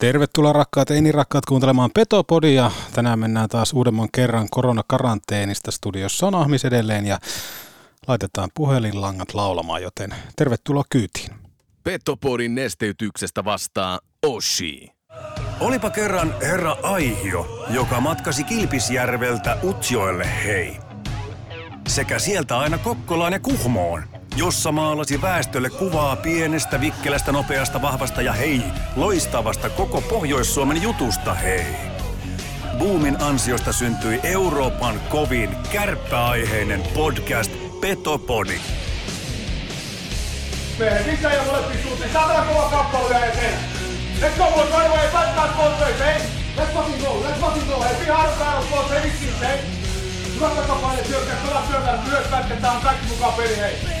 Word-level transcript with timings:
Tervetuloa 0.00 0.52
rakkaat 0.52 0.90
ei 0.90 1.00
niin 1.00 1.14
rakkaat 1.14 1.46
kuuntelemaan 1.46 1.90
Petopodia. 1.94 2.70
Tänään 2.92 3.18
mennään 3.18 3.48
taas 3.48 3.72
uudemman 3.72 4.08
kerran 4.12 4.48
koronakaranteenista. 4.50 5.70
Studiossa 5.70 6.26
on 6.26 6.34
Ahmis 6.34 6.64
edelleen 6.64 7.06
ja 7.06 7.18
laitetaan 8.06 8.50
puhelinlangat 8.54 9.34
laulamaan, 9.34 9.82
joten 9.82 10.14
tervetuloa 10.36 10.82
kyytiin. 10.90 11.30
Petopodin 11.84 12.54
nesteytyksestä 12.54 13.44
vastaa 13.44 14.00
Oshi. 14.26 14.90
Olipa 15.60 15.90
kerran 15.90 16.34
herra 16.42 16.76
Aihio, 16.82 17.66
joka 17.70 18.00
matkasi 18.00 18.44
Kilpisjärveltä 18.44 19.56
Utsjoelle 19.64 20.28
hei. 20.44 20.76
Sekä 21.88 22.18
sieltä 22.18 22.58
aina 22.58 22.78
Kokkolaan 22.78 23.32
ja 23.32 23.40
Kuhmoon, 23.40 24.02
jossa 24.40 24.72
maalasi 24.72 25.22
väestölle 25.22 25.70
kuvaa 25.70 26.16
pienestä, 26.16 26.80
vikkelästä, 26.80 27.32
nopeasta, 27.32 27.82
vahvasta 27.82 28.22
ja 28.22 28.32
hei, 28.32 28.62
loistavasta 28.96 29.70
koko 29.70 30.00
Pohjois-Suomen 30.00 30.82
jutusta 30.82 31.34
hei. 31.34 31.76
Boomin 32.78 33.22
ansiosta 33.22 33.72
syntyi 33.72 34.20
Euroopan 34.22 35.00
kovin 35.08 35.56
kärppäaiheinen 35.72 36.82
podcast 36.94 37.52
Petopodi. 37.80 38.60
Mehän 40.78 41.04
sisään 41.04 41.34
ja 41.34 41.42
molempiin 41.42 41.82
suuntiin. 41.82 42.12
Saatana 42.12 42.44
kova 42.44 42.70
kappale 42.70 43.08
vielä 43.08 43.26
eteen. 43.26 43.58
Let's 44.20 44.38
go 44.38 44.44
boys, 44.44 44.70
right 44.70 44.86
away. 44.86 45.08
Back 45.12 45.36
back 45.36 45.56
boys, 45.56 45.98
hey. 45.98 46.20
Let's 46.56 46.72
fucking 46.74 47.00
go, 47.02 47.22
let's 47.28 47.40
fucking 47.40 47.68
go. 47.68 47.82
Hei, 47.82 47.94
pihan 47.94 48.30
päällä 48.38 48.62
boys, 48.70 48.90
hei 48.90 49.02
vitsi, 49.02 49.34
hei. 49.40 49.58
Hyvä 50.34 50.48
takapaine, 50.48 51.04
syökkää, 51.04 51.36
pelaa 51.46 51.66
syökkää, 51.70 51.98
myös 52.08 52.26
pätketään 52.30 52.80
kaikki 52.80 53.06
mukaan 53.06 53.32
peli, 53.32 53.56
hei. 53.56 54.00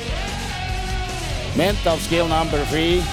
Mental 1.55 1.97
skill 1.97 2.27
number 2.27 2.59
three. 2.65 3.03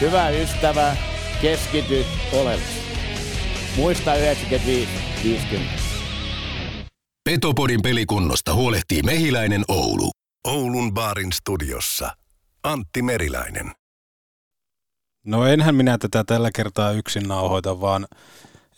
Hyvä 0.00 0.30
ystävä, 0.30 0.96
keskity 1.42 2.04
oleellisesti. 2.32 2.82
Muista 3.76 4.12
95-50. 4.14 4.16
Petopodin 7.24 7.82
pelikunnosta 7.82 8.54
huolehtii 8.54 9.02
Mehiläinen 9.02 9.64
Oulu. 9.68 10.10
Oulun 10.44 10.94
baarin 10.94 11.32
studiossa 11.32 12.16
Antti 12.62 13.02
Meriläinen. 13.02 13.72
No 15.26 15.46
enhän 15.46 15.74
minä 15.74 15.98
tätä 15.98 16.24
tällä 16.24 16.50
kertaa 16.54 16.92
yksin 16.92 17.28
nauhoita, 17.28 17.80
vaan 17.80 18.06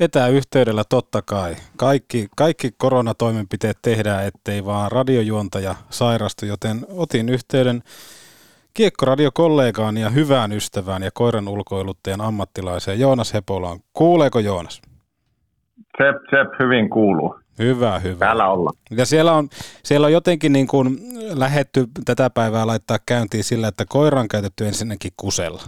etäyhteydellä 0.00 0.84
totta 0.88 1.22
kai. 1.22 1.56
Kaikki, 1.76 2.28
kaikki 2.36 2.70
koronatoimenpiteet 2.76 3.78
tehdään, 3.82 4.26
ettei 4.26 4.64
vaan 4.64 4.92
radiojuontaja 4.92 5.74
sairastu, 5.90 6.46
joten 6.46 6.86
otin 6.88 7.28
yhteyden 7.28 7.82
Kiekkoradiokollegaan 8.74 9.96
ja 9.96 10.10
hyvään 10.10 10.52
ystävään 10.52 11.02
ja 11.02 11.10
koiran 11.14 11.48
ulkoiluttajan 11.48 12.20
ammattilaiseen 12.20 13.00
Joonas 13.00 13.34
Hepolaan. 13.34 13.78
Kuuleeko 13.92 14.38
Joonas? 14.38 14.82
Sep, 15.76 16.16
sep, 16.30 16.60
hyvin 16.62 16.90
kuuluu. 16.90 17.36
Hyvä, 17.58 17.98
hyvä. 17.98 18.18
Täällä 18.18 18.48
ollaan. 18.48 18.76
Ja 18.90 19.06
siellä 19.06 19.32
on, 19.32 19.48
siellä 19.84 20.04
on 20.04 20.12
jotenkin 20.12 20.52
niin 20.52 20.66
kuin 20.66 20.98
lähetty 21.34 21.86
tätä 22.04 22.30
päivää 22.30 22.66
laittaa 22.66 22.98
käyntiin 23.06 23.44
sillä, 23.44 23.68
että 23.68 23.84
koira 23.88 24.20
on 24.20 24.28
käytetty 24.28 24.66
ensinnäkin 24.66 25.10
kusella. 25.16 25.62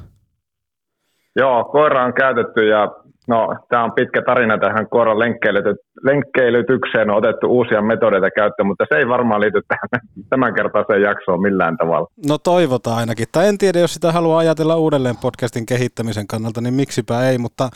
Joo, 1.37 1.65
koira 1.65 2.05
on 2.05 2.15
käytetty 2.15 2.69
ja 2.69 2.89
no, 3.27 3.57
tämä 3.69 3.85
on 3.85 3.93
pitkä 3.93 4.23
tarina 4.23 4.59
tähän 4.59 4.87
lenkkeilyty- 5.19 5.87
lenkkeilytykseen. 6.03 7.11
On 7.11 7.17
otettu 7.17 7.47
uusia 7.47 7.83
metodeita 7.83 8.31
käyttöön, 8.31 8.67
mutta 8.67 8.85
se 8.89 8.99
ei 8.99 9.09
varmaan 9.09 9.41
liity 9.41 9.61
tähän 9.69 10.03
tämän 10.31 10.55
kertaiseen 10.55 11.03
jaksoon 11.03 11.43
millään 11.43 11.77
tavalla. 11.77 12.09
No 12.29 12.39
toivotaan 12.39 12.99
ainakin. 12.99 13.27
Tai 13.33 13.49
en 13.49 13.59
tiedä, 13.59 13.79
jos 13.79 13.95
sitä 13.95 14.13
haluaa 14.13 14.39
ajatella 14.39 14.77
uudelleen 14.77 15.17
podcastin 15.23 15.67
kehittämisen 15.67 16.27
kannalta, 16.27 16.61
niin 16.61 16.75
miksipä 16.75 17.29
ei. 17.29 17.39
Mutta 17.39 17.69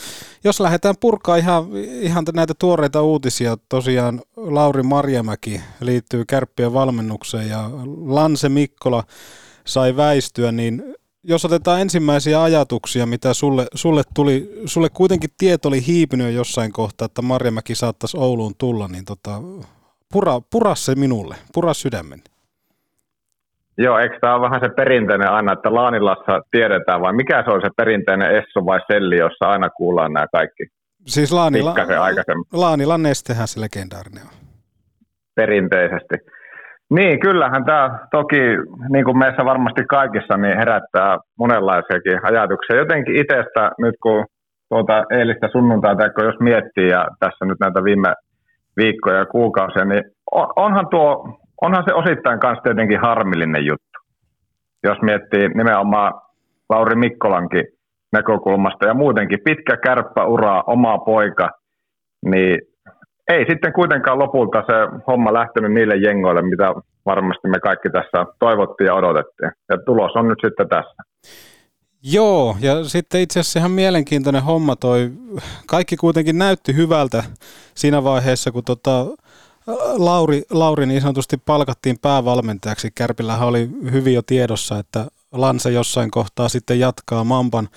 jos 0.44 0.60
lähdetään 0.60 0.94
purkaa 1.00 1.37
ihan, 1.37 1.65
ihan 1.91 2.25
näitä 2.34 2.55
tuoreita 2.59 3.03
uutisia, 3.03 3.56
tosiaan 3.69 4.21
Lauri 4.37 4.83
Marjamäki 4.83 5.60
liittyy 5.81 6.25
kärppien 6.28 6.75
valmennukseen 6.75 7.49
ja 7.49 7.71
Lanse 8.06 8.49
Mikkola 8.49 9.03
sai 9.66 9.97
väistyä, 9.97 10.53
niin 10.53 10.94
jos 11.25 11.44
otetaan 11.44 11.81
ensimmäisiä 11.81 12.42
ajatuksia, 12.42 13.06
mitä 13.06 13.34
sulle, 13.34 13.66
sulle 13.75 14.03
tuli, 14.14 14.50
sulle 14.64 14.88
kuitenkin 14.94 15.31
tieto 15.38 15.69
oli 15.69 15.86
hiipinyt 15.86 16.26
jo 16.26 16.32
jossain 16.32 16.72
kohtaa, 16.72 17.06
että 17.06 17.22
Marjamäki 17.22 17.75
saattaisi 17.75 18.16
Ouluun 18.20 18.53
tulla, 18.58 18.88
niin 18.88 19.04
tota, 19.04 19.30
pura, 20.12 20.41
pura 20.53 20.75
se 20.75 20.94
minulle, 20.94 21.36
pura 21.54 21.75
sydämen. 21.75 22.22
Joo, 23.78 23.98
eikö 23.98 24.19
tämä 24.20 24.34
ole 24.34 24.42
vähän 24.42 24.60
se 24.60 24.69
perinteinen 24.69 25.30
aina, 25.30 25.53
että 25.53 25.75
Laanilassa 25.75 26.41
tiedetään 26.50 27.00
vai 27.00 27.12
mikä 27.12 27.42
se 27.44 27.50
on 27.50 27.60
se 27.60 27.69
perinteinen 27.76 28.36
Esso 28.36 28.66
vai 28.66 28.80
Selli, 28.92 29.16
jossa 29.16 29.48
aina 29.48 29.70
kuullaan 29.70 30.12
nämä 30.12 30.26
kaikki 30.32 30.64
Siis 31.06 31.32
Laanila, 31.32 31.75
Laanilan 32.53 33.03
nestehän 33.03 33.48
se 33.48 33.60
legendaarinen 33.60 34.22
on. 34.22 34.32
perinteisesti. 35.34 36.14
Niin, 36.91 37.21
kyllähän 37.21 37.65
tämä 37.65 37.99
toki, 38.11 38.41
niin 38.89 39.05
kuin 39.05 39.19
meissä 39.19 39.45
varmasti 39.45 39.84
kaikissa, 39.84 40.37
niin 40.37 40.56
herättää 40.56 41.19
monenlaisiakin 41.39 42.21
ajatuksia. 42.23 42.77
Jotenkin 42.77 43.17
itsestä 43.17 43.71
nyt 43.78 43.95
kun 44.03 44.25
tuota 44.69 45.05
eilistä 45.11 45.49
sunnuntaita, 45.53 46.11
kun 46.11 46.25
jos 46.25 46.41
miettii 46.41 46.89
ja 46.89 47.06
tässä 47.21 47.45
nyt 47.45 47.61
näitä 47.61 47.84
viime 47.84 48.15
viikkoja 48.77 49.19
ja 49.19 49.27
kuukausia, 49.27 49.84
niin 49.84 50.03
on- 50.33 50.53
onhan, 50.56 50.87
tuo, 50.91 51.39
onhan 51.62 51.84
se 51.87 51.95
osittain 51.95 52.41
kanssa 52.41 52.62
tietenkin 52.62 53.01
harmillinen 53.01 53.67
juttu. 53.67 53.99
Jos 54.84 54.99
miettii 55.03 55.49
nimenomaan 55.49 56.12
Lauri 56.71 56.97
Mikkolankin 56.97 57.65
näkökulmasta 58.12 58.87
ja 58.87 58.95
muutenkin 58.95 59.39
pitkä 59.45 59.77
kärppäura, 59.77 60.62
oma 60.67 60.99
poika, 60.99 61.51
niin 62.27 62.59
ei 63.34 63.44
sitten 63.48 63.72
kuitenkaan 63.72 64.18
lopulta 64.18 64.62
se 64.66 65.02
homma 65.06 65.32
lähtenyt 65.32 65.72
niille 65.72 65.96
jengoille, 65.96 66.42
mitä 66.42 66.74
varmasti 67.06 67.48
me 67.48 67.60
kaikki 67.60 67.91
tässä 67.91 68.26
toivottiin 68.38 68.86
ja 68.86 68.94
odotettiin. 68.94 69.52
Ja 69.68 69.78
tulos 69.86 70.12
on 70.14 70.28
nyt 70.28 70.38
sitten 70.44 70.68
tässä. 70.68 71.02
Joo, 72.02 72.56
ja 72.60 72.84
sitten 72.84 73.20
itse 73.20 73.41
asiassa 73.41 73.58
ihan 73.58 73.70
mielenkiintoinen 73.70 74.42
homma 74.42 74.76
toi, 74.76 75.10
kaikki 75.66 75.96
kuitenkin 75.96 76.38
näytti 76.38 76.76
hyvältä 76.76 77.24
siinä 77.74 78.04
vaiheessa, 78.04 78.52
kun 78.52 78.64
tota, 78.64 79.06
Lauri, 79.97 80.42
Lauri 80.50 80.86
niin 80.86 81.00
sanotusti 81.00 81.36
palkattiin 81.47 81.98
päävalmentajaksi. 82.02 82.91
Kärpillähän 82.94 83.48
oli 83.48 83.68
hyvin 83.92 84.14
jo 84.14 84.22
tiedossa, 84.22 84.78
että 84.78 85.06
Lanse 85.32 85.70
jossain 85.70 86.10
kohtaa 86.10 86.48
sitten 86.48 86.80
jatkaa 86.80 87.24
Mampan, 87.24 87.68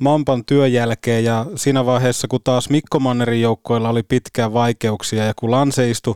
Mampan 0.00 0.44
työn 0.44 0.72
jälkeen 0.72 1.24
ja 1.24 1.46
siinä 1.56 1.86
vaiheessa, 1.86 2.28
kun 2.28 2.40
taas 2.44 2.70
Mikko 2.70 3.00
Mannerin 3.00 3.40
joukkoilla 3.40 3.88
oli 3.88 4.02
pitkään 4.02 4.52
vaikeuksia 4.52 5.24
ja 5.24 5.32
kun 5.36 5.50
Lanse 5.50 5.90
istui 5.90 6.14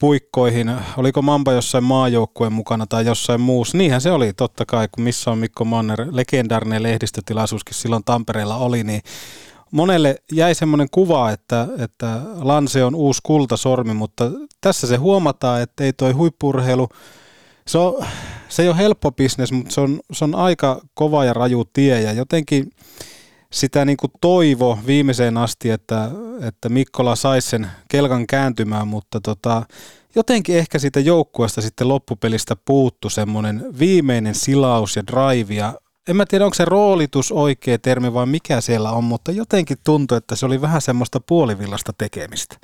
puikkoihin, 0.00 0.72
oliko 0.96 1.22
Mamba 1.22 1.52
jossain 1.52 1.84
maajoukkueen 1.84 2.52
mukana 2.52 2.86
tai 2.86 3.06
jossain 3.06 3.40
muussa, 3.40 3.78
niinhän 3.78 4.00
se 4.00 4.10
oli 4.10 4.32
totta 4.32 4.64
kai, 4.66 4.88
kun 4.92 5.04
missä 5.04 5.30
on 5.30 5.38
Mikko 5.38 5.64
Manner, 5.64 6.06
legendaarinen 6.10 6.82
lehdistötilaisuuskin 6.82 7.74
silloin 7.74 8.04
Tampereella 8.04 8.56
oli, 8.56 8.84
niin 8.84 9.00
monelle 9.70 10.16
jäi 10.32 10.54
semmoinen 10.54 10.88
kuva, 10.90 11.30
että, 11.30 11.68
että 11.78 12.20
Lanse 12.34 12.84
on 12.84 12.94
uusi 12.94 13.20
kultasormi, 13.22 13.94
mutta 13.94 14.30
tässä 14.60 14.86
se 14.86 14.96
huomataan, 14.96 15.62
että 15.62 15.84
ei 15.84 15.92
toi 15.92 16.12
huippurheilu, 16.12 16.88
se, 17.66 17.78
on, 17.78 18.06
se 18.48 18.62
ei 18.62 18.68
ole 18.68 18.76
helppo 18.76 19.12
bisnes, 19.12 19.52
mutta 19.52 19.74
se 19.74 19.80
on, 19.80 20.00
se 20.12 20.24
on 20.24 20.34
aika 20.34 20.80
kova 20.94 21.24
ja 21.24 21.32
raju 21.32 21.64
tie 21.72 22.00
ja 22.00 22.12
jotenkin 22.12 22.70
sitä 23.52 23.84
niin 23.84 23.96
kuin 23.96 24.12
toivo 24.20 24.78
viimeiseen 24.86 25.36
asti, 25.36 25.70
että, 25.70 26.10
että 26.42 26.68
Mikkola 26.68 27.16
saisi 27.16 27.48
sen 27.48 27.66
kelkan 27.88 28.26
kääntymään, 28.26 28.88
mutta 28.88 29.20
tota, 29.20 29.62
jotenkin 30.14 30.56
ehkä 30.56 30.78
siitä 30.78 31.00
joukkueesta 31.00 31.60
sitten 31.60 31.88
loppupelistä 31.88 32.56
puuttu 32.64 33.10
semmoinen 33.10 33.64
viimeinen 33.78 34.34
silaus 34.34 34.96
ja 34.96 35.02
drive 35.06 35.54
ja 35.54 35.74
en 36.08 36.16
mä 36.16 36.26
tiedä, 36.26 36.44
onko 36.44 36.54
se 36.54 36.64
roolitus 36.64 37.32
oikea 37.32 37.78
termi 37.78 38.14
vai 38.14 38.26
mikä 38.26 38.60
siellä 38.60 38.90
on, 38.90 39.04
mutta 39.04 39.32
jotenkin 39.32 39.76
tuntui, 39.84 40.18
että 40.18 40.36
se 40.36 40.46
oli 40.46 40.60
vähän 40.60 40.82
semmoista 40.82 41.20
puolivillasta 41.20 41.92
tekemistä. 41.98 42.56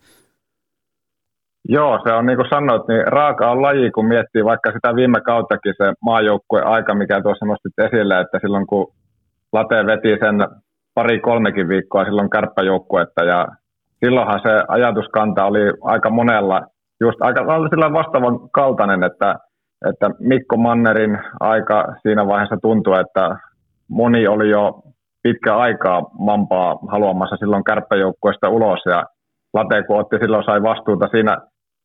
Joo, 1.68 2.00
se 2.04 2.12
on 2.12 2.26
niin 2.26 2.36
kuin 2.36 2.48
sanoit, 2.48 2.88
niin 2.88 3.06
raaka 3.06 3.50
on 3.50 3.62
laji, 3.62 3.90
kun 3.90 4.06
miettii 4.06 4.44
vaikka 4.44 4.72
sitä 4.72 4.94
viime 4.94 5.20
kauttakin 5.20 5.74
se 5.76 5.92
maajoukkueen 6.04 6.66
aika, 6.66 6.94
mikä 6.94 7.22
tuossa 7.22 7.46
nostit 7.46 7.78
esille, 7.78 8.20
että 8.20 8.38
silloin 8.40 8.66
kun 8.66 8.92
Late 9.52 9.86
veti 9.86 10.16
sen 10.20 10.46
pari-kolmekin 10.94 11.68
viikkoa 11.68 12.04
silloin 12.04 12.30
kärppäjoukkuetta 12.30 13.24
ja 13.24 13.46
silloinhan 14.04 14.40
se 14.42 14.64
ajatuskanta 14.68 15.44
oli 15.44 15.72
aika 15.82 16.10
monella 16.10 16.62
just 17.00 17.22
aika 17.22 17.40
sillä 17.70 17.92
vastaavan 17.92 18.50
kaltainen, 18.50 19.02
että, 19.04 19.36
että 19.88 20.10
Mikko 20.18 20.56
Mannerin 20.56 21.18
aika 21.40 21.84
siinä 22.02 22.26
vaiheessa 22.26 22.56
tuntui, 22.62 23.00
että 23.00 23.36
moni 23.88 24.26
oli 24.26 24.50
jo 24.50 24.82
pitkä 25.22 25.56
aikaa 25.56 26.02
Mampaa 26.18 26.78
haluamassa 26.88 27.36
silloin 27.36 27.64
kärppäjoukkueesta 27.64 28.48
ulos 28.48 28.80
ja 28.86 29.04
Late, 29.54 29.82
kun 29.82 30.00
otti 30.00 30.16
silloin 30.20 30.44
sai 30.44 30.62
vastuuta 30.62 31.08
siinä 31.08 31.36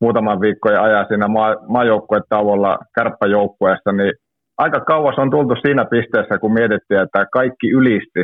muutaman 0.02 0.42
viikkojen 0.42 0.82
ajan 0.82 1.06
siinä 1.08 1.28
maa, 1.28 1.56
maajoukkuetauolla 1.68 2.78
kärppäjoukkueessa, 2.96 3.92
niin 3.92 4.14
aika 4.58 4.80
kauas 4.80 5.18
on 5.18 5.30
tultu 5.30 5.56
siinä 5.56 5.86
pisteessä, 5.86 6.38
kun 6.40 6.54
mietittiin, 6.54 7.02
että 7.02 7.26
kaikki 7.32 7.70
ylisti. 7.72 8.24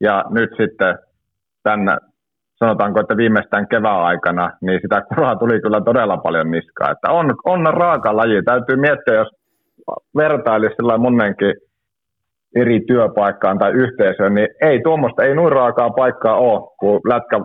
Ja 0.00 0.24
nyt 0.30 0.50
sitten 0.60 0.98
tämän, 1.62 1.98
sanotaanko, 2.56 3.00
että 3.00 3.16
viimeistään 3.16 3.68
kevään 3.68 4.02
aikana, 4.02 4.50
niin 4.60 4.80
sitä 4.82 5.02
kuraa 5.08 5.36
tuli 5.36 5.60
kyllä 5.60 5.80
todella 5.80 6.16
paljon 6.16 6.50
niskaa. 6.50 6.90
Että 6.90 7.10
on, 7.10 7.34
on 7.44 7.74
raaka 7.74 8.16
laji. 8.16 8.42
Täytyy 8.42 8.76
miettiä, 8.76 9.14
jos 9.14 9.28
vertailisi 10.16 10.74
sillä 10.74 10.98
monenkin 10.98 11.54
eri 12.56 12.80
työpaikkaan 12.86 13.58
tai 13.58 13.72
yhteisöön, 13.72 14.34
niin 14.34 14.48
ei 14.62 14.80
tuommoista, 14.82 15.22
ei 15.22 15.34
noin 15.34 15.52
raakaa 15.52 15.90
paikkaa 15.90 16.36
ole, 16.36 16.68
kun 16.80 17.00
lätkä 17.08 17.40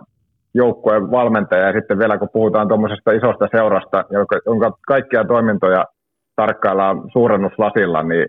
joukkueen 0.54 1.10
valmentaja 1.10 1.66
ja 1.66 1.72
sitten 1.72 1.98
vielä 1.98 2.18
kun 2.18 2.28
puhutaan 2.32 2.68
tuommoisesta 2.68 3.12
isosta 3.12 3.48
seurasta, 3.56 4.04
jonka, 4.10 4.40
jonka 4.46 4.78
kaikkia 4.86 5.24
toimintoja 5.24 5.84
tarkkaillaan 6.36 7.02
suurennuslasilla, 7.12 8.02
niin 8.02 8.26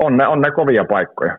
on 0.00 0.16
ne, 0.16 0.26
on 0.26 0.40
ne 0.40 0.50
kovia 0.50 0.84
paikkoja. 0.84 1.38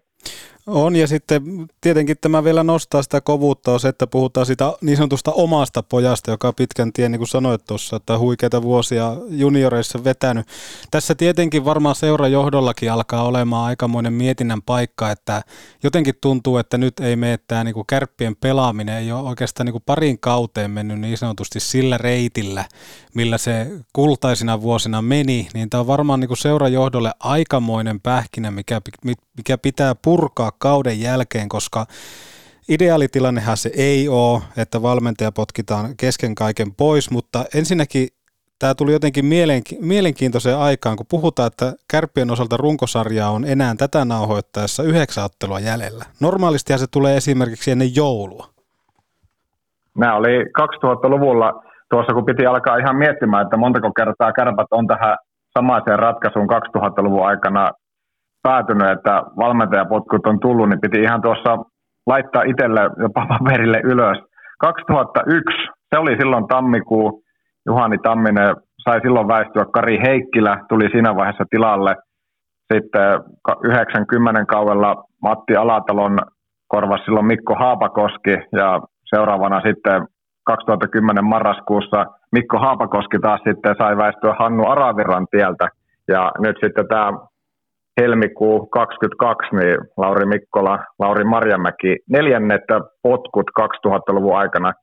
On 0.68 0.96
ja 0.96 1.08
sitten 1.08 1.68
tietenkin 1.82 2.18
tämä 2.22 2.44
vielä 2.44 2.64
nostaa 2.64 3.04
sitä 3.04 3.22
kovuutta 3.22 3.72
on 3.72 3.80
se, 3.80 3.88
että 3.88 4.08
puhutaan 4.08 4.46
sitä 4.46 4.74
niin 4.82 4.98
sanotusta 4.98 5.32
omasta 5.32 5.84
pojasta, 5.84 6.32
joka 6.32 6.54
pitkän 6.54 6.94
tien, 6.94 7.12
niin 7.12 7.20
kuin 7.20 7.28
sanoit 7.28 7.66
tuossa, 7.66 7.96
että 7.96 8.18
huikeita 8.18 8.62
vuosia 8.62 9.18
junioreissa 9.30 10.04
vetänyt. 10.04 10.48
Tässä 10.92 11.16
tietenkin 11.16 11.66
varmaan 11.66 11.96
seurajohdollakin 11.96 12.92
alkaa 12.92 13.24
olemaan 13.24 13.66
aikamoinen 13.66 14.14
mietinnän 14.14 14.62
paikka, 14.62 15.12
että 15.12 15.42
jotenkin 15.84 16.16
tuntuu, 16.22 16.58
että 16.58 16.78
nyt 16.78 17.00
ei 17.00 17.16
mene 17.16 17.40
tämä 17.48 17.64
niin 17.64 17.74
kuin 17.74 17.88
kärppien 17.88 18.36
pelaaminen, 18.36 18.98
ei 18.98 19.12
ole 19.12 19.30
oikeastaan 19.30 19.66
niin 19.66 19.74
kuin 19.74 19.84
parin 19.86 20.20
kauteen 20.20 20.72
mennyt 20.72 21.00
niin 21.00 21.18
sanotusti 21.18 21.60
sillä 21.60 21.98
reitillä, 21.98 22.66
millä 23.14 23.38
se 23.38 23.68
kultaisina 23.94 24.62
vuosina 24.62 25.02
meni, 25.02 25.48
niin 25.54 25.70
tämä 25.70 25.82
on 25.82 25.88
varmaan 25.88 26.20
niin 26.20 26.28
kuin 26.28 26.38
seurajohdolle 26.38 27.12
aikamoinen 27.20 28.02
pähkinä, 28.02 28.52
mikä, 28.52 28.82
mikä 29.38 29.58
pitää 29.58 29.96
purkaa 29.96 30.52
kauden 30.60 31.02
jälkeen, 31.02 31.50
koska 31.50 31.86
ideaalitilannehan 32.70 33.58
se 33.58 33.72
ei 33.78 34.10
ole, 34.10 34.42
että 34.58 34.82
valmentaja 34.82 35.32
potkitaan 35.32 35.98
kesken 35.98 36.36
kaiken 36.36 36.76
pois, 36.76 37.12
mutta 37.12 37.46
ensinnäkin 37.56 38.08
tämä 38.60 38.76
tuli 38.76 38.92
jotenkin 38.92 39.26
mielenkiintoiseen 39.82 40.58
aikaan, 40.58 40.98
kun 40.98 41.06
puhutaan, 41.10 41.48
että 41.48 41.74
kärppien 41.92 42.32
osalta 42.32 42.58
runkosarjaa 42.58 43.30
on 43.30 43.46
enää 43.46 43.76
tätä 43.76 44.06
nauhoittaessa 44.06 44.84
yhdeksän 44.84 45.26
ottelua 45.26 45.60
jäljellä. 45.60 46.06
Normaalistihan 46.20 46.80
se 46.80 46.88
tulee 46.92 47.18
esimerkiksi 47.18 47.72
ennen 47.72 47.96
joulua. 47.96 48.48
Nämä 49.98 50.16
oli 50.16 50.44
2000-luvulla 50.62 51.64
tuossa, 51.90 52.14
kun 52.14 52.26
piti 52.26 52.46
alkaa 52.46 52.78
ihan 52.78 52.96
miettimään, 52.96 53.44
että 53.44 53.58
montako 53.58 53.92
kertaa 53.92 54.34
kärpät 54.34 54.68
on 54.72 54.88
tähän 54.88 55.18
samaiseen 55.58 56.00
ratkaisuun 56.00 56.48
2000-luvun 56.50 57.28
aikana 57.28 57.72
päätynyt, 58.48 58.90
että 58.96 59.24
valmentajapotkut 59.44 60.28
on 60.28 60.40
tullut, 60.40 60.70
niin 60.70 60.82
piti 60.82 61.00
ihan 61.02 61.22
tuossa 61.22 61.52
laittaa 62.08 62.44
itselle 62.44 62.82
jopa 63.04 63.26
paperille 63.32 63.82
ylös. 63.84 64.18
2001, 64.60 65.68
se 65.90 66.00
oli 66.00 66.18
silloin 66.20 66.48
tammikuu, 66.48 67.24
Juhani 67.66 67.98
Tamminen 67.98 68.56
sai 68.84 69.00
silloin 69.02 69.28
väistyä, 69.28 69.66
Kari 69.74 70.00
Heikkilä 70.06 70.58
tuli 70.70 70.90
siinä 70.92 71.16
vaiheessa 71.16 71.44
tilalle. 71.50 71.96
Sitten 72.74 73.20
90 73.64 74.46
kaudella 74.46 75.04
Matti 75.22 75.56
Alatalon 75.56 76.20
korvasi 76.68 77.04
silloin 77.04 77.26
Mikko 77.26 77.56
Haapakoski 77.56 78.36
ja 78.52 78.82
seuraavana 79.16 79.62
sitten 79.62 80.08
2010 80.44 81.26
marraskuussa 81.26 82.06
Mikko 82.32 82.58
Haapakoski 82.58 83.20
taas 83.20 83.42
sitten 83.48 83.76
sai 83.78 83.98
väistyä 83.98 84.36
Hannu 84.40 84.64
Araviran 84.68 85.28
tieltä. 85.32 85.68
Ja 86.08 86.32
nyt 86.40 86.58
sitten 86.64 86.88
tämä 86.88 87.12
helmikuu 88.02 88.66
22, 88.66 89.56
niin 89.56 89.78
Lauri 89.98 90.26
Mikkola, 90.26 90.80
Lauri 91.00 91.24
Marjamäki, 91.24 91.98
neljännet 92.10 92.62
potkut 93.02 93.52
2000-luvun 93.60 94.38
aikana. 94.38 94.74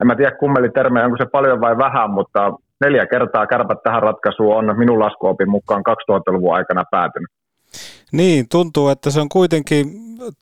En 0.00 0.06
mä 0.06 0.14
tiedä 0.16 0.36
kummeli 0.36 0.70
termejä, 0.70 1.04
onko 1.04 1.16
se 1.16 1.26
paljon 1.32 1.60
vai 1.60 1.78
vähän, 1.78 2.10
mutta 2.10 2.52
neljä 2.84 3.06
kertaa 3.06 3.46
kärpät 3.46 3.82
tähän 3.82 4.02
ratkaisuun 4.02 4.56
on 4.56 4.78
minun 4.78 5.00
laskuopin 5.00 5.50
mukaan 5.50 5.82
2000-luvun 5.90 6.54
aikana 6.54 6.84
päätynyt. 6.90 7.30
Niin, 8.12 8.46
tuntuu, 8.48 8.88
että 8.88 9.10
se 9.10 9.20
on 9.20 9.28
kuitenkin, 9.28 9.86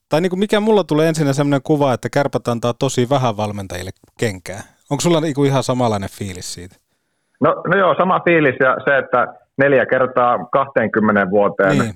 tai 0.09 0.21
niin 0.21 0.31
kuin 0.31 0.41
mikä 0.41 0.61
mulla 0.61 0.85
tulee 0.85 1.09
ensin 1.09 1.35
sellainen 1.35 1.61
kuva, 1.65 1.93
että 1.93 2.09
kärpät 2.13 2.49
antaa 2.49 2.75
tosi 2.79 3.11
vähän 3.11 3.37
valmentajille 3.37 3.91
kenkää. 4.21 4.61
Onko 4.91 5.01
sulla 5.01 5.21
niin 5.21 5.35
kuin 5.35 5.49
ihan 5.51 5.63
samanlainen 5.63 6.09
fiilis 6.19 6.55
siitä? 6.55 6.77
No, 7.41 7.63
no 7.67 7.79
joo, 7.79 7.95
sama 7.99 8.21
fiilis 8.21 8.55
ja 8.61 8.77
se, 8.85 8.99
että 8.99 9.27
neljä 9.59 9.87
kertaa 9.87 10.39
20 10.53 11.31
vuoteen 11.31 11.79
niin. 11.79 11.95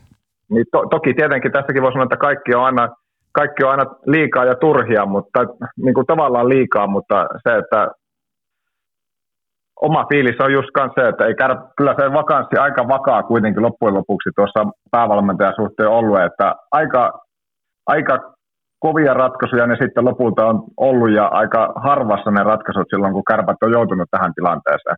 Niin 0.55 0.67
to, 0.73 0.87
toki 0.91 1.15
tietenkin 1.15 1.53
tässäkin 1.53 1.83
voi 1.83 1.93
sanoa, 1.93 2.05
että 2.05 2.17
kaikki 2.17 2.55
on 2.55 2.65
aina, 2.65 2.89
kaikki 3.33 3.65
on 3.65 3.71
aina 3.71 3.85
liikaa 4.06 4.45
ja 4.45 4.55
turhia, 4.55 5.06
mutta 5.06 5.41
niin 5.77 5.95
kuin 5.95 6.06
tavallaan 6.06 6.49
liikaa, 6.49 6.87
mutta 6.87 7.27
se, 7.49 7.56
että 7.56 7.89
oma 9.81 10.06
fiilis 10.12 10.41
on 10.41 10.53
just 10.53 10.69
se, 10.95 11.09
että 11.09 11.25
ei 11.25 11.35
käydä, 11.35 11.56
kyllä 11.77 11.95
se 11.99 12.12
vakanssi 12.12 12.56
aika 12.56 12.89
vakaa 12.89 13.23
kuitenkin 13.23 13.62
loppujen 13.62 13.95
lopuksi 13.95 14.31
tuossa 14.37 14.61
päävalmentajan 14.91 15.55
suhteen 15.56 15.89
ollut, 15.89 16.21
että 16.21 16.55
aika, 16.73 17.12
aika 17.87 18.35
kovia 18.79 19.15
ratkaisuja 19.15 19.67
ne 19.67 19.77
sitten 19.83 20.05
lopulta 20.05 20.47
on 20.47 20.56
ollut 20.77 21.12
ja 21.12 21.27
aika 21.27 21.73
harvassa 21.77 22.31
ne 22.31 22.43
ratkaisut 22.43 22.87
silloin, 22.91 23.12
kun 23.12 23.31
kärpät 23.31 23.56
on 23.62 23.73
joutunut 23.73 24.09
tähän 24.11 24.35
tilanteeseen. 24.35 24.97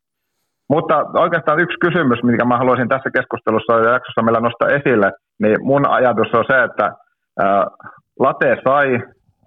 Mutta 0.69 0.95
oikeastaan 1.25 1.61
yksi 1.61 1.79
kysymys, 1.85 2.23
mikä 2.23 2.45
mä 2.45 2.59
haluaisin 2.59 2.89
tässä 2.89 3.11
keskustelussa 3.17 3.73
ja 3.73 3.93
jaksossa 3.93 4.23
meillä 4.23 4.41
nostaa 4.41 4.75
esille, 4.79 5.13
niin 5.39 5.57
mun 5.63 5.89
ajatus 5.89 6.35
on 6.35 6.45
se, 6.47 6.65
että 6.65 6.93
ää, 7.39 7.67
late 8.19 8.57
sai 8.65 8.87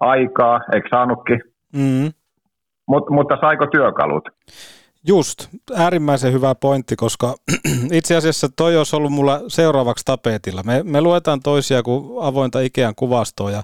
aikaa, 0.00 0.60
eikö 0.72 0.88
saanutkin? 0.90 1.40
Mm. 1.72 2.12
Mut, 2.86 3.10
mutta 3.10 3.36
saiko 3.40 3.66
työkalut? 3.66 4.28
Just, 5.06 5.48
äärimmäisen 5.76 6.32
hyvä 6.32 6.54
pointti, 6.54 6.96
koska 6.96 7.34
itse 7.92 8.16
asiassa 8.16 8.48
toi 8.56 8.76
olisi 8.76 8.96
ollut 8.96 9.12
mulla 9.12 9.40
seuraavaksi 9.48 10.04
tapetilla. 10.04 10.62
Me, 10.62 10.82
me 10.82 11.00
luetaan 11.00 11.40
toisia 11.40 11.82
kuin 11.82 12.04
avointa 12.20 12.60
Ikean 12.60 12.94
kuvastoa 12.94 13.50
ja 13.50 13.62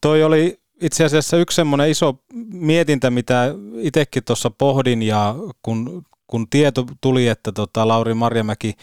toi 0.00 0.24
oli 0.24 0.58
itse 0.80 1.04
asiassa 1.04 1.36
yksi 1.36 1.56
semmoinen 1.56 1.90
iso 1.90 2.14
mietintä, 2.52 3.10
mitä 3.10 3.54
itsekin 3.76 4.24
tuossa 4.24 4.50
pohdin 4.58 5.02
ja 5.02 5.34
kun 5.62 6.04
kun 6.26 6.46
tieto 6.50 6.86
tuli, 7.00 7.28
että 7.28 7.52
tota 7.52 7.88
Lauri 7.88 8.14
Marjamäki 8.14 8.74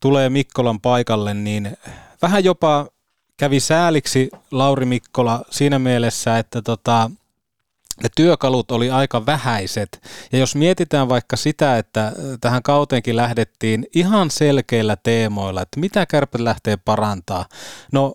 tulee 0.00 0.30
Mikkolan 0.30 0.80
paikalle, 0.80 1.34
niin 1.34 1.76
vähän 2.24 2.44
jopa 2.44 2.86
kävi 3.36 3.60
sääliksi 3.60 4.30
Lauri 4.50 4.86
Mikkola 4.86 5.44
siinä 5.50 5.78
mielessä, 5.78 6.38
että 6.38 6.62
tota, 6.62 7.10
ne 8.02 8.08
työkalut 8.16 8.70
oli 8.70 8.90
aika 8.90 9.26
vähäiset. 9.26 10.00
Ja 10.32 10.38
jos 10.38 10.54
mietitään 10.54 11.08
vaikka 11.08 11.36
sitä, 11.36 11.78
että 11.78 12.12
tähän 12.40 12.62
kauteenkin 12.62 13.16
lähdettiin 13.16 13.86
ihan 13.94 14.30
selkeillä 14.30 14.96
teemoilla, 14.96 15.62
että 15.62 15.80
mitä 15.80 16.06
kärpät 16.06 16.40
lähtee 16.40 16.76
parantaa. 16.76 17.46
No 17.92 18.14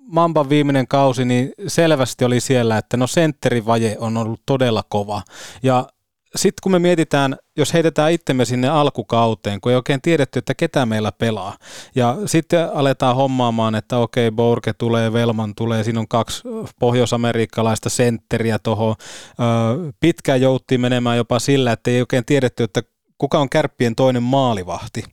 Mamban 0.00 0.48
viimeinen 0.48 0.88
kausi, 0.88 1.24
niin 1.24 1.52
selvästi 1.66 2.24
oli 2.24 2.40
siellä, 2.40 2.78
että 2.78 2.96
no 2.96 3.06
sentterivaje 3.06 3.96
on 3.98 4.16
ollut 4.16 4.40
todella 4.46 4.84
kova. 4.88 5.22
Ja 5.62 5.88
sitten 6.34 6.60
kun 6.62 6.72
me 6.72 6.78
mietitään, 6.78 7.36
jos 7.56 7.74
heitetään 7.74 8.12
itsemme 8.12 8.44
sinne 8.44 8.68
alkukauteen, 8.68 9.60
kun 9.60 9.72
ei 9.72 9.76
oikein 9.76 10.02
tiedetty, 10.02 10.38
että 10.38 10.54
ketä 10.54 10.86
meillä 10.86 11.12
pelaa, 11.12 11.56
ja 11.94 12.16
sitten 12.26 12.72
aletaan 12.74 13.16
hommaamaan, 13.16 13.74
että 13.74 13.98
okei, 13.98 14.30
Bourke 14.30 14.72
tulee, 14.72 15.12
Velman 15.12 15.54
tulee, 15.54 15.84
siinä 15.84 16.00
on 16.00 16.08
kaksi 16.08 16.42
pohjoisamerikkalaista 16.78 17.88
sentteriä 17.88 18.58
tuohon, 18.58 18.94
pitkään 20.00 20.40
jouttiin 20.40 20.80
menemään 20.80 21.16
jopa 21.16 21.38
sillä, 21.38 21.72
että 21.72 21.90
ei 21.90 22.00
oikein 22.00 22.24
tiedetty, 22.24 22.62
että 22.62 22.82
kuka 23.18 23.38
on 23.38 23.48
kärppien 23.48 23.94
toinen 23.94 24.22
maalivahti. 24.22 25.04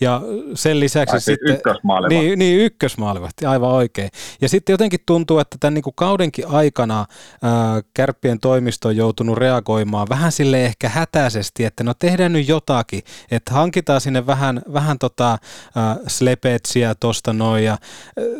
Ja 0.00 0.20
sen 0.54 0.80
lisäksi 0.80 1.16
Ai 1.16 1.20
sitten... 1.20 1.54
ykkösmaalivahti. 1.54 2.26
Niin, 2.26 2.38
niin, 2.38 2.60
ykkösmaalivahti, 2.60 3.46
aivan 3.46 3.70
oikein. 3.70 4.08
Ja 4.40 4.48
sitten 4.48 4.72
jotenkin 4.72 5.00
tuntuu, 5.06 5.38
että 5.38 5.56
tämän 5.60 5.74
niin 5.74 5.82
kuin 5.82 5.94
kaudenkin 5.96 6.48
aikana 6.48 7.06
ää, 7.42 7.80
kärppien 7.94 8.40
toimisto 8.40 8.88
on 8.88 8.96
joutunut 8.96 9.38
reagoimaan 9.38 10.06
vähän 10.08 10.32
sille 10.32 10.64
ehkä 10.64 10.88
hätäisesti, 10.88 11.64
että 11.64 11.84
no 11.84 11.94
tehdään 11.94 12.32
nyt 12.32 12.48
jotakin, 12.48 13.02
että 13.30 13.54
hankitaan 13.54 14.00
sinne 14.00 14.26
vähän, 14.26 14.62
vähän 14.72 14.98
tota, 14.98 15.38
ää, 15.76 15.96
slepetsiä 16.06 16.94
tosta 16.94 17.32
noin 17.32 17.64
ja 17.64 17.72
ää, 17.72 17.78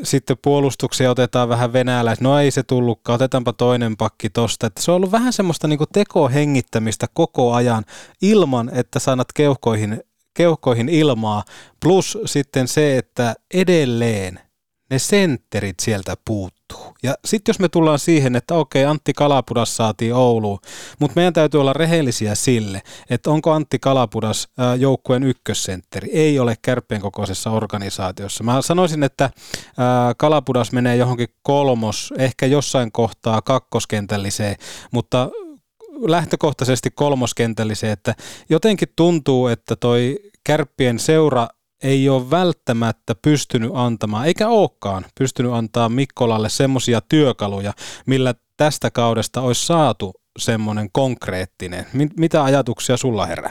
sitten 0.02 0.36
puolustuksia 0.42 1.10
otetaan 1.10 1.48
vähän 1.48 1.72
venäläis, 1.72 2.20
no 2.20 2.38
ei 2.38 2.50
se 2.50 2.62
tullutkaan, 2.62 3.14
otetaanpa 3.14 3.52
toinen 3.52 3.96
pakki 3.96 4.30
tosta. 4.30 4.66
Että 4.66 4.82
se 4.82 4.90
on 4.90 4.96
ollut 4.96 5.12
vähän 5.12 5.32
semmoista 5.32 5.68
niin 5.68 5.78
kuin 5.78 5.90
tekohengittämistä 5.92 7.06
koko 7.14 7.52
ajan 7.52 7.84
ilman, 8.22 8.70
että 8.74 8.98
sanat 9.12 9.32
keuhkoihin 9.34 10.02
keuhkoihin 10.34 10.88
ilmaa, 10.88 11.44
plus 11.82 12.18
sitten 12.24 12.68
se, 12.68 12.98
että 12.98 13.34
edelleen 13.54 14.40
ne 14.90 14.98
sentterit 14.98 15.80
sieltä 15.80 16.16
puuttuu. 16.24 16.96
Ja 17.02 17.14
sitten 17.24 17.52
jos 17.52 17.58
me 17.58 17.68
tullaan 17.68 17.98
siihen, 17.98 18.36
että 18.36 18.54
okei, 18.54 18.84
Antti 18.84 19.12
Kalapudas 19.12 19.76
saatiin 19.76 20.14
Ouluun, 20.14 20.58
mutta 20.98 21.12
meidän 21.16 21.32
täytyy 21.32 21.60
olla 21.60 21.72
rehellisiä 21.72 22.34
sille, 22.34 22.82
että 23.10 23.30
onko 23.30 23.52
Antti 23.52 23.78
Kalapudas 23.78 24.48
joukkueen 24.78 25.22
ykkössentteri. 25.22 26.10
Ei 26.12 26.38
ole 26.38 26.56
kärppien 26.62 27.00
kokoisessa 27.00 27.50
organisaatiossa. 27.50 28.44
Mä 28.44 28.62
sanoisin, 28.62 29.02
että 29.02 29.30
Kalapudas 30.16 30.72
menee 30.72 30.96
johonkin 30.96 31.28
kolmos, 31.42 32.14
ehkä 32.18 32.46
jossain 32.46 32.92
kohtaa 32.92 33.42
kakkoskentälliseen, 33.42 34.56
mutta 34.92 35.30
lähtökohtaisesti 36.00 36.90
kolmoskentälliseen, 36.94 37.92
että 37.92 38.14
jotenkin 38.50 38.88
tuntuu, 38.96 39.46
että 39.46 39.76
toi 39.76 40.16
kärppien 40.46 40.98
seura 40.98 41.46
ei 41.82 42.08
ole 42.08 42.30
välttämättä 42.30 43.14
pystynyt 43.24 43.70
antamaan, 43.74 44.26
eikä 44.26 44.48
olekaan 44.48 45.02
pystynyt 45.18 45.52
antaa 45.52 45.88
Mikkolalle 45.88 46.48
semmoisia 46.48 47.00
työkaluja, 47.10 47.72
millä 48.06 48.34
tästä 48.56 48.90
kaudesta 48.90 49.40
olisi 49.40 49.66
saatu 49.66 50.12
semmoinen 50.38 50.88
konkreettinen. 50.92 51.84
Mitä 52.18 52.44
ajatuksia 52.44 52.96
sulla 52.96 53.26
herää? 53.26 53.50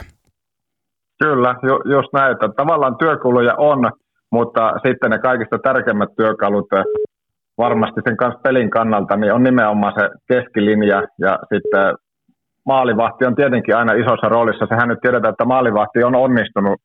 Kyllä, 1.18 1.54
ju- 1.62 1.92
just 1.96 2.12
näin, 2.12 2.32
että 2.32 2.48
tavallaan 2.56 2.96
työkuluja 2.98 3.54
on, 3.54 3.92
mutta 4.30 4.72
sitten 4.86 5.10
ne 5.10 5.18
kaikista 5.18 5.58
tärkeimmät 5.58 6.10
työkalut 6.16 6.66
varmasti 7.58 8.00
sen 8.04 8.16
kanssa 8.16 8.40
pelin 8.40 8.70
kannalta 8.70 9.16
niin 9.16 9.32
on 9.32 9.42
nimenomaan 9.42 9.92
se 10.00 10.10
keskilinja 10.28 11.02
ja 11.18 11.38
sitten 11.54 11.94
maalivahti 12.66 13.26
on 13.26 13.34
tietenkin 13.34 13.76
aina 13.76 13.92
isossa 13.92 14.28
roolissa. 14.28 14.66
Sehän 14.66 14.88
nyt 14.88 15.00
tiedetään, 15.02 15.32
että 15.32 15.44
maalivahti 15.44 16.04
on 16.04 16.14
onnistunut. 16.14 16.80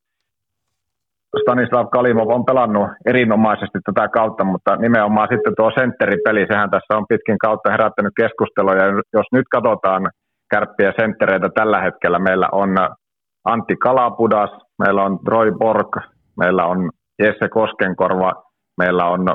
Stanislav 1.42 1.86
Kalimov 1.88 2.28
on 2.28 2.44
pelannut 2.44 2.88
erinomaisesti 3.06 3.78
tätä 3.84 4.08
kautta, 4.08 4.44
mutta 4.44 4.76
nimenomaan 4.76 5.28
sitten 5.32 5.52
tuo 5.56 5.70
sentteripeli, 5.78 6.46
sehän 6.50 6.70
tässä 6.70 6.96
on 6.96 7.06
pitkin 7.08 7.38
kautta 7.38 7.70
herättänyt 7.70 8.12
keskustelua. 8.16 8.74
Ja 8.74 8.86
jos 9.12 9.26
nyt 9.32 9.46
katsotaan 9.50 10.10
kärppiä 10.50 10.92
senttereitä 11.00 11.48
tällä 11.54 11.80
hetkellä, 11.80 12.18
meillä 12.18 12.48
on 12.52 12.70
Antti 13.44 13.76
Kalapudas, 13.76 14.50
meillä 14.78 15.02
on 15.04 15.18
Troy 15.24 15.52
Borg, 15.52 15.96
meillä 16.36 16.64
on 16.66 16.90
Jesse 17.18 17.48
Koskenkorva, 17.48 18.32
meillä 18.76 19.04
on 19.04 19.26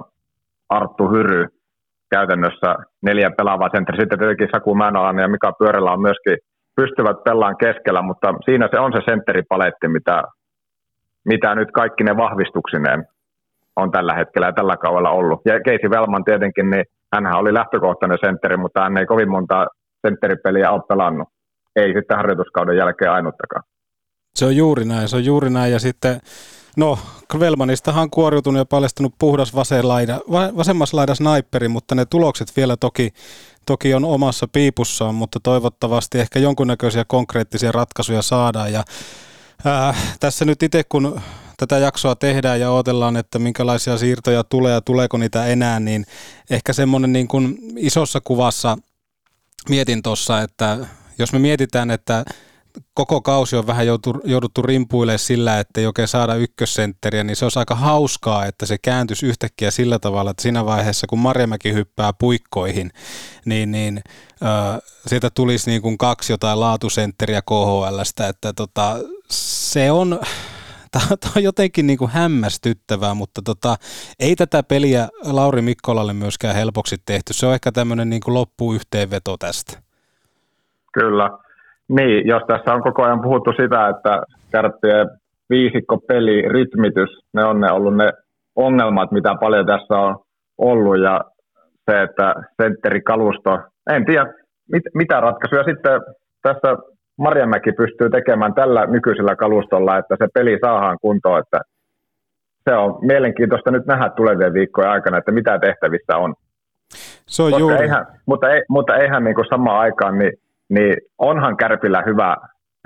Arttu 0.69 1.07
Hyry, 1.07 1.47
käytännössä 2.15 2.69
neljä 3.07 3.29
pelaavaa 3.37 3.73
sentteri. 3.73 3.97
Sitten 3.99 4.19
tietenkin 4.19 4.53
Saku 4.53 4.75
Määnalainen 4.75 5.23
ja 5.23 5.33
Mika 5.35 5.51
Pyörällä 5.59 5.91
on 5.91 6.01
myöskin 6.07 6.37
pystyvät 6.79 7.23
pelaan 7.23 7.57
keskellä, 7.57 8.01
mutta 8.01 8.27
siinä 8.45 8.65
se 8.71 8.79
on 8.79 8.91
se 8.95 9.01
sentteripaletti, 9.09 9.87
mitä, 9.87 10.23
mitä 11.31 11.55
nyt 11.55 11.71
kaikki 11.71 12.03
ne 12.03 12.17
vahvistuksineen 12.17 12.99
on 13.75 13.91
tällä 13.91 14.13
hetkellä 14.19 14.47
ja 14.47 14.57
tällä 14.59 14.77
kaudella 14.77 15.09
ollut. 15.09 15.41
Ja 15.45 15.59
Keisi 15.65 15.89
Velman 15.89 16.23
tietenkin, 16.23 16.69
niin 16.69 16.85
hänhän 17.13 17.41
oli 17.41 17.53
lähtökohtainen 17.53 18.17
sentteri, 18.25 18.57
mutta 18.57 18.83
hän 18.83 18.97
ei 18.97 19.05
kovin 19.05 19.31
monta 19.31 19.67
sentteripeliä 20.07 20.71
ole 20.71 20.81
pelannut. 20.89 21.27
Ei 21.75 21.93
sitten 21.93 22.17
harjoituskauden 22.17 22.77
jälkeen 22.77 23.11
ainuttakaan. 23.11 23.63
Se 24.35 24.45
on 24.45 24.55
juuri 24.55 24.85
näin, 24.85 25.07
se 25.07 25.15
on 25.15 25.25
juuri 25.25 25.49
näin. 25.49 25.71
Ja 25.71 25.79
sitten 25.79 26.15
No, 26.77 26.99
Velmanistahan 27.39 28.03
on 28.03 28.09
kuoriutunut 28.09 28.59
ja 28.59 28.65
paljastunut 28.65 29.13
puhdas 29.19 29.55
vasenlaida, 29.55 30.19
vasemmassa 30.57 30.97
laida 30.97 31.15
sniperi, 31.15 31.67
mutta 31.67 31.95
ne 31.95 32.05
tulokset 32.05 32.55
vielä 32.55 32.77
toki, 32.77 33.13
toki 33.65 33.93
on 33.93 34.05
omassa 34.05 34.47
piipussaan, 34.47 35.15
mutta 35.15 35.39
toivottavasti 35.43 36.19
ehkä 36.19 36.39
jonkunnäköisiä 36.39 37.05
konkreettisia 37.07 37.71
ratkaisuja 37.71 38.21
saadaan. 38.21 38.73
Ja, 38.73 38.83
ää, 39.65 39.95
tässä 40.19 40.45
nyt 40.45 40.63
itse 40.63 40.83
kun 40.83 41.21
tätä 41.57 41.77
jaksoa 41.77 42.15
tehdään 42.15 42.59
ja 42.59 42.71
odotellaan, 42.71 43.17
että 43.17 43.39
minkälaisia 43.39 43.97
siirtoja 43.97 44.43
tulee 44.43 44.73
ja 44.73 44.81
tuleeko 44.81 45.17
niitä 45.17 45.45
enää, 45.45 45.79
niin 45.79 46.05
ehkä 46.49 46.73
semmoinen 46.73 47.13
niin 47.13 47.27
kuin 47.27 47.57
isossa 47.77 48.21
kuvassa 48.23 48.77
mietin 49.69 50.03
tuossa, 50.03 50.41
että 50.41 50.77
jos 51.17 51.33
me 51.33 51.39
mietitään, 51.39 51.91
että 51.91 52.25
koko 52.93 53.21
kausi 53.21 53.55
on 53.55 53.67
vähän 53.67 53.87
joutu, 53.87 54.15
jouduttu 54.23 54.61
rimpuilemaan 54.61 55.19
sillä, 55.19 55.59
että 55.59 55.79
ei 55.79 55.87
oikein 55.87 56.07
saada 56.07 56.35
ykkössentteriä, 56.35 57.23
niin 57.23 57.35
se 57.35 57.45
olisi 57.45 57.59
aika 57.59 57.75
hauskaa, 57.75 58.45
että 58.45 58.65
se 58.65 58.77
kääntyisi 58.77 59.25
yhtäkkiä 59.25 59.71
sillä 59.71 59.99
tavalla, 59.99 60.31
että 60.31 60.43
siinä 60.43 60.65
vaiheessa, 60.65 61.07
kun 61.07 61.19
Marjamäki 61.19 61.73
hyppää 61.73 62.11
puikkoihin, 62.19 62.91
niin, 63.45 63.71
niin 63.71 64.01
äh, 64.43 64.79
sieltä 65.07 65.29
tulisi 65.29 65.69
niin 65.69 65.81
kuin 65.81 65.97
kaksi 65.97 66.33
jotain 66.33 66.59
laatusentteriä 66.59 67.41
KHLstä, 67.41 68.27
että 68.27 68.53
tota, 68.53 68.95
se 69.29 69.91
on, 69.91 70.19
tämä 70.91 71.33
on 71.35 71.43
jotenkin 71.43 71.87
niin 71.87 71.97
kuin 71.97 72.11
hämmästyttävää, 72.11 73.13
mutta 73.13 73.41
tota, 73.41 73.75
ei 74.19 74.35
tätä 74.35 74.63
peliä 74.63 75.09
Lauri 75.23 75.61
Mikkolalle 75.61 76.13
myöskään 76.13 76.55
helpoksi 76.55 76.95
tehty. 77.05 77.33
Se 77.33 77.45
on 77.45 77.53
ehkä 77.53 77.71
tämmöinen 77.71 78.09
niin 78.09 78.21
kuin 78.21 78.33
loppuyhteenveto 78.33 79.37
tästä. 79.37 79.81
Kyllä. 80.93 81.42
Niin, 81.89 82.27
jos 82.27 82.43
tässä 82.47 82.73
on 82.73 82.83
koko 82.83 83.03
ajan 83.03 83.21
puhuttu 83.21 83.51
sitä, 83.51 83.87
että 83.87 84.21
kärppien 84.51 85.09
viisikko 85.49 85.97
peli, 85.97 86.41
rytmitys, 86.41 87.09
ne 87.33 87.45
on 87.45 87.61
ne 87.61 87.71
ollut 87.71 87.97
ne 87.97 88.13
ongelmat, 88.55 89.11
mitä 89.11 89.35
paljon 89.39 89.65
tässä 89.65 89.95
on 89.95 90.19
ollut 90.57 91.01
ja 91.01 91.21
se, 91.91 92.01
että 92.01 92.35
sentterikalusto, 92.61 93.59
en 93.89 94.05
tiedä 94.05 94.25
mit, 94.71 94.83
mitä 94.93 95.19
ratkaisuja 95.19 95.63
sitten 95.63 96.01
tässä 96.41 96.75
Marjamäki 97.17 97.71
pystyy 97.71 98.09
tekemään 98.09 98.53
tällä 98.53 98.85
nykyisellä 98.85 99.35
kalustolla, 99.35 99.97
että 99.97 100.15
se 100.19 100.27
peli 100.33 100.57
saadaan 100.61 100.97
kuntoon, 101.01 101.39
että 101.39 101.59
se 102.69 102.75
on 102.75 102.97
mielenkiintoista 103.01 103.71
nyt 103.71 103.85
nähdä 103.85 104.09
tulevien 104.09 104.53
viikkojen 104.53 104.91
aikana, 104.91 105.17
että 105.17 105.31
mitä 105.31 105.59
tehtävissä 105.59 106.17
on. 106.17 106.33
Se 107.27 107.43
on 107.43 107.59
juuri. 107.59 107.81
Eihän, 107.81 108.05
mutta, 108.25 108.49
ei, 108.49 108.61
mutta 108.69 108.95
eihän 108.95 109.23
niin 109.23 109.35
kuin 109.35 109.47
samaan 109.49 109.79
aikaan, 109.79 110.19
niin 110.19 110.33
niin 110.73 110.97
onhan 111.17 111.57
Kärpillä 111.57 112.03
hyvä, 112.05 112.35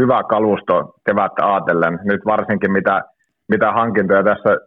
hyvä 0.02 0.24
kalusto 0.30 0.94
kevättä 1.06 1.54
ajatellen. 1.54 2.00
Nyt 2.04 2.22
varsinkin 2.26 2.72
mitä, 2.72 3.02
mitä 3.50 3.72
hankintoja 3.72 4.24
tässä 4.24 4.58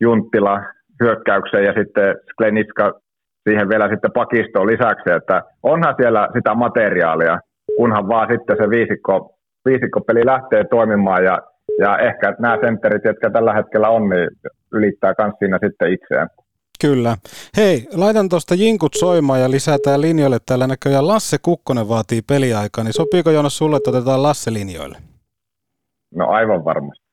Junttila 0.00 0.62
hyökkäykseen 1.02 1.64
ja 1.64 1.72
sitten 1.72 2.16
Sklenitska 2.32 2.92
siihen 3.48 3.68
vielä 3.68 3.88
sitten 3.88 4.12
pakistoon 4.12 4.66
lisäksi, 4.66 5.10
että 5.10 5.42
onhan 5.62 5.94
siellä 6.00 6.28
sitä 6.32 6.54
materiaalia, 6.54 7.38
kunhan 7.76 8.08
vaan 8.08 8.28
sitten 8.30 8.56
se 8.56 8.70
viisikko, 8.70 9.34
viisikkopeli 9.68 10.26
lähtee 10.26 10.64
toimimaan 10.64 11.24
ja, 11.24 11.38
ja 11.78 11.98
ehkä 11.98 12.34
nämä 12.38 12.58
sentterit, 12.64 13.04
jotka 13.04 13.30
tällä 13.30 13.54
hetkellä 13.54 13.88
on, 13.88 14.08
niin 14.08 14.28
ylittää 14.72 15.14
myös 15.18 15.34
siinä 15.38 15.58
sitten 15.64 15.92
itseään. 15.92 16.28
Kyllä. 16.80 17.16
Hei, 17.56 17.88
laitan 17.92 18.28
tuosta 18.28 18.54
jinkut 18.54 18.94
soimaan 18.94 19.40
ja 19.40 19.50
lisätään 19.50 20.00
linjoille. 20.00 20.38
Täällä 20.46 20.66
näköjään 20.66 21.08
Lasse 21.08 21.38
Kukkonen 21.42 21.88
vaatii 21.88 22.22
peliaikaa, 22.22 22.84
niin 22.84 22.94
sopiiko 22.94 23.30
Jonas 23.30 23.56
sulle, 23.56 23.76
että 23.76 23.90
otetaan 23.90 24.22
Lasse 24.22 24.52
linjoille? 24.52 25.02
No 26.14 26.28
aivan 26.28 26.64
varmasti. 26.64 27.04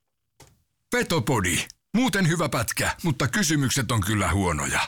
Petopodi. 0.92 1.58
Muuten 1.96 2.28
hyvä 2.28 2.50
pätkä, 2.50 2.90
mutta 3.04 3.28
kysymykset 3.28 3.92
on 3.92 4.02
kyllä 4.02 4.32
huonoja. 4.32 4.80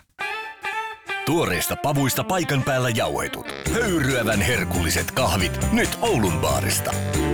Tuoreista 1.25 1.75
pavuista 1.83 2.23
paikan 2.23 2.63
päällä 2.63 2.89
jauhetut. 2.89 3.45
Höyryävän 3.73 4.41
herkulliset 4.41 5.11
kahvit 5.11 5.59
nyt 5.71 5.89
Oulun 6.01 6.39
baarista. 6.41 6.91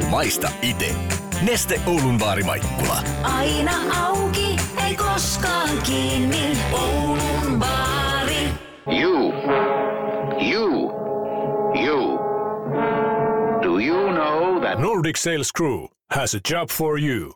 Maista 0.09 0.49
ite. 0.61 0.95
Neste 1.41 1.81
Oulun 1.85 2.17
baari 2.17 2.43
Maikkula. 2.43 3.03
Aina 3.23 3.71
auki, 4.05 4.44
ei 4.95 5.07
koskaan 5.13 5.81
kiinni. 5.83 6.57
Oulun 6.71 7.59
baari. 7.59 8.49
You. 9.01 9.33
You. 10.51 10.91
You. 11.85 12.19
Do 13.63 13.79
you 13.79 14.11
know 14.13 14.61
that 14.61 14.79
Nordic 14.79 15.17
Sales 15.17 15.51
Crew 15.57 15.87
has 16.11 16.35
a 16.35 16.39
job 16.51 16.69
for 16.69 16.99
you. 16.99 17.33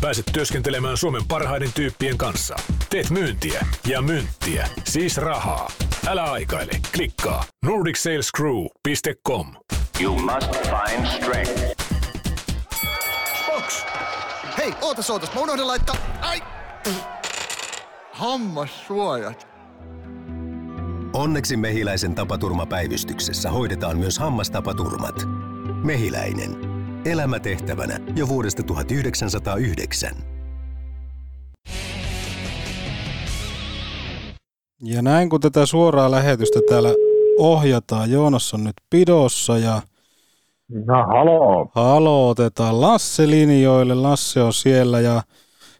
Pääset 0.00 0.24
työskentelemään 0.32 0.96
Suomen 0.96 1.22
parhaiden 1.28 1.72
tyyppien 1.72 2.18
kanssa. 2.18 2.56
Teet 2.90 3.10
myyntiä 3.10 3.66
ja 3.86 4.02
myyntiä, 4.02 4.68
siis 4.84 5.16
rahaa. 5.16 5.70
Älä 6.06 6.24
aikaile, 6.24 6.72
klikkaa 6.94 7.44
nordicsalescrew.com. 7.64 9.54
you 10.00 10.18
must 10.18 10.50
find 10.52 11.06
strength? 11.06 11.84
Box. 13.46 13.84
Hei, 14.58 14.74
ootas, 14.80 15.10
ootas. 15.10 15.34
Mä 15.34 15.40
unohdin 15.40 15.66
laittaa... 15.66 15.96
Ai! 16.20 16.53
Hammassuojat. 18.12 19.46
Onneksi 21.12 21.56
Mehiläisen 21.56 22.14
tapaturmapäivystyksessä 22.14 23.50
hoidetaan 23.50 23.98
myös 23.98 24.18
hammastapaturmat. 24.18 25.14
Mehiläinen. 25.84 26.56
Elämä 27.04 27.40
tehtävänä 27.40 27.98
jo 28.16 28.28
vuodesta 28.28 28.62
1909. 28.62 30.10
Ja 34.82 35.02
näin 35.02 35.30
kun 35.30 35.40
tätä 35.40 35.66
suoraa 35.66 36.10
lähetystä 36.10 36.60
täällä 36.68 36.88
ohjataan, 37.38 38.10
Joonas 38.10 38.54
on 38.54 38.64
nyt 38.64 38.76
pidossa 38.90 39.58
ja 39.58 39.82
No 40.68 41.06
haloo. 41.06 41.70
Halo, 41.74 42.28
otetaan 42.28 42.80
Lasse 42.80 43.30
linjoille. 43.30 43.94
Lasse 43.94 44.42
on 44.42 44.52
siellä 44.52 45.00
ja 45.00 45.22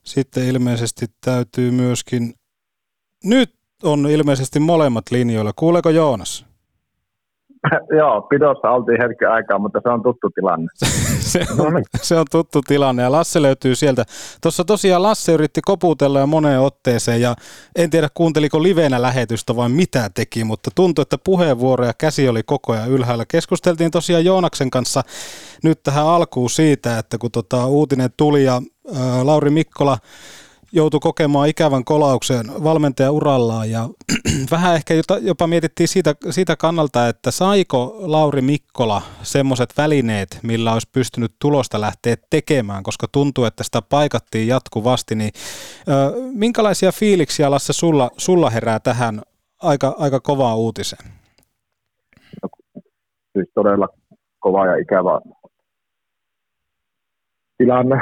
sitten 0.04 0.44
ilmeisesti 0.44 1.06
täytyy 1.25 1.70
myöskin, 1.70 2.34
nyt 3.25 3.54
on 3.82 4.06
ilmeisesti 4.06 4.61
molemmat 4.61 5.11
linjoilla. 5.11 5.52
Kuuleeko 5.56 5.90
Joonas? 5.90 6.46
Joo, 7.99 8.23
pidossa 8.23 8.70
oltiin 8.70 9.02
hetken 9.02 9.30
aikaa, 9.30 9.58
mutta 9.58 9.80
se 9.82 9.88
on 9.88 10.02
tuttu 10.02 10.30
tilanne. 10.30 10.68
se, 11.32 11.40
on, 11.58 11.82
se 12.02 12.16
on 12.16 12.26
tuttu 12.30 12.61
tilanne 12.62 13.02
ja 13.02 13.12
Lasse 13.12 13.42
löytyy 13.42 13.75
sieltä. 13.75 14.04
Tuossa 14.42 14.64
tosiaan 14.64 15.02
Lasse 15.02 15.32
yritti 15.32 15.61
koputella 15.61 16.18
ja 16.18 16.26
moneen 16.26 16.61
otteeseen 16.61 17.20
ja 17.20 17.34
en 17.76 17.90
tiedä 17.90 18.08
kuunteliko 18.14 18.62
livenä 18.62 19.02
lähetystä 19.02 19.56
vai 19.56 19.68
mitä 19.68 20.11
teki, 20.14 20.44
mutta 20.44 20.70
tuntui, 20.75 21.02
että 21.02 21.18
puheenvuoro 21.25 21.84
ja 21.84 21.92
käsi 21.99 22.28
oli 22.28 22.42
koko 22.42 22.73
ajan 22.73 22.90
ylhäällä. 22.90 23.25
Keskusteltiin 23.28 23.90
tosiaan 23.90 24.25
Joonaksen 24.25 24.70
kanssa 24.70 25.02
nyt 25.62 25.82
tähän 25.82 26.06
alkuun 26.06 26.50
siitä, 26.50 26.99
että 26.99 27.18
kun 27.18 27.30
tota 27.30 27.66
uutinen 27.66 28.11
tuli 28.16 28.44
ja 28.44 28.62
Lauri 29.22 29.50
Mikkola 29.50 29.98
joutui 30.74 31.00
kokemaan 31.00 31.48
ikävän 31.48 31.84
kolauksen 31.84 32.46
valmentajaurallaan 32.64 33.70
ja 33.70 33.88
vähän 34.50 34.74
ehkä 34.74 34.94
jopa 35.20 35.46
mietittiin 35.46 35.88
siitä, 35.88 36.14
siitä 36.30 36.56
kannalta, 36.56 37.08
että 37.08 37.30
saiko 37.30 37.96
Lauri 37.98 38.42
Mikkola 38.42 39.02
semmoiset 39.22 39.74
välineet, 39.76 40.38
millä 40.42 40.72
olisi 40.72 40.88
pystynyt 40.92 41.32
tulosta 41.38 41.80
lähteä 41.80 42.16
tekemään, 42.30 42.82
koska 42.82 43.06
tuntuu, 43.12 43.44
että 43.44 43.64
sitä 43.64 43.82
paikattiin 43.82 44.48
jatkuvasti, 44.48 45.14
niin 45.14 45.32
ö, 45.88 46.12
minkälaisia 46.32 46.92
fiiliksiä 46.92 47.50
Lasse 47.50 47.72
sulla, 47.72 48.10
sulla 48.16 48.50
herää 48.50 48.80
tähän 48.80 49.22
aika, 49.62 49.94
aika 49.98 50.20
kovaa 50.20 50.56
uutiseen? 50.56 51.10
Siis 53.32 53.48
todella 53.54 53.88
kova 54.40 54.66
ja 54.66 54.76
ikävä 54.76 55.20
tilanne, 57.58 57.96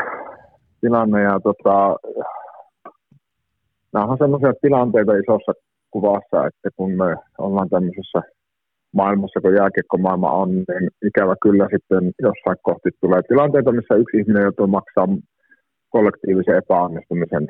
tilanne 0.82 1.22
ja 1.22 1.40
tota, 1.48 1.76
nämä 3.92 4.06
on 4.06 4.18
sellaisia 4.18 4.52
tilanteita 4.62 5.12
isossa 5.22 5.52
kuvassa, 5.90 6.46
että 6.46 6.68
kun 6.76 6.90
me 6.90 7.16
ollaan 7.38 7.68
tämmöisessä 7.68 8.20
maailmassa, 8.92 9.40
kun 9.40 9.54
jääkiekkomaailma 9.54 10.30
on, 10.30 10.50
niin 10.50 10.86
ikävä 11.08 11.34
kyllä 11.42 11.66
sitten 11.74 12.04
jossain 12.22 12.56
kohti 12.62 12.90
tulee 13.00 13.22
tilanteita, 13.28 13.72
missä 13.72 13.94
yksi 13.94 14.18
ihminen 14.18 14.42
joutuu 14.42 14.66
maksaa 14.66 15.08
kollektiivisen 15.90 16.56
epäonnistumisen 16.56 17.46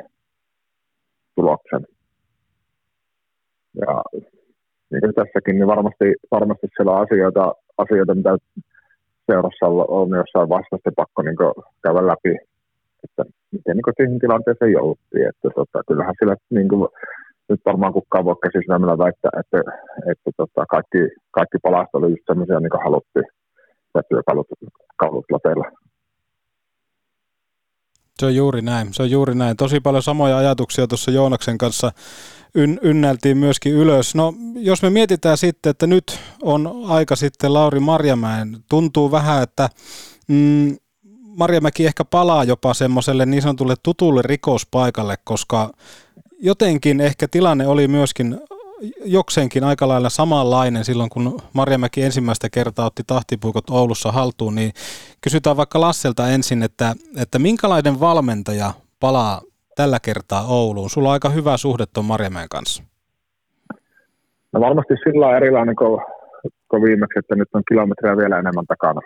tuloksen. 1.37 1.83
Ja 3.81 4.03
niin 4.91 5.01
kuin 5.01 5.15
tässäkin, 5.15 5.55
niin 5.57 5.67
varmasti, 5.67 6.07
varmasti 6.31 6.67
siellä 6.77 6.93
on 6.93 7.03
asioita, 7.03 7.55
asioita 7.79 8.15
mitä 8.15 8.37
seurassa 9.27 9.67
on 9.89 10.09
jossain 10.11 10.49
vaiheessa 10.49 10.91
pakko 10.97 11.23
niin 11.23 11.37
käydä 11.83 12.07
läpi 12.07 12.52
että 13.05 13.23
miten 13.53 13.77
niin 13.77 13.97
siihen 13.97 14.19
tilanteeseen 14.19 14.73
jouduttiin. 14.73 15.29
Että 15.29 15.49
tota, 15.55 15.79
kyllähän 15.89 16.15
sillä 16.19 16.37
niin 16.51 16.69
kuin, 16.69 16.89
nyt 17.49 17.61
varmaan 17.67 17.93
kukaan 17.93 18.25
voi 18.25 18.37
käsisydämellä 18.43 18.99
väittää, 18.99 19.31
että, 19.41 19.59
että 20.13 20.31
tota, 20.37 20.67
kaikki, 20.75 20.99
kaikki 21.31 21.59
palasta 21.63 21.99
oli 21.99 22.11
just 22.11 22.27
sellaisia, 22.27 22.61
niin 22.61 22.75
kuin 22.75 22.85
haluttiin 22.85 23.29
ja 23.95 24.03
työkalut 24.09 24.49
lateilla. 25.33 25.67
Se 28.19 28.27
on 28.27 28.35
juuri 28.35 28.63
näin, 28.63 28.95
se 28.95 29.03
on 29.03 29.11
juuri 29.11 29.35
näin. 29.35 29.57
Tosi 29.57 29.81
paljon 29.81 30.03
samoja 30.03 30.37
ajatuksia 30.37 30.87
tuossa 30.87 31.11
Joonaksen 31.11 31.59
kanssa 31.59 31.93
yn, 32.55 32.79
ynnältiin 32.83 33.39
myöskin 33.39 33.73
ylös. 33.73 34.15
No 34.15 34.35
jos 34.55 34.83
me 34.83 34.91
mietitään 34.91 35.37
sitten, 35.37 35.71
että 35.71 35.87
nyt 35.87 36.21
on 36.43 36.71
aika 36.89 37.17
sitten 37.17 37.55
Lauri 37.55 37.81
Marjamäen, 37.81 38.57
tuntuu 38.69 39.11
vähän, 39.11 39.43
että 39.43 39.69
mm, 40.29 40.77
Marjamäki 41.39 41.87
ehkä 41.87 42.05
palaa 42.05 42.45
jopa 42.45 42.75
semmoiselle 42.75 43.27
niin 43.27 43.43
sanotulle 43.43 43.75
tutulle 43.83 44.23
rikospaikalle, 44.25 45.17
koska 45.25 45.71
jotenkin 46.41 47.01
ehkä 47.01 47.29
tilanne 47.31 47.67
oli 47.67 47.89
myöskin 47.89 48.41
jokseenkin 49.05 49.65
aika 49.65 49.89
lailla 49.89 50.09
samanlainen 50.09 50.85
silloin, 50.85 51.11
kun 51.11 51.41
Marjamäki 51.53 52.03
ensimmäistä 52.03 52.49
kertaa 52.51 52.87
otti 52.87 53.03
tahtipuikot 53.07 53.71
Oulussa 53.71 54.13
haltuun, 54.13 54.55
niin 54.55 54.73
kysytään 55.21 55.57
vaikka 55.57 55.81
Lasselta 55.81 56.29
ensin, 56.29 56.63
että, 56.63 56.95
että 57.23 57.39
minkälainen 57.39 58.01
valmentaja 58.01 58.73
palaa 59.01 59.41
tällä 59.77 59.99
kertaa 60.03 60.47
Ouluun? 60.47 60.91
Sulla 60.91 61.09
on 61.09 61.13
aika 61.13 61.29
hyvä 61.29 61.57
suhde 61.57 61.85
tuon 61.87 62.07
Marjamäen 62.07 62.49
kanssa. 62.49 62.83
No 64.53 64.61
varmasti 64.61 64.95
sillä 65.05 65.37
erilainen 65.37 65.77
kuin, 65.77 66.01
kuin 66.69 66.83
viimeksi, 66.83 67.19
että 67.19 67.35
nyt 67.35 67.49
on 67.55 67.63
kilometriä 67.69 68.17
vielä 68.17 68.39
enemmän 68.39 68.67
takana 68.67 69.01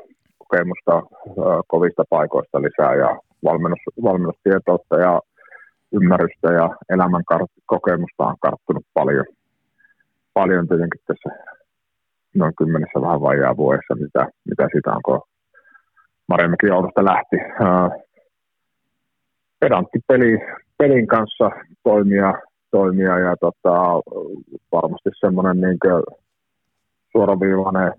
kokemusta 0.49 1.03
kovista 1.67 2.05
paikoista 2.11 2.63
lisää 2.63 2.95
ja 2.95 3.19
valmennus, 3.45 3.81
valmennustietoutta 4.03 4.97
ja 4.97 5.21
ymmärrystä 5.93 6.53
ja 6.53 6.71
elämän 6.89 7.23
kokemusta 7.67 8.25
on 8.27 8.37
karttunut 8.41 8.85
paljon. 8.95 9.25
Paljon 10.35 10.69
tietenkin 10.69 11.01
tässä 11.07 11.29
noin 12.35 12.55
kymmenessä 12.59 13.01
vähän 13.01 13.21
vajaa 13.21 13.57
vuodessa, 13.57 13.95
mitä, 13.95 14.29
mitä 14.45 14.69
siitä 14.73 14.93
on, 14.93 15.03
kun 15.05 15.21
Mariamäki 16.29 16.71
Oulusta 16.71 17.05
lähti. 17.05 17.37
Pedantti 19.61 19.99
peli, 20.09 20.39
pelin 20.79 21.07
kanssa 21.07 21.51
toimia, 21.83 22.33
toimia 22.71 23.19
ja 23.19 23.37
tota, 23.41 23.75
varmasti 24.73 25.11
semmoinen 25.21 25.61
niin 25.61 25.79
suoraviivainen 27.13 27.93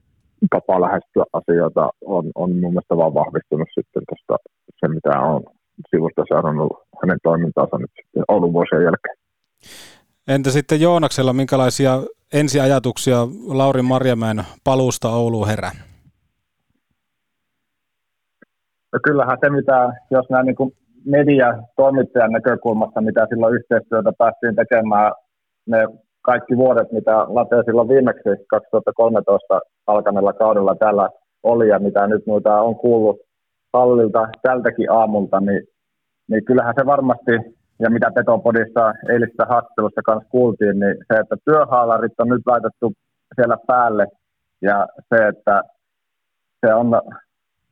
tapa 0.49 0.81
lähestyä 0.81 1.23
asioita 1.33 1.89
on, 2.05 2.25
on 2.35 2.49
mun 2.49 2.73
mielestä 2.73 2.97
vaan 2.97 3.13
vahvistunut 3.13 3.67
sitten 3.75 4.03
tuosta 4.09 4.49
se, 4.79 4.87
mitä 4.87 5.19
on 5.19 5.43
sivusta 5.89 6.23
seurannut 6.27 6.71
hänen 7.01 7.17
toimintaansa 7.23 7.77
nyt 7.77 7.91
sitten 7.95 8.23
Oulun 8.27 8.53
vuosien 8.53 8.83
jälkeen. 8.83 9.17
Entä 10.27 10.49
sitten 10.49 10.81
Joonaksella, 10.81 11.33
minkälaisia 11.33 11.91
ensiajatuksia 12.33 13.17
Lauri 13.47 13.81
Marjamäen 13.81 14.43
paluusta 14.63 15.09
Ouluun 15.09 15.47
herää? 15.47 15.71
No 18.93 18.99
kyllähän 19.03 19.37
se, 19.43 19.49
mitä, 19.49 19.93
jos 20.11 20.29
näin 20.29 20.45
niin 20.45 20.75
media 21.05 21.63
toimittajan 21.75 22.31
näkökulmasta, 22.31 23.01
mitä 23.01 23.27
silloin 23.29 23.55
yhteistyötä 23.55 24.11
päästiin 24.17 24.55
tekemään, 24.55 25.11
ne 25.65 25.77
kaikki 26.29 26.57
vuodet, 26.57 26.91
mitä 26.91 27.15
Late 27.27 27.63
silloin 27.65 27.89
viimeksi 27.89 28.29
2013 28.49 29.59
alkaneella 29.87 30.33
kaudella 30.33 30.75
täällä 30.75 31.09
oli 31.43 31.67
ja 31.69 31.79
mitä 31.79 32.07
nyt 32.07 32.27
noita 32.27 32.61
on 32.61 32.75
kuullut 32.75 33.17
hallilta 33.73 34.27
tältäkin 34.41 34.91
aamulta, 34.91 35.39
niin, 35.39 35.63
niin 36.29 36.45
kyllähän 36.45 36.73
se 36.79 36.85
varmasti, 36.85 37.31
ja 37.79 37.89
mitä 37.89 38.11
Petopodissa 38.15 38.93
eilistä 39.09 39.45
haastattelusta 39.49 40.01
kanssa 40.01 40.29
kuultiin, 40.29 40.79
niin 40.79 40.95
se, 41.07 41.19
että 41.19 41.35
työhaalarit 41.45 42.19
on 42.19 42.29
nyt 42.29 42.41
laitettu 42.45 42.93
siellä 43.35 43.57
päälle 43.67 44.07
ja 44.61 44.87
se, 45.09 45.27
että 45.27 45.61
se 46.65 46.73
on 46.73 47.01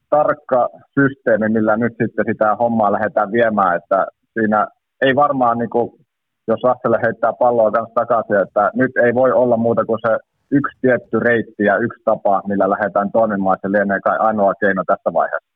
tarkka 0.10 0.70
systeemi, 1.00 1.50
millä 1.50 1.78
nyt 1.78 1.94
sitten 2.02 2.26
sitä 2.32 2.56
hommaa 2.56 2.92
lähdetään 2.92 3.32
viemään, 3.32 3.76
että 3.76 4.08
siinä 4.34 4.68
ei 5.02 5.16
varmaan, 5.16 5.58
niin 5.58 5.70
kuin, 5.70 6.05
jos 6.48 6.64
Lasselle 6.64 7.00
heittää 7.06 7.34
palloa 7.34 7.72
kanssa 7.72 7.96
takaisin, 7.96 8.42
että 8.42 8.72
nyt 8.74 8.92
ei 9.04 9.14
voi 9.16 9.32
olla 9.32 9.58
muuta 9.58 9.86
kuin 9.86 10.00
se 10.08 10.18
yksi 10.52 10.78
tietty 10.82 11.20
reitti 11.20 11.64
ja 11.64 11.78
yksi 11.78 12.02
tapa, 12.06 12.42
millä 12.48 12.70
lähdetään 12.70 13.12
toimimaan, 13.12 13.58
se 13.62 13.72
lienee 13.72 14.00
kai 14.00 14.18
ainoa 14.18 14.54
keino 14.60 14.84
tässä 14.88 15.14
vaiheessa. 15.14 15.56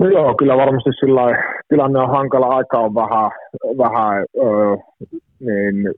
No 0.00 0.08
joo, 0.08 0.34
kyllä 0.34 0.56
varmasti 0.56 0.90
sillä 1.00 1.22
tilanne 1.68 1.98
on 1.98 2.10
hankala, 2.10 2.46
aika 2.46 2.78
on 2.78 2.94
vähän, 2.94 3.30
vähän 3.78 4.24
öö, 4.44 4.76
niin 5.40 5.94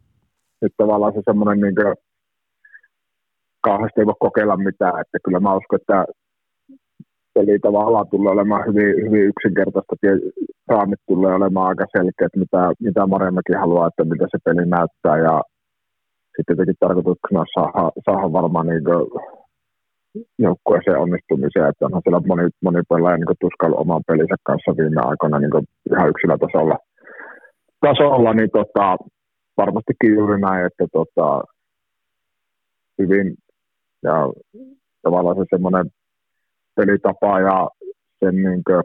nyt 0.61 0.73
tavallaan 0.77 1.13
se 1.13 1.21
semmoinen 1.25 1.61
niin 1.61 1.95
kauheasti 3.61 4.01
ei 4.01 4.07
voi 4.07 4.15
kokeilla 4.21 4.57
mitään, 4.57 5.01
että 5.01 5.19
kyllä 5.25 5.41
mä 5.41 5.55
uskon, 5.55 5.79
että 5.81 6.05
peli 7.39 7.59
tavallaan 7.59 8.09
tulee 8.11 8.33
olemaan 8.33 8.67
hyvin, 8.69 8.93
hyvin 9.05 9.25
yksinkertaista, 9.33 9.95
raamit 10.69 11.01
tulee 11.07 11.35
olemaan 11.35 11.69
aika 11.69 11.87
selkeät, 11.97 12.35
mitä, 12.37 12.73
mitä 12.81 13.07
Marjamäki 13.07 13.53
haluaa, 13.63 13.89
että 13.89 14.05
mitä 14.05 14.27
se 14.31 14.39
peli 14.45 14.65
näyttää. 14.67 15.17
Ja 15.27 15.35
sitten 16.35 16.57
tietenkin 16.57 16.81
tarkoituksena 16.81 17.45
saada, 17.55 17.91
saada 18.05 18.33
varmaan 18.39 18.67
niin 18.67 18.85
joukkueeseen 20.39 21.03
onnistumiseen, 21.05 21.69
että 21.69 21.87
onhan 21.87 22.03
siellä 22.03 22.27
moni, 22.27 22.49
moni 22.65 22.81
pelaaja 22.89 23.17
niin 23.17 23.41
tuskailu 23.41 23.81
oman 23.81 24.03
pelinsä 24.07 24.37
kanssa 24.49 24.77
viime 24.79 25.01
aikoina 25.11 25.39
niin 25.39 25.67
ihan 25.93 26.11
yksilötasolla 26.13 26.77
tasolla, 27.87 28.33
niin 28.35 28.51
tota, 28.59 28.97
varmastikin 29.57 30.15
juuri 30.15 30.41
näin, 30.41 30.67
että 30.67 30.87
tota, 30.93 31.43
hyvin 32.99 33.35
ja 34.03 34.17
tavallaan 35.03 35.37
se 35.37 35.45
semmoinen 35.51 35.87
pelitapa 36.79 37.41
ja 37.41 37.69
sen 38.21 38.35
niin 38.37 38.63
kuin, 38.67 38.83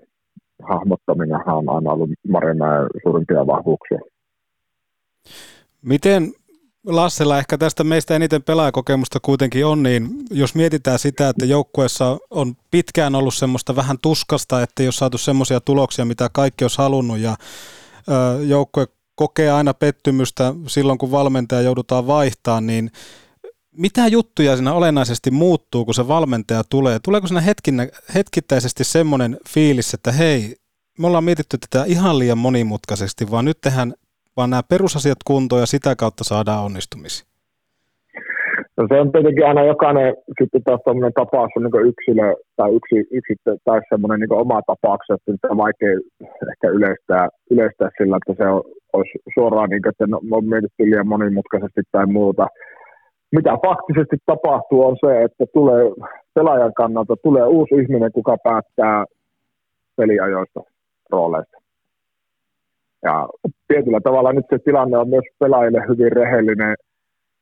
hahmottaminen 0.69 1.49
on 1.49 1.69
aina 1.69 1.91
ollut 1.91 2.09
Marimäen 2.27 2.87
suurimpia 3.03 3.47
vahvuuksia. 3.47 3.99
Miten 5.81 6.33
Lassella 6.87 7.37
ehkä 7.37 7.57
tästä 7.57 7.83
meistä 7.83 8.15
eniten 8.15 8.43
pelaajakokemusta 8.43 9.19
kuitenkin 9.21 9.65
on, 9.65 9.83
niin 9.83 10.07
jos 10.31 10.55
mietitään 10.55 10.99
sitä, 10.99 11.29
että 11.29 11.45
joukkueessa 11.45 12.17
on 12.29 12.53
pitkään 12.71 13.15
ollut 13.15 13.33
semmoista 13.33 13.75
vähän 13.75 13.97
tuskasta, 14.01 14.61
että 14.61 14.83
ei 14.83 14.87
ole 14.87 14.91
saatu 14.91 15.17
semmoisia 15.17 15.59
tuloksia, 15.59 16.05
mitä 16.05 16.29
kaikki 16.33 16.63
olisi 16.63 16.77
halunnut 16.77 17.17
ja 17.17 17.35
joukkue 18.47 18.87
kokee 19.15 19.51
aina 19.51 19.73
pettymystä 19.73 20.53
silloin, 20.67 20.97
kun 20.97 21.11
valmentaja 21.11 21.61
joudutaan 21.61 22.07
vaihtaa, 22.07 22.61
niin 22.61 22.91
mitä 23.77 24.07
juttuja 24.07 24.55
siinä 24.55 24.73
olennaisesti 24.73 25.31
muuttuu, 25.31 25.85
kun 25.85 25.93
se 25.93 26.07
valmentaja 26.07 26.61
tulee? 26.69 26.99
Tuleeko 27.05 27.27
siinä 27.27 27.41
hetkinä, 27.41 27.87
hetkittäisesti 28.15 28.83
semmoinen 28.83 29.37
fiilis, 29.49 29.93
että 29.93 30.11
hei, 30.11 30.55
me 30.99 31.07
ollaan 31.07 31.23
mietitty 31.23 31.57
tätä 31.57 31.85
ihan 31.87 32.19
liian 32.19 32.37
monimutkaisesti, 32.37 33.31
vaan 33.31 33.45
nyt 33.45 33.57
tehdään 33.61 33.93
vaan 34.37 34.49
nämä 34.49 34.63
perusasiat 34.69 35.17
kuntoon 35.25 35.61
ja 35.61 35.65
sitä 35.65 35.95
kautta 35.95 36.23
saadaan 36.23 36.63
onnistumisia? 36.63 37.27
No 38.77 38.87
se 38.89 38.99
on 39.01 39.11
tietenkin 39.11 39.47
aina 39.47 39.63
jokainen 39.63 40.15
sitten 40.41 40.63
taas 40.63 40.81
tämmöinen 40.85 41.13
tapaus 41.13 41.51
on 41.55 41.63
niin 41.63 41.87
yksilö 41.91 42.35
tai 42.55 42.69
yksi, 42.77 42.97
yksi 43.17 43.33
tai 43.65 43.81
semmoinen 43.89 44.19
niin 44.19 44.41
oma 44.43 44.61
tapaus, 44.61 45.05
että 45.09 45.31
sitä 45.31 45.47
on 45.51 45.57
vaikea 45.57 45.93
ehkä 46.51 46.67
yleistää, 46.77 47.29
yleistää 47.51 47.89
sillä, 47.97 48.17
että 48.17 48.43
se 48.43 48.49
on, 48.49 48.63
olisi 48.93 49.17
suoraan 49.33 49.69
niin 49.69 49.81
kuin, 49.81 49.91
että 49.93 50.07
no, 50.07 50.19
on 50.37 50.45
mietitty 50.45 50.83
liian 50.85 51.07
monimutkaisesti 51.07 51.81
tai 51.91 52.05
muuta. 52.05 52.47
Mitä 53.35 53.57
faktisesti 53.67 54.17
tapahtuu 54.25 54.85
on 54.85 54.97
se, 55.05 55.21
että 55.21 55.45
tulee 55.53 55.83
pelaajan 56.33 56.73
kannalta 56.73 57.15
tulee 57.23 57.45
uusi 57.45 57.75
ihminen, 57.75 58.11
kuka 58.11 58.37
päättää 58.43 59.05
peliajoista 59.95 60.59
rooleista. 61.11 61.57
Ja 63.03 63.27
tietyllä 63.67 63.99
tavalla 64.03 64.33
nyt 64.33 64.45
se 64.49 64.57
tilanne 64.59 64.97
on 64.97 65.09
myös 65.09 65.25
pelaajille 65.39 65.85
hyvin 65.89 66.11
rehellinen. 66.11 66.75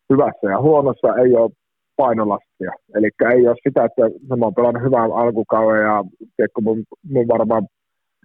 Hyvässä 0.09 0.47
ja 0.49 0.61
huonossa 0.61 1.15
ei 1.15 1.35
ole 1.35 1.51
painolastia. 1.95 2.71
Eli 2.95 3.09
ei 3.33 3.47
ole 3.47 3.55
sitä, 3.67 3.85
että 3.85 4.01
mä 4.35 4.45
oon 4.45 4.55
pelannut 4.55 4.83
hyvän 4.83 5.11
alkukauden 5.11 5.83
ja 5.83 6.03
tiedätkö, 6.35 6.61
mun, 6.61 6.83
mun 7.03 7.27
varmaan 7.27 7.67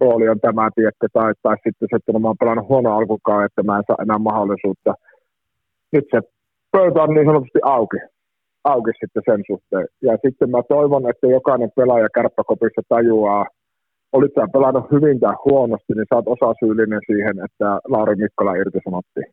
rooli 0.01 0.29
on 0.29 0.39
tämä, 0.39 0.69
tiedätkö, 0.75 1.07
tai, 1.13 1.33
tai 1.43 1.55
sitten 1.55 1.87
se, 1.89 1.95
että 1.95 2.19
mä 2.19 2.27
oon 2.27 2.37
pelannut 2.39 2.69
huono 2.69 2.97
alkukauden, 2.97 3.45
että 3.45 3.63
mä 3.63 3.77
en 3.77 3.83
saa 3.87 4.03
enää 4.03 4.19
mahdollisuutta. 4.19 4.93
Nyt 5.91 6.05
se 6.11 6.21
pöytä 6.77 7.03
on 7.03 7.13
niin 7.13 7.29
sanotusti 7.29 7.59
auki, 7.63 7.97
auki 8.63 8.91
sitten 8.99 9.23
sen 9.29 9.41
suhteen. 9.49 9.87
Ja 10.07 10.13
sitten 10.23 10.49
mä 10.49 10.61
toivon, 10.75 11.09
että 11.09 11.27
jokainen 11.37 11.71
pelaaja 11.75 12.09
kärppäkopissa 12.15 12.81
tajuaa, 12.89 13.45
olit 14.15 14.33
sä 14.35 14.53
pelannut 14.53 14.91
hyvin 14.91 15.19
tai 15.19 15.35
huonosti, 15.45 15.93
niin 15.93 16.09
sä 16.09 16.15
oot 16.15 16.33
osasyyllinen 16.35 17.03
siihen, 17.09 17.35
että 17.45 17.67
Lauri 17.93 18.15
Mikkola 18.15 18.55
irtisanottiin. 18.61 19.29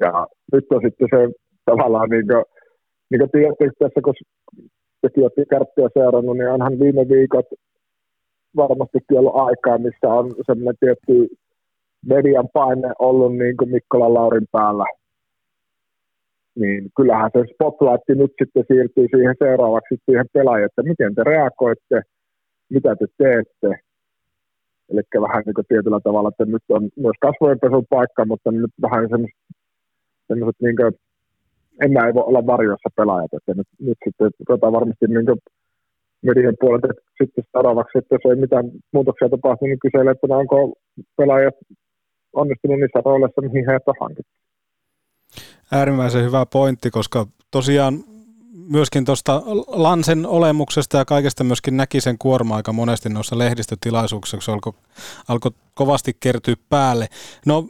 Ja 0.00 0.26
nyt 0.52 0.66
on 0.74 0.80
sitten 0.86 1.08
se 1.14 1.20
tavallaan 1.70 2.10
niin 2.10 2.26
kuin, 2.30 2.44
niin 3.10 3.20
kuin 3.20 3.30
tiedätte, 3.30 3.64
tässä 3.78 4.00
kun 4.04 4.14
tekin 5.02 5.22
olette 5.22 5.44
kärppiä 5.50 5.88
seurannut, 5.98 6.36
niin 6.36 6.50
onhan 6.50 6.80
viime 6.82 7.08
viikot 7.08 7.48
varmastikin 8.56 9.18
ollut 9.18 9.40
aikaa, 9.46 9.78
missä 9.78 10.08
on 10.18 10.34
semmoinen 10.46 10.80
tietty 10.80 11.14
median 12.12 12.48
paine 12.52 12.90
ollut 12.98 13.36
niin 13.36 13.56
kuin 13.56 13.70
Mikkola 13.70 14.14
Laurin 14.14 14.48
päällä. 14.52 14.86
Niin 16.56 16.90
kyllähän 16.96 17.30
se 17.32 17.44
spotlight 17.54 18.08
nyt 18.08 18.32
sitten 18.40 18.64
siirtyy 18.68 19.06
siihen 19.10 19.34
seuraavaksi 19.38 19.94
siihen 20.04 20.26
pelaajalle, 20.32 20.66
että 20.66 20.82
miten 20.82 21.14
te 21.14 21.24
reagoitte– 21.24 22.02
mitä 22.70 22.96
te 22.96 23.06
teette. 23.18 23.70
Eli 24.90 25.00
vähän 25.20 25.42
niin 25.46 25.54
kuin 25.54 25.66
tietyllä 25.68 26.00
tavalla, 26.00 26.28
että 26.28 26.44
nyt 26.44 26.62
on 26.68 26.82
myös 26.96 27.16
kasvojenpesun 27.20 27.86
paikka, 27.90 28.24
mutta 28.24 28.50
nyt 28.50 28.74
vähän 28.82 29.08
semmoiset, 29.10 29.38
semmoiset 30.28 30.60
niin 30.62 30.76
kuin, 30.76 30.92
enää 31.84 32.06
ei 32.06 32.14
voi 32.14 32.24
olla 32.26 32.46
varjossa 32.46 32.90
pelaajat, 32.96 33.34
että 33.34 33.54
nyt, 33.54 33.68
nyt 33.80 33.98
sitten 34.04 34.30
ruvetaan 34.48 34.72
varmasti 34.72 35.06
niin 35.06 35.26
kuin 35.26 35.38
median 36.22 36.56
puolelta 36.60 36.88
sitten 37.18 37.44
seuraavaksi, 37.52 37.98
että 37.98 38.14
jos 38.14 38.24
ei 38.30 38.36
mitään 38.44 38.66
muutoksia 38.92 39.28
tapahtu, 39.28 39.64
niin 39.64 39.84
kyselee, 39.84 40.12
että 40.12 40.36
onko 40.42 40.56
pelaajat 41.16 41.54
onnistunut 42.32 42.80
niissä 42.80 43.00
rooleissa, 43.04 43.40
mihin 43.40 43.66
heidät 43.66 43.88
on 43.88 43.94
hankittu. 44.00 44.32
Äärimmäisen 45.72 46.24
hyvä 46.24 46.46
pointti, 46.46 46.90
koska 46.90 47.26
tosiaan 47.50 48.04
myöskin 48.68 49.04
tuosta 49.04 49.42
Lansen 49.66 50.26
olemuksesta 50.26 50.98
ja 50.98 51.04
kaikesta 51.04 51.44
myöskin 51.44 51.76
näki 51.76 52.00
sen 52.00 52.18
kuorma 52.18 52.56
aika 52.56 52.72
monesti 52.72 53.08
noissa 53.08 53.38
lehdistötilaisuuksissa, 53.38 54.52
alkoi 54.52 54.72
alko 55.28 55.50
kovasti 55.74 56.16
kertyä 56.20 56.54
päälle. 56.68 57.08
No 57.46 57.66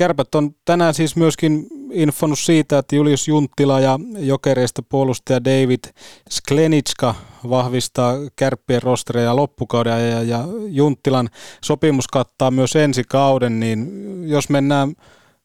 Kärpät 0.00 0.34
on 0.34 0.54
tänään 0.64 0.94
siis 0.94 1.16
myöskin 1.16 1.66
infonut 1.92 2.38
siitä, 2.38 2.78
että 2.78 2.96
Julius 2.96 3.28
Junttila 3.28 3.80
ja 3.80 3.98
jokereista 4.18 4.82
puolustaja 4.88 5.44
David 5.44 5.84
Sklenitska 6.30 7.14
vahvistaa 7.50 8.14
kärppien 8.36 8.82
rostereja 8.82 9.36
loppukauden 9.36 10.10
ja, 10.10 10.22
ja 10.22 10.44
Junttilan 10.68 11.28
sopimus 11.64 12.08
kattaa 12.08 12.50
myös 12.50 12.76
ensi 12.76 13.04
kauden, 13.08 13.60
niin 13.60 13.88
jos 14.28 14.48
mennään 14.48 14.94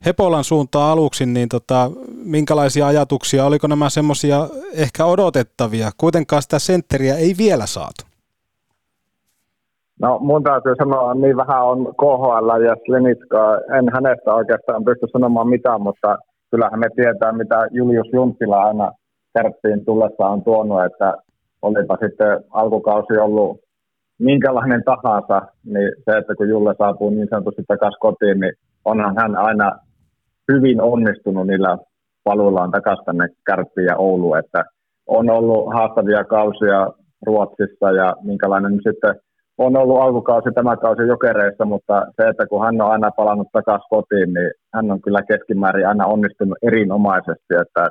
Hepolan 0.05 0.43
suuntaan 0.43 0.91
aluksi, 0.91 1.25
niin 1.25 1.49
tota, 1.49 1.91
minkälaisia 2.25 2.87
ajatuksia, 2.87 3.45
oliko 3.45 3.67
nämä 3.67 3.89
semmoisia 3.89 4.37
ehkä 4.73 5.05
odotettavia? 5.05 5.89
Kuitenkaan 5.97 6.41
sitä 6.41 6.59
sentteriä 6.59 7.15
ei 7.15 7.33
vielä 7.37 7.65
saatu. 7.65 8.03
No 10.01 10.19
mun 10.19 10.43
täytyy 10.43 10.75
sanoa, 10.77 11.13
niin 11.13 11.37
vähän 11.37 11.65
on 11.65 11.79
KHL 11.85 12.61
ja 12.61 12.75
Slenitska, 12.85 13.57
en 13.77 13.85
hänestä 13.93 14.33
oikeastaan 14.33 14.85
pysty 14.85 15.07
sanomaan 15.11 15.47
mitään, 15.47 15.81
mutta 15.81 16.17
kyllähän 16.51 16.79
me 16.79 16.87
tietää, 16.95 17.31
mitä 17.31 17.67
Julius 17.71 18.07
Junttila 18.13 18.63
aina 18.63 18.91
kärppiin 19.33 19.85
tullessa 19.85 20.27
on 20.27 20.43
tuonut, 20.43 20.85
että 20.85 21.13
olipa 21.61 21.97
sitten 22.01 22.43
alkukausi 22.49 23.17
ollut 23.17 23.59
minkälainen 24.19 24.83
tahansa, 24.83 25.41
niin 25.65 25.91
se, 26.05 26.17
että 26.17 26.35
kun 26.35 26.49
Julle 26.49 26.75
saapuu 26.77 27.09
niin 27.09 27.27
sanotusti 27.29 27.63
takaisin 27.67 27.99
kotiin, 27.99 28.39
niin 28.39 28.53
onhan 28.85 29.15
hän 29.17 29.35
aina 29.35 29.71
hyvin 30.51 30.81
onnistunut 30.81 31.47
niillä 31.47 31.77
paluillaan 32.23 32.71
takaisin 32.71 33.05
tänne 33.05 33.27
Kärppiin 33.45 33.85
ja 33.85 33.97
Ouluun, 33.97 34.37
että 34.37 34.65
on 35.07 35.29
ollut 35.29 35.73
haastavia 35.73 36.23
kausia 36.23 36.89
Ruotsissa 37.25 37.91
ja 37.91 38.15
minkälainen 38.23 38.73
sitten 38.73 39.15
on 39.57 39.77
ollut 39.77 40.01
alkukausi 40.01 40.49
tämä 40.55 40.77
kausi 40.77 41.01
jokereissa, 41.01 41.65
mutta 41.65 42.05
se, 42.15 42.29
että 42.29 42.47
kun 42.47 42.65
hän 42.65 42.81
on 42.81 42.91
aina 42.91 43.11
palannut 43.11 43.47
takaisin 43.51 43.89
kotiin, 43.89 44.33
niin 44.33 44.51
hän 44.73 44.91
on 44.91 45.01
kyllä 45.01 45.21
keskimäärin 45.21 45.87
aina 45.87 46.05
onnistunut 46.05 46.57
erinomaisesti, 46.61 47.53
että 47.61 47.89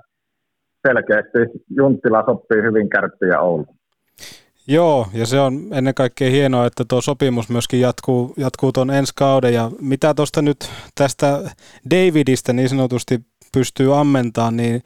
selkeästi 0.88 1.38
Junttila 1.76 2.24
sopii 2.26 2.62
hyvin 2.62 2.88
Kärppiin 2.88 3.30
ja 3.30 3.40
Ouluun. 3.40 3.76
Joo, 4.66 5.06
ja 5.12 5.26
se 5.26 5.40
on 5.40 5.68
ennen 5.72 5.94
kaikkea 5.94 6.30
hienoa, 6.30 6.66
että 6.66 6.84
tuo 6.88 7.00
sopimus 7.00 7.48
myöskin 7.48 7.80
jatkuu, 7.80 8.34
jatkuu 8.36 8.72
tuon 8.72 8.90
ensi 8.90 9.12
kauden. 9.16 9.54
Ja 9.54 9.70
mitä 9.80 10.14
tuosta 10.14 10.42
nyt 10.42 10.70
tästä 10.94 11.50
Davidista 11.90 12.52
niin 12.52 12.68
sanotusti 12.68 13.20
pystyy 13.52 13.98
ammentamaan, 13.98 14.56
niin 14.56 14.82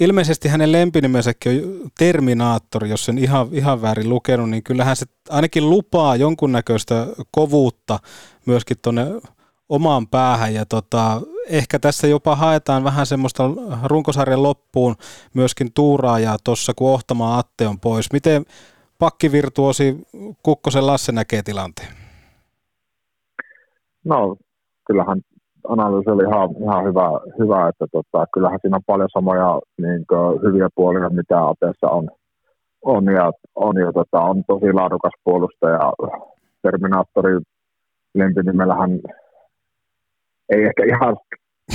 ilmeisesti 0.00 0.48
hänen 0.48 0.72
lempinimensäkin 0.72 1.64
on 1.64 1.90
Terminaattori, 1.98 2.90
jos 2.90 3.04
sen 3.04 3.18
ihan, 3.18 3.48
ihan 3.52 3.82
väärin 3.82 4.08
lukenut, 4.08 4.50
niin 4.50 4.62
kyllähän 4.62 4.96
se 4.96 5.06
ainakin 5.28 5.70
lupaa 5.70 6.16
jonkunnäköistä 6.16 7.06
kovuutta 7.30 7.98
myöskin 8.46 8.76
tuonne 8.82 9.06
omaan 9.68 10.06
päähän 10.06 10.54
ja 10.54 10.66
tota, 10.66 11.20
ehkä 11.48 11.78
tässä 11.78 12.06
jopa 12.06 12.36
haetaan 12.36 12.84
vähän 12.84 13.06
semmoista 13.06 13.44
runkosarjan 13.84 14.42
loppuun 14.42 14.96
myöskin 15.34 15.72
tuuraajaa 15.72 16.36
tuossa, 16.44 16.72
kun 16.74 16.90
Ohtamaa 16.90 17.38
Atte 17.38 17.66
on 17.66 17.80
pois. 17.80 18.12
Miten 18.12 18.44
pakkivirtuosi 18.98 19.96
Kukkosen 20.42 20.86
Lasse 20.86 21.12
näkee 21.12 21.42
tilanteen? 21.42 21.88
No, 24.04 24.36
kyllähän 24.86 25.20
analyysi 25.68 26.10
oli 26.10 26.24
ihan, 26.24 26.50
ihan 26.62 26.84
hyvä, 26.84 27.08
hyvä, 27.38 27.68
että 27.68 27.86
tota, 27.92 28.26
kyllähän 28.34 28.58
siinä 28.62 28.76
on 28.76 28.82
paljon 28.86 29.08
samoja 29.12 29.60
niin 29.78 30.04
kuin, 30.08 30.42
hyviä 30.42 30.68
puolia, 30.74 31.10
mitä 31.10 31.48
Ateessa 31.48 31.88
on, 31.88 32.08
on 32.82 33.04
ja, 33.04 33.32
on, 33.54 33.76
ja 33.76 33.92
tota, 33.92 34.20
on 34.20 34.44
tosi 34.46 34.72
laadukas 34.72 35.12
puolustaja. 35.24 35.92
Terminaattori 36.62 37.40
lempinimellähän 38.14 38.90
ei 40.48 40.64
ehkä 40.64 40.84
ihan 40.84 41.16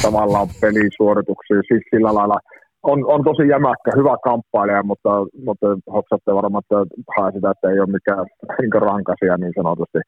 tavallaan 0.02 0.48
pelisuorituksia, 0.62 1.58
siis 1.68 1.84
sillä 1.90 2.14
lailla 2.14 2.40
on, 2.84 3.00
on 3.14 3.24
tosi 3.24 3.48
jämäkkä, 3.48 3.92
hyvä 3.96 4.16
kamppailija, 4.24 4.84
mutta, 4.84 5.10
mutta 5.46 5.68
hoksatte 5.96 6.36
varmaan, 6.36 6.64
että 6.64 6.80
hae 7.18 7.32
sitä, 7.32 7.52
että 7.52 7.70
ei 7.70 7.80
ole 7.80 7.96
mikään 7.98 8.26
niin 8.62 8.82
rankasia 8.90 9.38
niin 9.38 9.54
sanotusti. 9.60 10.00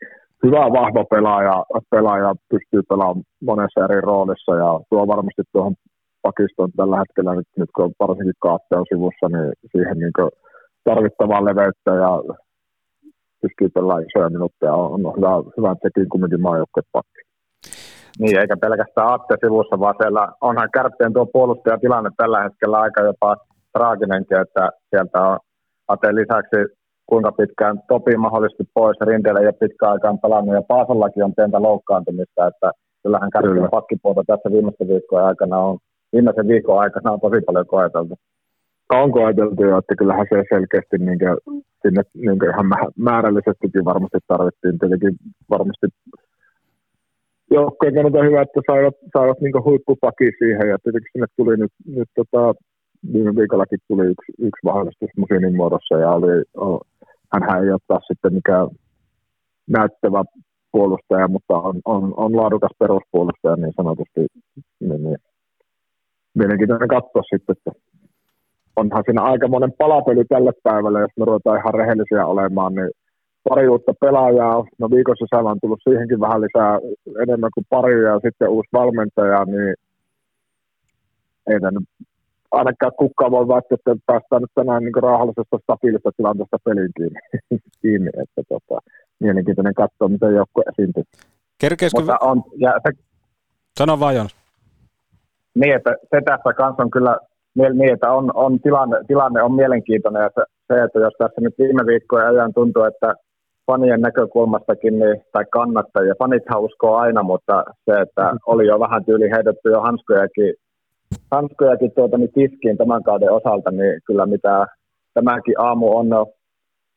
Hyvä, 0.44 0.62
vahva 0.80 1.04
pelaaja, 1.16 1.64
pelaaja 1.92 2.34
pystyy 2.50 2.82
pelaamaan 2.90 3.26
monessa 3.50 3.86
eri 3.86 4.02
roolissa 4.02 4.56
ja 4.56 4.70
tuo 4.90 5.08
varmasti 5.08 5.44
tuohon 5.52 5.76
pakistoon 6.22 6.72
tällä 6.78 6.98
hetkellä, 6.98 7.36
nyt, 7.36 7.48
nyt 7.58 7.70
kun 7.76 7.94
varsinkin 8.00 8.44
kaatte 8.46 8.76
on 8.78 8.86
sivussa, 8.90 9.26
niin 9.34 9.52
siihen 9.72 9.98
niin 9.98 10.30
tarvittavaa 10.84 11.46
leveyttä 11.46 11.92
ja 12.04 12.12
pystyy 13.42 13.70
pelaamaan 13.70 14.06
isoja 14.08 14.30
minuutteja. 14.30 14.74
On, 14.74 15.06
on 15.06 15.14
hyvä, 15.18 15.34
hyvä 15.58 15.76
sekin 15.84 16.10
kumminkin 16.10 16.42
maajoukkuepakki. 16.42 17.22
Niin, 18.20 18.40
eikä 18.40 18.58
pelkästään 18.58 19.14
Atte 19.14 19.36
sivussa, 19.44 19.80
vaan 19.80 19.96
siellä 20.02 20.28
onhan 20.42 20.70
kärppien 20.74 21.14
tuo 21.14 21.26
puolustajatilanne 21.26 22.10
tällä 22.18 22.44
hetkellä 22.44 22.78
aika 22.80 23.02
jopa 23.02 23.38
traaginenkin, 23.74 24.42
että 24.42 24.70
sieltä 24.90 25.22
on 25.22 25.40
Ate 25.88 26.16
lisäksi 26.16 26.60
kuinka 27.06 27.32
pitkään 27.32 27.80
Topi 27.88 28.18
mahdollisesti 28.18 28.64
pois, 28.74 28.98
Rinteellä 29.02 29.40
ei 29.40 29.46
ole 29.46 29.54
pitkään 29.64 29.92
aikaan 29.92 30.20
pelannut 30.20 30.56
ja 30.56 30.62
Paasallakin 30.68 31.24
on 31.24 31.36
pientä 31.36 31.62
loukkaantumista, 31.62 32.48
että 32.48 32.72
kyllähän 33.04 33.30
kärppien 33.30 33.70
pakkipuolta 33.72 34.24
tässä 34.28 34.52
viimeisten 34.52 34.88
viikkojen 34.88 35.26
aikana 35.26 35.58
on, 35.58 35.78
viimeisen 36.14 36.48
viikon 36.48 36.80
aikana 36.80 37.12
on 37.12 37.20
tosi 37.20 37.42
paljon 37.46 37.68
koeteltu. 37.68 38.16
On 38.94 39.12
koeteltu 39.12 39.64
jo, 39.64 39.78
että 39.78 39.96
kyllähän 39.96 40.28
se 40.30 40.44
selkeästi 40.54 40.98
niin 40.98 41.20
kuin, 41.20 41.38
sinne 41.82 42.02
niin 42.14 42.40
kuin 42.40 42.50
ihan 42.50 42.68
määrällisestikin 42.98 43.86
varmasti 43.86 44.18
tarvittiin. 44.28 44.80
Tietenkin 44.80 45.16
varmasti 45.50 45.88
joukkojen 47.52 47.94
kannalta 47.96 48.24
hyvä, 48.24 48.42
että 48.42 48.62
saivat, 48.72 48.96
saivat 49.18 49.42
niin 49.42 49.64
huippupaki 49.64 50.32
siihen 50.40 50.70
ja 50.70 50.78
tietenkin 50.84 51.10
sinne 51.12 51.28
tuli 51.38 51.58
nyt, 51.58 51.72
nyt 51.86 52.10
tota, 52.16 52.54
viime 53.14 53.36
viikollakin 53.36 53.80
tuli 53.88 54.06
yksi, 54.06 54.32
yksi 54.40 54.62
vahvistus 54.66 55.10
Musinin 55.18 55.56
muodossa 55.56 55.96
ja 55.98 56.10
oli, 56.12 56.44
hän 57.34 57.64
ei 57.64 57.72
ole 57.72 57.80
taas 57.88 58.04
sitten 58.08 58.34
mikään 58.34 58.68
näyttävä 59.68 60.24
puolustaja, 60.72 61.28
mutta 61.28 61.54
on, 61.58 61.76
on, 61.86 62.14
on 62.18 62.38
laadukas 62.38 62.72
peruspuolustaja 62.80 63.56
niin 63.56 63.74
sanotusti. 63.78 64.22
Niin, 64.80 65.04
niin. 65.04 65.18
Mielenkiintoinen 66.34 66.88
katsoa 66.88 67.22
sitten, 67.32 67.56
että 67.58 67.72
onhan 68.76 69.04
siinä 69.06 69.22
aika 69.22 69.48
monen 69.48 69.74
palapeli 69.78 70.26
tälle 70.26 70.52
päivälle, 70.64 71.00
jos 71.02 71.12
me 71.18 71.26
ruvetaan 71.26 71.60
ihan 71.60 71.74
rehellisiä 71.74 72.26
olemaan, 72.26 72.76
niin 72.76 72.90
pari 73.50 73.68
uutta 73.68 73.94
pelaajaa. 74.00 74.66
No 74.80 74.90
viikon 74.90 75.18
sisällä 75.18 75.50
on 75.50 75.60
tullut 75.62 75.80
siihenkin 75.84 76.20
vähän 76.20 76.42
lisää 76.42 76.80
enemmän 77.24 77.52
kuin 77.54 77.66
pari 77.70 78.04
ja 78.04 78.20
sitten 78.20 78.50
uusi 78.50 78.70
valmentaja, 78.74 79.46
niin 79.46 79.74
ei 81.50 81.60
tänne 81.60 81.80
ainakaan 82.52 82.92
kukaan 82.98 83.32
voi 83.32 83.48
väittää, 83.48 83.76
että 83.76 84.04
päästään 84.06 84.42
nyt 84.42 84.52
tänään 84.56 84.84
niin 84.84 85.04
rauhallisesta 85.04 85.58
stabiilista 85.64 86.12
tilanteesta 86.18 86.58
peliin 86.66 86.92
kiinni. 86.98 87.20
kiinni 87.82 88.10
että 88.24 88.42
tota, 88.50 88.82
mielenkiintoinen 89.20 89.74
katsoa, 89.74 90.08
miten 90.08 90.36
joukko 90.36 90.62
esiintyy. 90.72 91.04
Kerkeisikö... 91.62 92.02
Mutta 92.02 92.18
on, 92.22 92.44
ja 92.58 92.72
se, 92.84 92.90
Sano 93.80 94.00
vaan 94.00 94.16
Jonas. 94.16 94.36
Niin, 95.56 95.76
että 95.76 95.96
se 96.10 96.22
tässä 96.26 96.54
kanssa 96.54 96.84
on 96.84 96.92
kyllä 96.92 97.18
niin, 97.56 97.94
että 97.94 98.12
on, 98.12 98.32
on 98.36 98.60
tilanne, 98.60 98.98
tilanne 99.08 99.44
on 99.44 99.54
mielenkiintoinen 99.54 100.22
ja 100.22 100.30
se, 100.36 100.44
se, 100.68 100.84
että 100.84 101.00
jos 101.00 101.14
tässä 101.18 101.42
nyt 101.42 101.56
viime 101.60 101.86
viikkojen 101.86 102.28
ajan 102.28 102.54
tuntuu, 102.54 102.84
että 102.84 103.14
fanien 103.68 104.02
näkökulmastakin, 104.02 105.00
niin, 105.00 105.22
tai 105.32 105.46
kannattajia, 105.52 106.14
fanithan 106.20 106.62
uskoo 106.62 106.96
aina, 106.96 107.24
mutta 107.24 107.64
se, 107.86 108.02
että 108.02 108.34
oli 108.46 108.68
jo 108.68 108.80
vähän 108.80 109.06
tyyli 109.06 109.32
heitetty 109.32 109.70
jo 109.70 109.82
hanskojakin, 109.82 110.54
hanskojakin 111.32 111.92
tuota, 111.92 112.18
niin 112.18 112.34
tiskiin 112.34 112.78
tämän 112.78 113.04
kauden 113.04 113.32
osalta, 113.32 113.72
niin 113.72 114.02
kyllä 114.06 114.26
mitä 114.26 114.66
tämäkin 115.14 115.56
aamu 115.60 115.98
on 115.98 116.08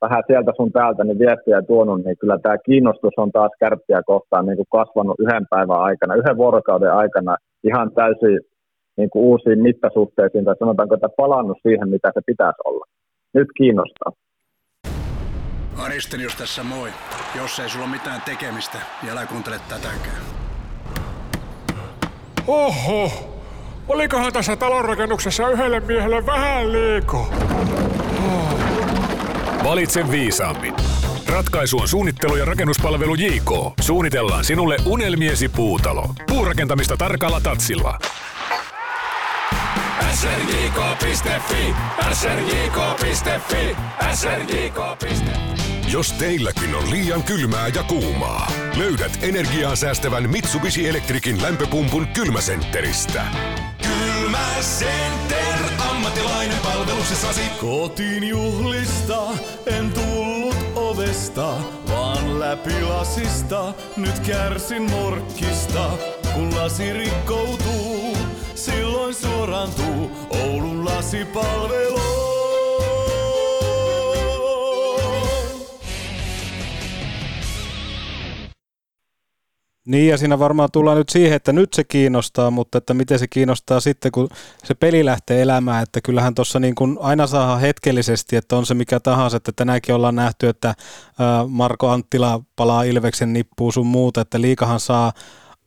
vähän 0.00 0.22
sieltä 0.26 0.52
sun 0.56 0.72
täältä 0.72 1.04
niin 1.04 1.18
viestiä 1.18 1.62
tuonut, 1.62 2.04
niin 2.04 2.16
kyllä 2.20 2.38
tämä 2.38 2.58
kiinnostus 2.58 3.14
on 3.16 3.32
taas 3.32 3.52
kärppiä 3.60 4.02
kohtaan 4.06 4.46
niin 4.46 4.56
kuin 4.56 4.72
kasvanut 4.72 5.20
yhden 5.20 5.46
päivän 5.50 5.80
aikana, 5.80 6.14
yhden 6.14 6.36
vuorokauden 6.36 6.92
aikana 6.92 7.36
ihan 7.64 7.90
täysin 7.92 8.40
niin 8.96 9.10
kuin 9.10 9.24
uusiin 9.24 9.62
mittasuhteisiin, 9.62 10.44
tai 10.44 10.54
sanotaanko, 10.58 10.94
että 10.94 11.08
palannut 11.16 11.58
siihen, 11.62 11.88
mitä 11.88 12.10
se 12.14 12.20
pitäisi 12.26 12.62
olla. 12.64 12.84
Nyt 13.34 13.48
kiinnostaa. 13.56 14.12
Aristelius 15.78 16.34
tässä 16.34 16.62
moi. 16.62 16.92
Jos 17.34 17.58
ei 17.58 17.68
sulla 17.68 17.84
ole 17.84 17.92
mitään 17.92 18.22
tekemistä, 18.22 18.78
niin 19.02 19.12
älä 19.12 19.26
kuuntele 19.26 19.60
tätäkään. 19.68 20.22
Oho! 22.46 23.34
Olikohan 23.88 24.32
tässä 24.32 24.56
talonrakennuksessa 24.56 25.48
yhdelle 25.48 25.80
miehelle 25.80 26.26
vähän 26.26 26.72
liikaa? 26.72 27.26
Oh. 28.28 28.60
Valitse 29.64 30.10
viisaammin. 30.10 30.74
Ratkaisu 31.26 31.78
on 31.78 31.88
suunnittelu 31.88 32.36
ja 32.36 32.44
rakennuspalvelu 32.44 33.14
JK. 33.14 33.50
Suunnitellaan 33.80 34.44
sinulle 34.44 34.76
unelmiesi 34.84 35.48
puutalo. 35.48 36.04
Puurakentamista 36.26 36.96
tarkalla 36.96 37.40
tatsilla 37.40 37.98
srjk.fi, 40.18 41.74
srjk.fi, 42.12 43.76
srjk.fi. 44.14 45.67
Jos 45.92 46.12
teilläkin 46.12 46.74
on 46.74 46.90
liian 46.90 47.22
kylmää 47.22 47.68
ja 47.68 47.82
kuumaa, 47.82 48.52
löydät 48.76 49.18
energiaa 49.22 49.76
säästävän 49.76 50.30
Mitsubishi 50.30 50.88
Electricin 50.88 51.42
lämpöpumpun 51.42 52.06
kylmäsentteristä. 52.06 53.24
Kylmäcenter, 53.82 55.58
ammattilainen 55.90 56.58
palveluksessasi. 56.58 57.40
Kotiin 57.60 58.28
juhlista 58.28 59.22
en 59.66 59.92
tullut 59.92 60.56
ovesta, 60.74 61.54
vaan 61.90 62.40
läpi 62.40 62.82
lasista. 62.82 63.74
Nyt 63.96 64.18
kärsin 64.18 64.82
morkkista, 64.82 65.90
kun 66.34 66.56
lasi 66.56 66.92
rikkoutuu 66.92 68.16
silloin 68.54 69.14
suorantuu 69.14 70.10
Oulun 70.30 70.84
lasipalvelu. 70.84 72.37
Niin 79.88 80.08
ja 80.08 80.18
siinä 80.18 80.38
varmaan 80.38 80.68
tullaan 80.72 80.96
nyt 80.96 81.08
siihen, 81.08 81.36
että 81.36 81.52
nyt 81.52 81.74
se 81.74 81.84
kiinnostaa, 81.84 82.50
mutta 82.50 82.78
että 82.78 82.94
miten 82.94 83.18
se 83.18 83.28
kiinnostaa 83.28 83.80
sitten, 83.80 84.12
kun 84.12 84.28
se 84.64 84.74
peli 84.74 85.04
lähtee 85.04 85.42
elämään, 85.42 85.82
että 85.82 86.00
kyllähän 86.00 86.34
tuossa 86.34 86.60
niin 86.60 86.74
kuin 86.74 86.96
aina 87.00 87.26
saa 87.26 87.56
hetkellisesti, 87.56 88.36
että 88.36 88.56
on 88.56 88.66
se 88.66 88.74
mikä 88.74 89.00
tahansa, 89.00 89.36
että 89.36 89.52
tänäänkin 89.56 89.94
ollaan 89.94 90.14
nähty, 90.14 90.48
että 90.48 90.74
Marko 91.48 91.88
Anttila 91.88 92.40
palaa 92.56 92.82
Ilveksen 92.82 93.32
nippuun 93.32 93.72
sun 93.72 93.86
muuta, 93.86 94.20
että 94.20 94.40
liikahan 94.40 94.80
saa 94.80 95.12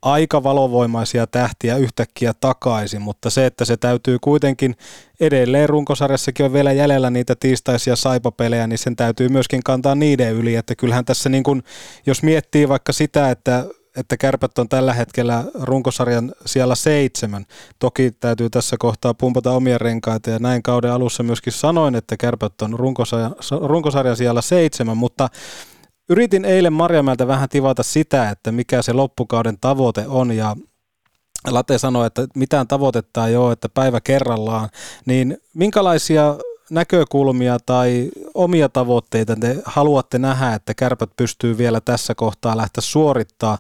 aika 0.02 0.44
valovoimaisia 0.44 1.28
tähtiä 1.28 1.78
yhtäkkiä 1.78 2.34
takaisin, 2.34 3.02
mutta 3.02 3.30
se, 3.30 3.46
että 3.46 3.66
se 3.66 3.78
täytyy 3.78 4.18
kuitenkin 4.22 4.76
edelleen 5.20 5.70
runkosarjassakin 5.70 6.46
on 6.46 6.54
vielä 6.54 6.72
jäljellä 6.72 7.10
niitä 7.10 7.36
tiistaisia 7.36 7.96
saipapelejä, 7.96 8.68
niin 8.68 8.80
sen 8.80 8.96
täytyy 8.96 9.30
myöskin 9.30 9.64
kantaa 9.64 9.96
niiden 9.96 10.34
yli, 10.34 10.56
että 10.56 10.76
kyllähän 10.76 11.06
tässä 11.06 11.30
niin 11.30 11.44
kuin, 11.44 11.64
jos 12.06 12.24
miettii 12.24 12.70
vaikka 12.70 12.94
sitä, 12.94 13.32
että 13.32 13.66
että 13.98 14.18
kärpät 14.18 14.58
on 14.58 14.70
tällä 14.70 14.94
hetkellä 14.94 15.44
runkosarjan 15.54 16.34
siellä 16.46 16.76
seitsemän. 16.76 17.46
Toki 17.80 18.12
täytyy 18.12 18.50
tässä 18.50 18.76
kohtaa 18.80 19.14
pumpata 19.14 19.52
omia 19.52 19.78
renkaita 19.78 20.30
ja 20.30 20.40
näin 20.40 20.64
kauden 20.64 20.92
alussa 20.92 21.24
myöskin 21.24 21.54
sanoin, 21.54 21.96
että 21.96 22.18
kärpät 22.18 22.62
on 22.62 22.80
runkosarjan, 22.80 23.36
runkosarjan 23.62 24.18
siellä 24.18 24.42
seitsemän, 24.42 24.98
mutta 24.98 25.30
Yritin 26.10 26.46
eilen 26.46 26.74
Marjamäeltä 26.74 27.28
vähän 27.28 27.50
tivata 27.50 27.84
sitä, 27.84 28.30
että 28.30 28.52
mikä 28.52 28.82
se 28.82 28.94
loppukauden 28.94 29.58
tavoite 29.62 30.06
on 30.08 30.32
ja 30.32 30.56
Late 31.48 31.78
sanoi, 31.78 32.08
että 32.08 32.28
mitään 32.36 32.68
tavoitetta 32.68 33.28
ei 33.28 33.36
ole, 33.36 33.54
että 33.54 33.70
päivä 33.70 34.02
kerrallaan, 34.02 34.70
niin 35.06 35.38
minkälaisia 35.54 36.36
näkökulmia 36.72 37.58
tai 37.66 38.10
omia 38.34 38.70
tavoitteita 38.70 39.36
te 39.36 39.56
haluatte 39.66 40.20
nähdä, 40.20 40.54
että 40.54 40.74
kärpät 40.74 41.10
pystyy 41.18 41.58
vielä 41.58 41.82
tässä 41.82 42.16
kohtaa 42.16 42.58
lähteä 42.58 42.82
suorittaa? 42.82 43.58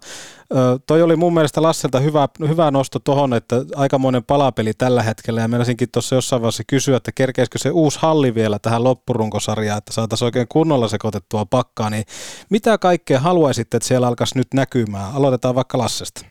Ö, 0.51 0.55
toi 0.87 1.01
oli 1.01 1.15
mun 1.15 1.33
mielestä 1.33 1.61
Lasselta 1.61 1.99
hyvä, 1.99 2.27
hyvä 2.47 2.71
nosto 2.71 2.99
tuohon, 2.99 3.33
että 3.33 3.55
aikamoinen 3.75 4.23
palapeli 4.23 4.73
tällä 4.73 5.03
hetkellä 5.03 5.41
ja 5.41 5.47
meinasinkin 5.47 5.87
tuossa 5.91 6.15
jossain 6.15 6.41
vaiheessa 6.41 6.63
kysyä, 6.67 6.97
että 6.97 7.11
kerkeisikö 7.15 7.57
se 7.57 7.69
uusi 7.69 7.99
halli 8.01 8.35
vielä 8.35 8.59
tähän 8.61 8.83
loppurunkosarjaan, 8.83 9.77
että 9.77 9.93
saataisiin 9.93 10.25
oikein 10.25 10.47
kunnolla 10.49 10.87
sekoitettua 10.87 11.45
pakkaa, 11.45 11.89
niin 11.89 12.03
mitä 12.49 12.77
kaikkea 12.77 13.19
haluaisitte, 13.19 13.77
että 13.77 13.87
siellä 13.87 14.07
alkaisi 14.07 14.37
nyt 14.37 14.47
näkymään? 14.53 15.15
Aloitetaan 15.15 15.55
vaikka 15.55 15.77
Lassesta. 15.77 16.25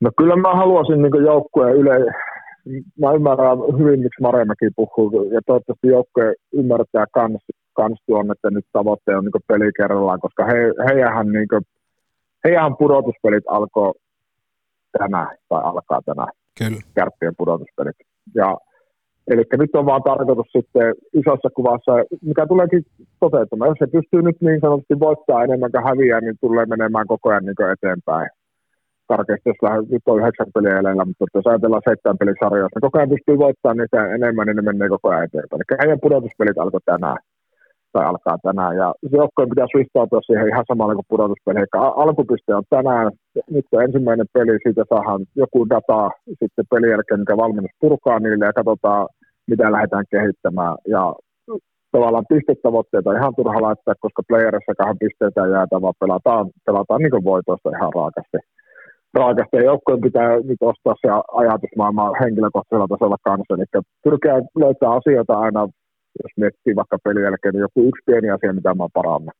No 0.00 0.10
kyllä 0.18 0.36
mä 0.36 0.54
haluaisin 0.54 1.02
niin 1.02 1.24
joukkueen 1.24 1.76
yle, 1.76 1.90
mä 3.00 3.12
ymmärrän 3.12 3.58
hyvin, 3.78 4.00
miksi 4.00 4.22
Marjamäki 4.22 4.68
puhuu, 4.76 5.30
ja 5.32 5.40
toivottavasti 5.46 5.88
joukkue 5.88 6.34
ymmärtää 6.52 7.04
kans, 7.12 7.42
kans 7.72 7.98
tuon, 8.06 8.32
että 8.32 8.50
nyt 8.50 8.66
tavoitteena 8.72 9.18
on 9.18 9.24
niin 9.24 9.48
peli 9.48 9.70
kerrallaan, 9.76 10.20
koska 10.20 10.44
he, 10.44 10.58
heidän, 10.88 11.32
niin 11.32 11.48
kuin, 11.48 11.62
heidän 12.44 12.76
pudotuspelit 12.76 13.44
alkoi 13.48 13.92
tänään, 14.98 15.36
tai 15.48 15.60
alkaa 15.64 16.00
tänään. 16.04 16.32
Kyllä. 16.58 16.80
kärppien 16.94 17.34
pudotuspelit. 17.38 17.96
Ja 18.34 18.56
Eli 19.30 19.42
nyt 19.58 19.74
on 19.74 19.86
vaan 19.86 20.02
tarkoitus 20.02 20.52
sitten 20.56 20.94
isossa 21.12 21.50
kuvassa, 21.56 21.92
mikä 22.22 22.46
tuleekin 22.46 22.82
toteutumaan. 23.20 23.68
Jos 23.68 23.78
se 23.78 23.86
pystyy 23.86 24.22
nyt 24.22 24.40
niin 24.40 24.60
sanotusti 24.60 25.00
voittaa 25.00 25.44
enemmän 25.44 25.70
kuin 25.72 25.84
häviää, 25.84 26.20
niin 26.20 26.36
tulee 26.40 26.66
menemään 26.66 27.06
koko 27.06 27.30
ajan 27.30 27.44
niin 27.44 27.72
eteenpäin. 27.72 28.30
Karkeasti, 29.12 29.50
jos 29.50 29.62
lähden, 29.62 29.84
nyt 29.92 30.04
on 30.06 30.20
yhdeksän 30.20 30.54
peliä 30.54 30.74
jäljellä, 30.76 31.04
mutta 31.04 31.24
jos 31.38 31.46
ajatellaan 31.46 31.86
seitsemän 31.88 32.20
pelisarjaa, 32.20 32.66
jos 32.66 32.74
ne 32.74 32.84
koko 32.86 32.98
ajan 32.98 33.14
pystyy 33.14 33.36
voittamaan 33.44 33.78
niitä 33.80 34.00
enemmän, 34.16 34.46
niin 34.46 34.56
ne 34.56 34.62
menee 34.62 34.88
koko 34.94 35.06
ajan 35.08 35.26
eteenpäin. 35.26 35.60
Eli 35.60 35.78
heidän 35.82 36.02
pudotuspelit 36.04 36.58
alkoi 36.58 36.80
tänään 36.90 37.20
tai 37.92 38.04
alkaa 38.06 38.38
tänään. 38.46 38.74
Ja 38.80 38.88
joukkojen 39.18 39.52
pitää 39.52 39.74
suistautua 39.74 40.20
siihen 40.22 40.48
ihan 40.52 40.68
samalla 40.70 40.94
kuin 40.98 41.10
pudotuspeli. 41.12 41.60
Alkupiste 42.02 42.54
on 42.54 42.66
tänään, 42.76 43.06
nyt 43.56 43.66
on 43.72 43.82
ensimmäinen 43.86 44.28
peli, 44.34 44.54
siitä 44.64 44.84
saadaan 44.88 45.22
joku 45.42 45.60
data 45.72 46.00
sitten 46.40 46.70
pelin 46.70 46.90
jälkeen, 46.94 47.20
mikä 47.20 47.42
valmennus 47.44 47.80
purkaa 47.80 48.18
niille 48.18 48.44
ja 48.46 48.58
katsotaan, 48.58 49.08
mitä 49.50 49.72
lähdetään 49.72 50.06
kehittämään. 50.14 50.74
Ja 50.94 51.02
tavallaan 51.92 52.30
pistetavoitteita 52.32 53.16
ihan 53.18 53.34
turha 53.36 53.62
laittaa, 53.66 54.02
koska 54.04 54.22
playerissa 54.28 54.78
kahden 54.78 55.02
pisteitä 55.02 55.52
jäätä, 55.54 55.76
vaan 55.84 56.00
pelataan, 56.02 56.44
pelataan 56.66 57.00
niin 57.02 57.24
voitoista 57.32 57.70
ihan 57.76 57.92
raakasti. 57.98 58.38
Raakasti. 59.14 59.56
Ja 59.56 59.62
joukkojen 59.62 60.00
pitää 60.00 60.36
nyt 60.36 60.60
ostaa 60.60 60.94
se 61.00 61.08
ajatusmaailma 61.32 62.12
henkilökohtaisella 62.20 62.88
tasolla 62.88 63.16
kanssa. 63.24 63.54
Eli 63.54 63.82
pyrkiä 64.04 64.34
löytää 64.62 64.90
asioita 64.90 65.38
aina 65.38 65.68
jos 66.22 66.32
miettii 66.36 66.76
vaikka 66.76 66.98
pelin 67.04 67.22
jälkeen, 67.22 67.52
niin 67.52 67.66
joku 67.68 67.80
yksi 67.88 68.06
pieni 68.06 68.30
asia, 68.30 68.52
mitä 68.52 68.74
mä 68.74 68.86
parannan. 68.94 69.34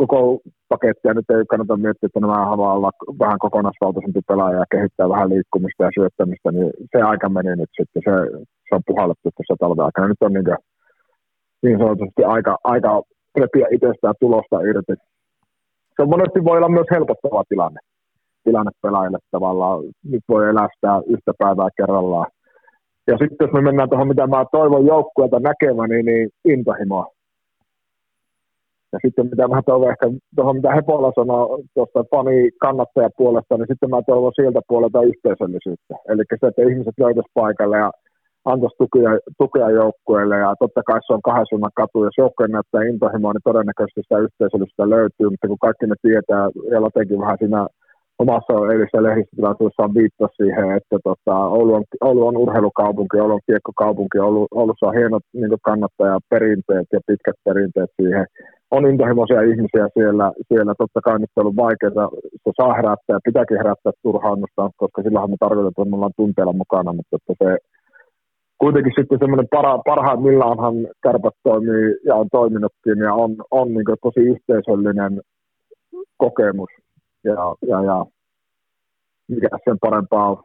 Koko 0.00 0.40
pakettia 0.68 1.14
nyt 1.14 1.30
ei 1.30 1.44
kannata 1.50 1.76
miettiä, 1.76 2.06
että 2.06 2.20
nämä 2.20 2.46
haluaa 2.52 2.74
olla 2.74 2.90
vähän 3.18 3.38
kokonaisvaltaisempi 3.38 4.20
pelaaja 4.28 4.58
ja 4.58 4.72
kehittää 4.74 5.08
vähän 5.08 5.30
liikkumista 5.30 5.84
ja 5.84 5.90
syöttämistä, 5.98 6.52
niin 6.52 6.70
se 6.92 6.98
aika 7.02 7.28
meni 7.28 7.56
nyt 7.56 7.72
sitten, 7.78 8.02
se, 8.06 8.12
se 8.66 8.74
on 8.76 8.86
puhallettu 8.86 9.28
tässä 9.30 9.54
talven 9.60 9.84
aikana. 9.84 10.08
Nyt 10.08 10.22
on 10.26 10.32
niin, 10.32 10.44
kuin, 10.44 10.56
niin 11.62 11.78
sanotusti 11.78 12.22
aika, 12.36 12.58
aika 12.64 13.02
repiä 13.40 13.66
itsestään 13.76 14.14
tulosta 14.20 14.60
irti. 14.70 14.94
Se 15.94 16.02
on 16.02 16.12
monesti 16.14 16.44
voi 16.44 16.56
olla 16.58 16.76
myös 16.76 16.88
helpottava 16.94 17.44
tilanne, 17.48 17.80
tilanne 18.44 18.70
pelaajille 18.82 19.18
tavallaan. 19.30 19.84
Nyt 20.04 20.24
voi 20.28 20.48
elästää 20.48 21.00
yhtä 21.06 21.32
päivää 21.38 21.68
kerrallaan 21.76 22.26
ja 23.06 23.16
sitten 23.18 23.44
jos 23.44 23.52
me 23.52 23.60
mennään 23.60 23.88
tuohon, 23.88 24.08
mitä 24.08 24.26
mä 24.26 24.44
toivon 24.52 24.86
joukkueelta 24.86 25.40
näkemäni, 25.40 26.02
niin 26.02 26.28
intohimoa. 26.44 27.06
Ja 28.92 28.98
sitten 29.04 29.26
mitä 29.30 29.48
mä 29.48 29.62
toivon 29.66 29.90
ehkä 29.90 30.06
tuohon, 30.36 30.56
mitä 30.56 30.74
Hepola 30.74 31.12
sanoi 31.14 31.62
tuosta 31.74 32.04
fani 32.10 32.50
puolesta, 33.18 33.56
niin 33.56 33.70
sitten 33.70 33.90
mä 33.90 34.02
toivon 34.06 34.32
sieltä 34.34 34.60
puolelta 34.68 35.02
yhteisöllisyyttä. 35.02 35.94
Eli 36.08 36.22
se, 36.40 36.46
että 36.46 36.62
ihmiset 36.62 36.96
löytäisi 36.98 37.34
paikalle 37.34 37.76
ja 37.78 37.90
antaisi 38.44 38.76
tukea, 38.78 39.12
tukea 39.38 39.70
joukkueelle 39.70 40.36
ja 40.36 40.54
totta 40.62 40.82
kai 40.88 41.00
se 41.06 41.12
on 41.14 41.28
kahden 41.28 41.46
suunnan 41.48 41.78
katu. 41.80 42.04
Jos 42.04 42.18
joukkue 42.18 42.48
näyttää 42.48 42.88
intohimoa, 42.90 43.32
niin 43.32 43.48
todennäköisesti 43.50 44.02
sitä 44.02 44.18
yhteisöllisyyttä 44.26 44.90
löytyy, 44.96 45.28
mutta 45.30 45.48
kun 45.48 45.64
kaikki 45.66 45.86
ne 45.86 45.96
tietää 46.02 46.44
ja 46.72 46.78
jotenkin 46.86 47.20
vähän 47.24 47.38
siinä 47.38 47.60
omassa 48.18 48.52
eilisessä 48.72 49.02
lehdistötilaisuudessaan 49.02 49.94
viittasi 49.94 50.34
siihen, 50.36 50.76
että 50.78 50.96
tota, 51.04 51.36
Oulu, 51.56 51.74
on, 51.74 51.84
Oulu 52.00 52.26
on 52.26 52.36
urheilukaupunki, 52.36 53.16
Oulu 53.20 53.34
on 53.34 53.46
kiekkokaupunki, 53.46 54.18
Oulu, 54.18 54.48
Oulussa 54.50 54.86
on 54.86 54.94
hienot 54.94 55.22
niin 55.32 55.50
kannattajaperinteet 55.62 56.88
ja 56.92 57.00
pitkät 57.06 57.38
perinteet 57.44 57.90
siihen. 58.00 58.26
On 58.70 58.86
intohimoisia 58.86 59.40
ihmisiä 59.40 59.86
siellä, 59.98 60.32
siellä 60.48 60.74
totta 60.78 61.00
kai 61.00 61.18
nyt 61.18 61.30
on 61.36 61.42
ollut 61.42 61.56
vaikeaa, 61.56 62.08
se 62.44 62.50
saa 62.60 62.74
herättää 62.78 63.16
ja 63.16 63.26
pitääkin 63.28 63.56
herättää 63.56 63.92
turhaannusta, 64.02 64.70
koska 64.76 65.02
silloinhan 65.02 65.30
me 65.30 65.36
tarkoitetaan, 65.40 65.86
että 65.86 65.90
me 65.90 65.96
ollaan 65.96 66.20
tunteella 66.20 66.60
mukana, 66.62 66.92
mutta 66.92 67.16
että 67.16 67.34
se 67.42 67.50
kuitenkin 68.58 68.92
sitten 68.98 69.18
semmoinen 69.18 69.48
para, 69.50 69.78
parhaimmillaanhan 69.90 70.76
kärpät 71.02 71.36
toimii 71.42 71.86
ja 72.08 72.14
on 72.14 72.28
toiminutkin 72.32 72.98
ja 73.06 73.14
on, 73.14 73.36
on 73.50 73.68
niin 73.74 74.00
tosi 74.02 74.20
yhteisöllinen 74.20 75.20
kokemus 76.16 76.70
ja, 77.24 77.54
ja, 77.68 77.82
ja 77.82 78.06
mikä 79.28 79.48
sen 79.64 79.78
parempaa, 79.80 80.42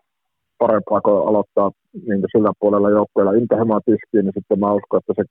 parempaa 0.58 1.02
kuin 1.02 1.28
aloittaa 1.28 1.72
niin 1.94 2.20
kuin 2.22 2.30
sillä 2.32 2.52
puolella 2.60 2.90
joukkueella 2.90 3.34
intohimoa 3.34 3.80
tiskiin, 3.86 4.26
niin 4.26 4.34
sitten 4.34 4.60
mä 4.60 4.74
uskon, 4.74 5.00
että 5.00 5.14
se 5.16 5.24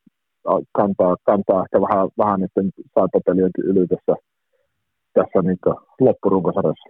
kantaa, 0.72 1.16
kantaa 1.22 1.62
ehkä 1.64 1.80
vähän, 1.80 2.08
vähän 2.18 2.40
niiden 2.40 2.70
saipapelienkin 2.94 3.64
yli 3.64 3.86
tässä, 3.86 4.14
tässä 5.12 5.42
niin 5.42 5.58
loppurunkosarjassa. 6.00 6.88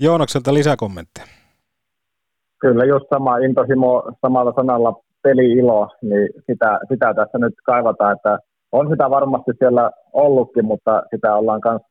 Joonakselta 0.00 0.54
lisäkommentteja. 0.54 1.26
Kyllä, 2.58 2.84
just 2.84 3.04
sama 3.14 3.38
intohimo 3.38 4.02
samalla 4.20 4.52
sanalla 4.56 5.00
peli-ilo, 5.22 5.88
niin 6.02 6.28
sitä, 6.46 6.78
sitä 6.88 7.14
tässä 7.14 7.38
nyt 7.38 7.54
kaivataan, 7.64 8.16
että 8.16 8.38
on 8.72 8.90
sitä 8.90 9.10
varmasti 9.10 9.50
siellä 9.58 9.90
ollutkin, 10.12 10.64
mutta 10.64 11.02
sitä 11.14 11.34
ollaan 11.34 11.60
myös 11.64 11.82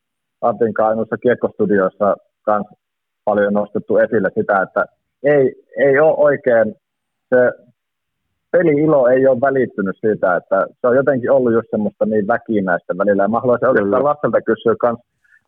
Antin 0.44 0.74
Kainuussa 0.74 1.18
kiekkostudioissa 1.18 2.16
kans 2.42 2.68
paljon 3.26 3.54
nostettu 3.54 3.98
esille 3.98 4.30
sitä, 4.38 4.62
että 4.62 4.86
ei, 5.24 5.56
ei 5.78 6.00
ole 6.00 6.16
oikein, 6.18 6.76
se 7.30 7.52
peli-ilo 8.52 9.08
ei 9.08 9.28
ole 9.28 9.42
välittynyt 9.42 9.98
siitä, 10.00 10.36
että 10.36 10.68
se 10.82 10.88
on 10.88 10.96
jotenkin 10.96 11.32
ollut 11.32 11.54
just 11.54 11.68
semmoista 11.72 12.06
niin 12.06 12.28
väkinäistä 12.28 12.98
välillä. 12.98 13.24
Ja 13.24 13.28
mä 13.28 13.40
haluaisin 13.40 13.68
oikeastaan 13.68 14.04
Lasselta 14.04 14.42
kysyä 14.42 14.76
kans, 14.80 15.00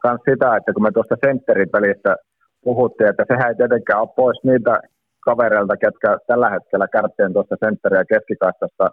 kans 0.02 0.22
sitä, 0.30 0.56
että 0.56 0.74
kun 0.74 0.84
me 0.84 0.92
tuosta 0.92 1.16
sentteripelistä 1.26 2.16
puhuttiin, 2.64 3.10
että 3.10 3.26
sehän 3.28 3.50
ei 3.50 3.56
tietenkään 3.56 4.02
ole 4.02 4.16
pois 4.16 4.40
niitä 4.44 4.80
kavereilta, 5.20 5.78
ketkä 5.78 6.18
tällä 6.28 6.50
hetkellä 6.50 6.88
kärppien 6.88 7.34
tuosta 7.34 7.56
sentteriä 7.66 8.04
keskikaistasta 8.06 8.90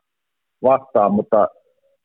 vastaan, 0.62 1.12
mutta 1.12 1.49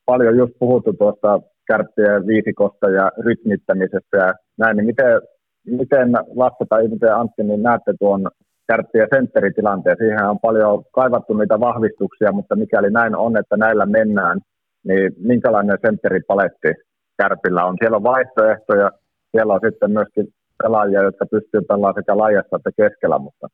paljon 0.06 0.38
just 0.38 0.54
puhuttu 0.60 0.94
tuosta 0.94 1.40
kärppien 1.68 2.28
viisikosta 2.28 2.90
ja 2.90 3.12
rytmittämisestä 3.18 4.18
ja 4.18 4.34
näin, 4.58 4.78
niin 4.78 4.86
miten, 4.86 5.22
miten 5.66 6.12
Lasse 6.36 6.66
tai 6.70 6.88
miten 6.88 7.16
Antti, 7.16 7.44
niin 7.44 7.64
näette 7.64 7.94
tuon 8.00 8.28
kärppien 8.68 9.08
sentteritilanteen? 9.16 9.98
Siihen 9.98 10.30
on 10.30 10.40
paljon 10.40 10.84
kaivattu 10.92 11.34
niitä 11.34 11.60
vahvistuksia, 11.60 12.32
mutta 12.32 12.56
mikäli 12.56 12.90
näin 12.90 13.16
on, 13.16 13.38
että 13.38 13.58
näillä 13.58 13.86
mennään, 13.86 14.40
niin 14.84 15.12
minkälainen 15.20 15.78
sentteripaletti 15.86 16.72
kärpillä 17.18 17.66
on? 17.66 17.76
Siellä 17.80 17.98
on 17.98 18.04
vaihtoehtoja, 18.04 18.92
siellä 19.32 19.54
on 19.54 19.60
sitten 19.66 19.92
myöskin 19.92 20.28
pelaajia, 20.64 21.04
jotka 21.04 21.26
pystyvät 21.26 21.68
pelaamaan 21.68 21.94
sekä 21.98 22.18
laajassa 22.18 22.58
että 22.58 22.72
keskellä, 22.78 23.20
mutta 23.20 23.48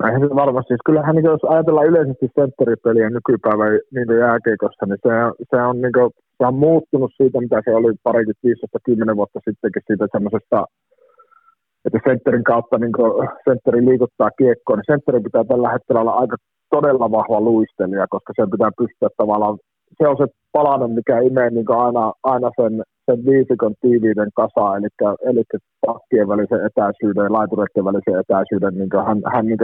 Näinhän 0.00 0.28
se 0.28 0.34
varmasti. 0.34 0.68
Siis 0.68 0.86
kyllähän 0.86 1.14
niin 1.16 1.32
jos 1.34 1.44
ajatellaan 1.44 1.86
yleisesti 1.86 2.26
sentteripeliä 2.38 3.10
nykypäivän 3.10 3.72
niin 3.94 4.18
jääkeikossa, 4.24 4.86
niin 4.86 5.02
se, 5.06 5.12
se, 5.50 5.56
on, 5.62 5.76
niin 5.82 5.92
kuin, 5.92 6.10
se 6.38 6.42
on 6.50 6.54
muuttunut 6.54 7.12
siitä, 7.16 7.40
mitä 7.40 7.58
se 7.64 7.70
oli 7.74 7.92
parikin 8.02 8.34
15 8.44 9.16
vuotta 9.16 9.38
sittenkin 9.48 9.82
siitä 9.86 10.06
semmoisesta, 10.12 10.58
että 11.84 11.98
sentterin 12.06 12.44
kautta 12.44 12.78
niin 12.78 12.92
sentteri 13.48 13.80
liikuttaa 13.88 14.30
kiekkoa, 14.38 14.76
niin 14.76 14.90
sentteri 14.92 15.20
pitää 15.20 15.44
tällä 15.44 15.68
hetkellä 15.72 16.00
olla 16.00 16.20
aika 16.22 16.36
todella 16.74 17.10
vahva 17.18 17.40
luistelija, 17.40 18.06
koska 18.14 18.32
sen 18.36 18.50
pitää 18.50 18.70
pystyä 18.80 19.08
tavallaan, 19.16 19.58
se 19.98 20.08
on 20.08 20.16
se 20.16 20.26
palanen, 20.52 20.90
mikä 20.90 21.20
imee 21.20 21.50
niin 21.50 21.70
aina, 21.86 22.12
aina 22.22 22.50
sen, 22.60 22.82
sen 23.06 23.24
viisikon 23.26 23.74
tiiviiden 23.80 24.30
kasa, 24.34 24.76
eli, 24.76 24.88
eli 25.30 25.42
pakkien 25.86 26.28
välisen 26.28 26.66
etäisyyden 26.66 27.24
ja 27.24 27.32
laitureiden 27.32 27.84
välisen 27.84 28.20
etäisyyden, 28.20 28.74
niin 28.74 28.88
hän, 29.06 29.18
hän 29.34 29.46
niin 29.46 29.58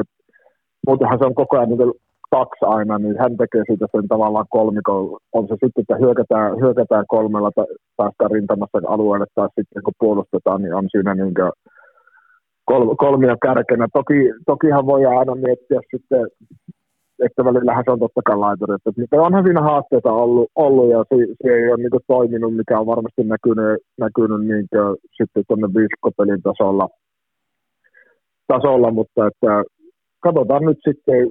muutenhan 0.86 1.18
se 1.18 1.24
on 1.24 1.34
koko 1.34 1.56
ajan 1.56 1.68
niin 1.68 1.92
kaksi 2.30 2.64
aina, 2.64 2.98
niin 2.98 3.18
hän 3.18 3.36
tekee 3.36 3.62
siitä 3.66 3.86
sen 3.92 4.08
tavallaan 4.08 4.46
kolmikon. 4.50 5.18
On 5.32 5.44
se 5.48 5.52
sitten, 5.52 5.82
että 5.82 5.96
hyökätään, 5.96 6.60
hyökätään 6.60 7.04
kolmella 7.08 7.50
tai 7.54 7.66
päästään 7.96 8.30
rintamassa 8.30 8.78
alueelle 8.88 9.26
tai 9.34 9.48
sitten 9.54 9.82
kun 9.82 9.94
puolustetaan, 9.98 10.62
niin 10.62 10.74
on 10.74 10.86
siinä 10.90 11.14
niin 11.14 11.34
kol, 12.64 12.94
kolmia 12.94 13.36
kärkenä. 13.42 13.86
Toki, 13.92 14.18
tokihan 14.46 14.86
voi 14.86 15.04
aina 15.04 15.34
miettiä 15.34 15.80
sitten, 15.90 16.26
että 17.24 17.44
välillähän 17.44 17.84
se 17.84 17.90
on 17.90 17.98
totta 17.98 18.20
kai 18.26 18.36
laituri. 18.36 18.74
Että, 18.74 19.00
mutta 19.00 19.22
onhan 19.22 19.44
siinä 19.44 19.62
haasteita 19.62 20.12
ollut, 20.12 20.48
ollut 20.54 20.90
ja 20.90 21.04
se, 21.08 21.16
se 21.42 21.48
ei 21.54 21.68
ole 21.68 21.76
niin 21.76 22.06
toiminut, 22.06 22.56
mikä 22.56 22.80
on 22.80 22.86
varmasti 22.86 23.22
näkynyt, 23.24 23.82
näkynyt 23.98 24.42
niin 24.48 24.66
sitten 25.16 25.44
tuonne 25.48 25.68
viisikopelin 25.76 26.42
tasolla, 26.42 26.88
tasolla, 28.46 28.90
mutta 28.90 29.26
että 29.26 29.52
katsotaan 30.20 30.64
nyt 30.64 30.78
sitten, 30.88 31.30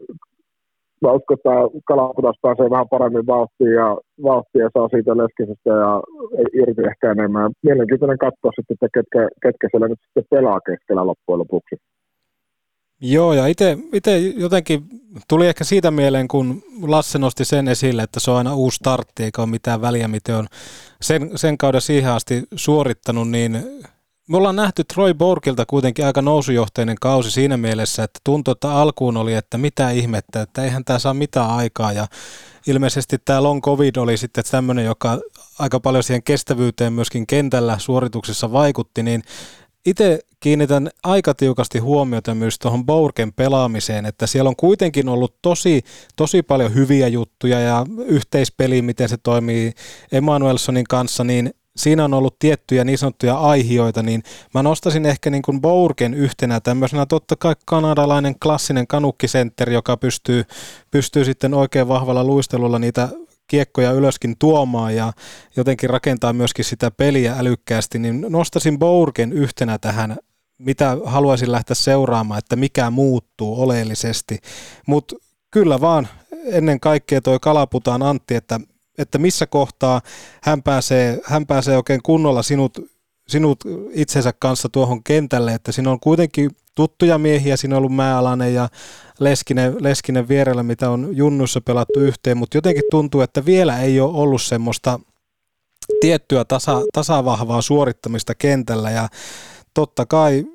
mä 1.02 1.12
uskon, 1.12 1.38
että 1.38 1.56
Kalapudas 1.88 2.40
pääsee 2.42 2.70
vähän 2.70 2.90
paremmin 2.90 3.28
vauhtiin 3.28 3.74
ja, 3.82 3.98
vauhtia 4.24 4.70
saa 4.74 4.90
siitä 4.90 5.18
leskisestä 5.18 5.70
ja 5.84 5.92
irti 6.62 6.82
ehkä 6.92 7.12
enemmän. 7.12 7.52
Mielenkiintoinen 7.64 8.18
katsoa 8.18 8.52
sitten, 8.56 8.76
että 8.76 8.88
ketkä, 8.96 9.22
ketkä 9.44 9.68
siellä 9.72 9.88
nyt 9.88 10.02
sitten 10.04 10.32
pelaa 10.36 10.60
keskellä 10.68 11.06
loppujen 11.06 11.40
lopuksi. 11.40 11.76
Joo, 13.02 13.34
ja 13.34 13.48
itse 13.48 13.78
jotenkin 14.36 14.88
tuli 15.28 15.48
ehkä 15.48 15.64
siitä 15.64 15.92
mieleen, 15.92 16.28
kun 16.28 16.64
Lasse 16.82 17.20
nosti 17.20 17.46
sen 17.46 17.68
esille, 17.68 18.04
että 18.04 18.20
se 18.20 18.32
on 18.32 18.38
aina 18.38 18.56
uusi 18.56 18.76
startti, 18.76 19.24
eikä 19.24 19.42
ole 19.42 19.50
mitään 19.50 19.82
väliä, 19.82 20.08
miten 20.08 20.36
on 20.36 20.48
sen, 21.02 21.32
sen 21.36 21.58
kauden 21.58 21.82
siihen 21.82 22.12
asti 22.12 22.44
suorittanut, 22.56 23.30
niin 23.30 23.52
me 24.28 24.38
ollaan 24.38 24.56
nähty 24.56 24.84
Troy 24.84 25.14
Borgilta 25.14 25.66
kuitenkin 25.66 26.06
aika 26.06 26.22
nousujohteinen 26.22 26.96
kausi 27.02 27.32
siinä 27.32 27.58
mielessä, 27.58 28.04
että 28.04 28.20
tuntui, 28.24 28.52
että 28.52 28.72
alkuun 28.72 29.18
oli, 29.18 29.34
että 29.34 29.58
mitä 29.58 29.90
ihmettä, 29.90 30.42
että 30.42 30.64
eihän 30.64 30.86
tämä 30.86 31.00
saa 31.00 31.14
mitään 31.14 31.50
aikaa 31.50 31.92
ja 31.92 32.08
ilmeisesti 32.68 33.18
tämä 33.26 33.44
long 33.44 33.62
covid 33.62 33.96
oli 33.96 34.18
sitten 34.18 34.44
tämmöinen, 34.52 34.86
joka 34.86 35.20
aika 35.60 35.80
paljon 35.80 36.04
siihen 36.04 36.24
kestävyyteen 36.24 36.94
myöskin 36.94 37.28
kentällä 37.28 37.80
suorituksessa 37.80 38.52
vaikutti, 38.52 39.04
niin 39.04 39.24
itse 39.88 40.20
kiinnitän 40.40 40.90
aika 41.04 41.34
tiukasti 41.34 41.80
huomiota 41.80 42.36
myös 42.36 42.60
tuohon 42.60 42.86
Bourken 42.86 43.34
pelaamiseen, 43.34 44.06
että 44.06 44.28
siellä 44.28 44.48
on 44.48 44.56
kuitenkin 44.56 45.10
ollut 45.10 45.36
tosi, 45.42 45.82
tosi 46.16 46.44
paljon 46.44 46.74
hyviä 46.74 47.08
juttuja 47.08 47.60
ja 47.60 47.86
yhteispeli, 48.06 48.82
miten 48.82 49.10
se 49.10 49.18
toimii 49.18 49.74
Emanuelsonin 50.12 50.86
kanssa, 50.90 51.24
niin 51.24 51.54
siinä 51.78 52.06
on 52.06 52.14
ollut 52.14 52.40
tiettyjä 52.40 52.84
niin 52.84 52.98
sanottuja 52.98 53.38
aihioita, 53.38 54.04
niin 54.04 54.24
mä 54.54 54.64
nostasin 54.64 55.06
ehkä 55.06 55.30
niin 55.30 55.42
kuin 55.42 55.62
Bourken 55.62 56.14
yhtenä 56.14 56.60
tämmöisenä 56.60 57.06
totta 57.06 57.36
kai 57.36 57.56
kanadalainen 57.66 58.40
klassinen 58.40 58.88
kanukkisentteri, 58.88 59.74
joka 59.74 59.98
pystyy, 59.98 60.44
pystyy 60.92 61.26
sitten 61.26 61.54
oikein 61.54 61.88
vahvalla 61.88 62.24
luistelulla 62.24 62.80
niitä 62.80 63.10
kiekkoja 63.48 63.92
ylöskin 63.92 64.36
tuomaan 64.40 64.96
ja 64.96 65.14
jotenkin 65.56 65.90
rakentaa 65.90 66.34
myöskin 66.34 66.66
sitä 66.66 66.92
peliä 66.92 67.36
älykkäästi, 67.40 68.00
niin 68.00 68.26
nostasin 68.30 68.80
Bourken 68.80 69.34
yhtenä 69.34 69.78
tähän 69.78 70.18
mitä 70.60 70.98
haluaisin 71.06 71.52
lähteä 71.52 71.76
seuraamaan, 71.76 72.38
että 72.38 72.56
mikä 72.56 72.90
muuttuu 72.90 73.62
oleellisesti. 73.62 74.40
Mutta 74.88 75.16
kyllä 75.52 75.82
vaan 75.82 76.08
ennen 76.46 76.80
kaikkea 76.80 77.22
toi 77.22 77.40
kalaputaan 77.42 78.04
Antti, 78.04 78.36
että, 78.36 78.60
että 78.98 79.18
missä 79.18 79.48
kohtaa 79.48 80.02
hän 80.44 80.64
pääsee, 80.64 81.20
hän 81.24 81.46
pääsee 81.46 81.78
oikein 81.78 82.04
kunnolla 82.04 82.44
sinut, 82.44 82.78
sinut 83.28 83.64
itsensä 83.92 84.34
kanssa 84.40 84.70
tuohon 84.70 85.04
kentälle, 85.04 85.54
että 85.54 85.72
siinä 85.72 85.92
on 85.92 86.00
kuitenkin 86.00 86.52
tuttuja 86.78 87.18
miehiä, 87.18 87.58
siinä 87.58 87.76
on 87.76 87.78
ollut 87.78 87.96
Määalainen 87.96 88.54
ja 88.54 88.70
Leskinen, 89.20 89.76
Leskinen 89.80 90.28
vierellä, 90.28 90.64
mitä 90.64 90.90
on 90.90 91.10
junnussa 91.12 91.62
pelattu 91.62 92.00
yhteen, 92.00 92.38
mutta 92.38 92.58
jotenkin 92.58 92.84
tuntuu, 92.92 93.22
että 93.22 93.46
vielä 93.46 93.82
ei 93.82 94.00
ole 94.00 94.14
ollut 94.14 94.42
semmoista 94.42 95.00
tiettyä 96.02 96.46
tasa, 96.46 96.82
tasavahvaa 96.94 97.62
suorittamista 97.62 98.36
kentällä. 98.36 98.92
Ja 98.92 99.08
totta 99.74 100.06
kai 100.06 100.46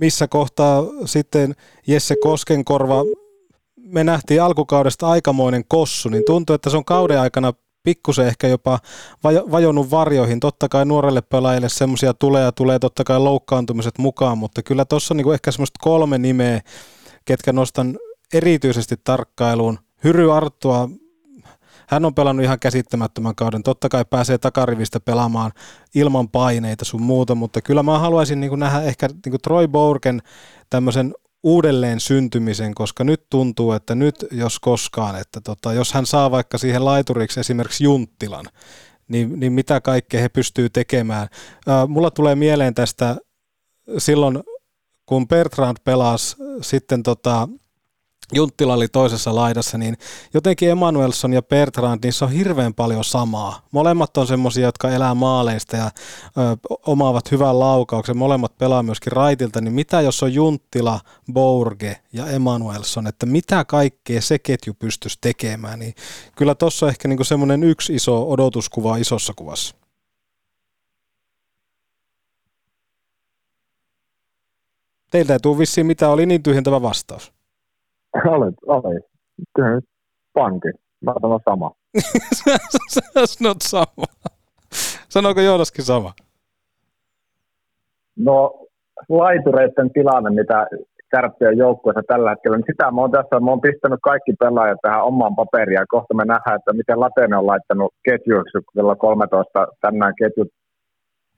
missä 0.00 0.28
kohtaa 0.28 0.84
sitten 1.04 1.54
Jesse 1.86 2.16
Koskenkorva, 2.22 3.04
me 3.76 4.04
nähtiin 4.04 4.42
alkukaudesta 4.42 5.08
aikamoinen 5.08 5.64
kossu, 5.68 6.08
niin 6.08 6.24
tuntuu, 6.26 6.54
että 6.54 6.70
se 6.70 6.76
on 6.76 6.84
kauden 6.84 7.20
aikana 7.20 7.52
pikkusen 7.88 8.26
ehkä 8.26 8.48
jopa 8.48 8.78
vajonnut 9.24 9.90
varjoihin. 9.90 10.40
Totta 10.40 10.68
kai 10.68 10.84
nuorelle 10.84 11.22
pelaajille 11.22 11.68
semmoisia 11.68 12.14
tulee 12.14 12.42
ja 12.42 12.52
tulee 12.52 12.78
totta 12.78 13.04
kai 13.04 13.20
loukkaantumiset 13.20 13.98
mukaan, 13.98 14.38
mutta 14.38 14.62
kyllä 14.62 14.84
tuossa 14.84 15.14
niinku 15.14 15.32
ehkä 15.32 15.52
semmoista 15.52 15.78
kolme 15.82 16.18
nimeä, 16.18 16.60
ketkä 17.24 17.52
nostan 17.52 17.98
erityisesti 18.34 18.94
tarkkailuun. 19.04 19.78
Hyry 20.04 20.36
Arttua 20.36 20.88
hän 21.88 22.04
on 22.04 22.14
pelannut 22.14 22.44
ihan 22.44 22.58
käsittämättömän 22.60 23.34
kauden. 23.34 23.62
Totta 23.62 23.88
kai 23.88 24.04
pääsee 24.10 24.38
takarivistä 24.38 25.00
pelaamaan 25.00 25.52
ilman 25.94 26.28
paineita 26.28 26.84
sun 26.84 27.02
muuta, 27.02 27.34
mutta 27.34 27.60
kyllä 27.62 27.82
mä 27.82 27.98
haluaisin 27.98 28.40
niin 28.40 28.58
nähdä 28.58 28.82
ehkä 28.82 29.08
niin 29.26 29.40
Troy 29.42 29.68
Borgen 29.68 30.22
tämmöisen 30.70 31.14
uudelleen 31.42 32.00
syntymisen, 32.00 32.74
koska 32.74 33.04
nyt 33.04 33.26
tuntuu, 33.30 33.72
että 33.72 33.94
nyt 33.94 34.26
jos 34.30 34.60
koskaan, 34.60 35.20
että 35.20 35.40
tota, 35.40 35.72
jos 35.72 35.92
hän 35.92 36.06
saa 36.06 36.30
vaikka 36.30 36.58
siihen 36.58 36.84
laituriksi 36.84 37.40
esimerkiksi 37.40 37.84
Junttilan, 37.84 38.46
niin, 39.08 39.40
niin 39.40 39.52
mitä 39.52 39.80
kaikkea 39.80 40.20
he 40.20 40.28
pystyy 40.28 40.70
tekemään. 40.70 41.28
Mulla 41.88 42.10
tulee 42.10 42.34
mieleen 42.34 42.74
tästä 42.74 43.16
silloin, 43.98 44.42
kun 45.06 45.28
Bertrand 45.28 45.76
pelasi 45.84 46.36
sitten 46.62 47.02
tota, 47.02 47.48
Junttila 48.32 48.74
oli 48.74 48.88
toisessa 48.88 49.34
laidassa, 49.34 49.78
niin 49.78 49.96
jotenkin 50.34 50.70
Emanuelson 50.70 51.32
ja 51.32 51.42
Bertrand, 51.42 52.00
niissä 52.04 52.24
on 52.24 52.30
hirveän 52.30 52.74
paljon 52.74 53.04
samaa. 53.04 53.66
Molemmat 53.70 54.16
on 54.16 54.26
semmoisia, 54.26 54.66
jotka 54.66 54.90
elää 54.90 55.14
maaleista 55.14 55.76
ja 55.76 55.84
ö, 55.84 55.90
omaavat 56.86 57.30
hyvän 57.30 57.58
laukauksen. 57.58 58.16
Molemmat 58.16 58.58
pelaa 58.58 58.82
myöskin 58.82 59.12
raitilta, 59.12 59.60
niin 59.60 59.72
mitä 59.72 60.00
jos 60.00 60.22
on 60.22 60.34
Junttila, 60.34 61.00
Bourge 61.32 61.96
ja 62.12 62.26
Emanuelson, 62.26 63.06
että 63.06 63.26
mitä 63.26 63.64
kaikkea 63.64 64.20
se 64.20 64.38
ketju 64.38 64.74
pystyisi 64.74 65.18
tekemään, 65.20 65.78
niin 65.78 65.94
kyllä 66.36 66.54
tuossa 66.54 66.86
on 66.86 66.90
ehkä 66.90 67.08
niinku 67.08 67.24
semmoinen 67.24 67.64
yksi 67.64 67.94
iso 67.94 68.30
odotuskuva 68.30 68.96
isossa 68.96 69.32
kuvassa. 69.36 69.74
Teiltä 75.10 75.32
ei 75.32 75.40
tule 75.40 75.58
vissiin 75.58 75.86
mitä 75.86 76.08
oli 76.08 76.26
niin 76.26 76.42
tyhjentävä 76.42 76.82
vastaus. 76.82 77.37
Olet, 78.34 78.54
olet. 78.66 79.04
Kyllä 79.56 79.74
nyt 79.74 79.84
pankin. 80.32 80.72
Mä 81.04 81.12
sanon 81.20 81.40
sama. 81.48 81.70
Sä 82.94 83.00
sanot 83.26 83.56
sama. 83.62 84.06
Sanoiko 85.08 85.40
Joodaskin 85.40 85.84
sama? 85.84 86.12
No, 88.16 88.66
laitureiden 89.08 89.90
tilanne, 89.92 90.30
mitä 90.30 90.66
kärppien 91.10 91.58
joukkueessa 91.58 92.02
tällä 92.06 92.30
hetkellä, 92.30 92.56
niin 92.56 92.72
sitä 92.72 92.90
mä 92.90 93.00
oon 93.00 93.10
tässä, 93.10 93.40
mä 93.40 93.50
oon 93.50 93.60
pistänyt 93.60 93.98
kaikki 94.02 94.32
pelaajat 94.38 94.78
tähän 94.82 95.04
omaan 95.04 95.36
paperiin, 95.36 95.74
ja 95.74 95.86
kohta 95.88 96.14
me 96.14 96.24
nähdään, 96.24 96.56
että 96.56 96.72
miten 96.72 97.00
Latene 97.00 97.36
on 97.36 97.46
laittanut 97.46 97.94
ketjuiksi 98.04 98.58
kello 98.74 98.96
13 98.96 99.66
tänään 99.80 100.14
ketjut 100.18 100.48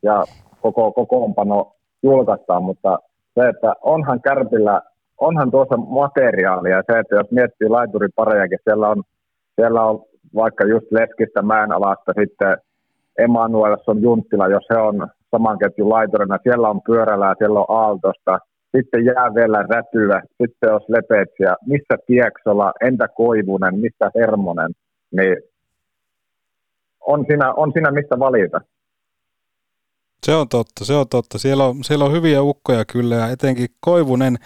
ja 0.02 0.24
koko 0.60 0.92
kokoonpano 0.92 1.72
julkaistaan, 2.02 2.62
mutta 2.62 2.98
se, 3.34 3.48
että 3.48 3.74
onhan 3.82 4.20
Kärpillä 4.20 4.82
onhan 5.20 5.50
tuossa 5.50 5.76
materiaalia 5.76 6.82
se, 6.86 6.98
että 6.98 7.16
jos 7.16 7.30
miettii 7.30 7.68
laituriparejakin, 7.68 8.58
siellä 8.64 8.88
on, 8.88 9.02
siellä 9.54 9.82
on 9.84 10.04
vaikka 10.34 10.64
just 10.66 10.86
Leskistä 10.92 11.42
Mäenalasta 11.42 12.12
sitten 12.20 12.56
Emanuelson 13.18 14.02
Junttila, 14.02 14.48
jos 14.48 14.64
se 14.72 14.78
on 14.78 15.08
saman 15.30 15.58
ketjun 15.58 15.88
laiturina, 15.88 16.38
siellä 16.42 16.68
on 16.68 16.80
Pyörälää, 16.82 17.34
siellä 17.38 17.60
on 17.60 17.66
Aaltosta, 17.68 18.38
sitten 18.76 19.04
jää 19.04 19.34
vielä 19.34 19.62
Rätyä, 19.62 20.22
sitten 20.42 20.74
on 20.74 20.80
Lepetsiä, 20.88 21.56
missä 21.66 21.94
Pieksola, 22.06 22.72
entä 22.80 23.08
Koivunen, 23.08 23.80
missä 23.80 24.10
Hermonen, 24.14 24.70
niin 25.16 25.36
on 27.00 27.24
siinä, 27.28 27.52
on 27.52 27.72
siinä 27.72 27.90
mistä 27.90 28.18
valita. 28.18 28.60
Se 30.26 30.34
on 30.34 30.48
totta, 30.48 30.84
se 30.84 30.94
on 30.94 31.08
totta. 31.08 31.38
Siellä 31.38 31.64
on, 31.64 31.84
siellä 31.84 32.04
on 32.04 32.12
hyviä 32.12 32.42
ukkoja 32.42 32.84
kyllä 32.84 33.14
ja 33.14 33.28
etenkin 33.28 33.68
Koivunen 33.80 34.38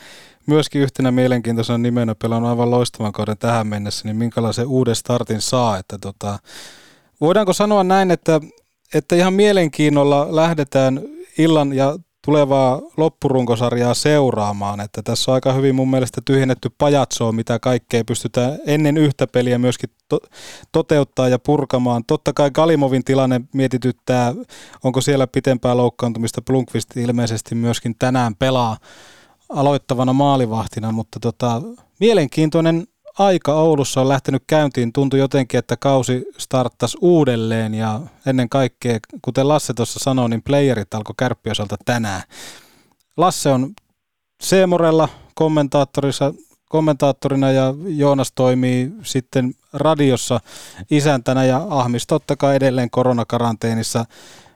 myöskin 0.47 0.83
yhtenä 0.83 1.11
mielenkiintoisena 1.11 1.79
nimenä 1.79 2.15
pelannut 2.15 2.51
aivan 2.51 2.71
loistavan 2.71 3.13
kauden 3.13 3.39
tähän 3.39 3.67
mennessä, 3.67 4.09
niin 4.09 4.17
minkälaisen 4.17 4.67
uuden 4.67 4.97
startin 4.97 5.41
saa. 5.41 5.79
Että 5.79 5.99
tota, 5.99 6.39
voidaanko 7.21 7.53
sanoa 7.53 7.85
näin, 7.85 8.11
että, 8.11 8.41
että 8.95 9.17
ihan 9.17 9.35
mielenkiinnolla 9.35 10.37
lähdetään 10.37 11.01
illan 11.39 11.73
ja 11.73 11.97
tulevaa 12.25 12.81
loppurunkosarjaa 12.97 13.95
seuraamaan, 13.95 14.81
että 14.81 15.03
tässä 15.03 15.31
on 15.31 15.35
aika 15.35 15.53
hyvin 15.53 15.75
mun 15.75 15.91
mielestä 15.91 16.21
tyhjennetty 16.25 16.71
pajatsoa, 16.79 17.33
mitä 17.33 17.59
kaikkea 17.59 18.05
pystytään 18.05 18.59
ennen 18.67 18.97
yhtä 18.97 19.27
peliä 19.27 19.59
myöskin 19.59 19.91
to- 20.09 20.21
toteuttaa 20.73 21.29
ja 21.29 21.39
purkamaan. 21.39 22.03
Totta 22.07 22.33
kai 22.33 22.51
Galimovin 22.51 23.05
tilanne 23.05 23.41
mietityttää, 23.55 24.35
onko 24.85 25.01
siellä 25.01 25.27
pitempää 25.27 25.77
loukkaantumista, 25.77 26.43
Blunkvist 26.43 26.97
ilmeisesti 26.97 27.55
myöskin 27.55 27.95
tänään 27.99 28.37
pelaa, 28.37 28.77
aloittavana 29.49 30.13
maalivahtina, 30.13 30.93
mutta 30.93 31.21
tota, 31.21 31.63
mielenkiintoinen 32.01 32.87
aika 33.19 33.55
Oulussa 33.55 34.01
on 34.01 34.09
lähtenyt 34.09 34.43
käyntiin. 34.47 34.93
Tuntui 34.93 35.19
jotenkin, 35.19 35.59
että 35.59 35.77
kausi 35.77 36.25
starttasi 36.39 36.99
uudelleen 37.01 37.75
ja 37.75 38.01
ennen 38.27 38.49
kaikkea, 38.49 38.99
kuten 39.23 39.49
Lasse 39.49 39.75
tuossa 39.75 39.99
sanoi, 39.99 40.29
niin 40.29 40.43
playerit 40.43 40.95
alkoi 40.95 41.15
kärppiosalta 41.19 41.77
tänään. 41.85 42.23
Lasse 43.17 43.49
on 43.49 43.75
Seemorella 44.43 45.09
kommentaattorissa, 45.35 46.35
kommentaattorina 46.69 47.51
ja 47.51 47.75
Joonas 47.87 48.33
toimii 48.35 48.93
sitten 49.03 49.55
radiossa 49.73 50.41
isäntänä 50.91 51.45
ja 51.45 51.67
Ahmis 51.71 52.07
totta 52.07 52.37
kai 52.37 52.57
edelleen 52.57 52.91
koronakaranteenissa. 52.91 54.05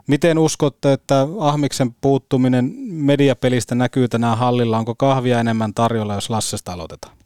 Miten 0.06 0.38
uskotte, 0.38 0.92
että 0.92 1.26
Ahmiksen 1.38 1.94
puuttuminen 2.00 2.72
mediapelistä 2.88 3.74
näkyy 3.74 4.08
tänään 4.08 4.38
hallilla? 4.38 4.78
Onko 4.78 4.94
kahvia 4.94 5.40
enemmän 5.40 5.74
tarjolla, 5.74 6.14
jos 6.14 6.30
Lassesta 6.30 6.72
aloitetaan? 6.72 7.17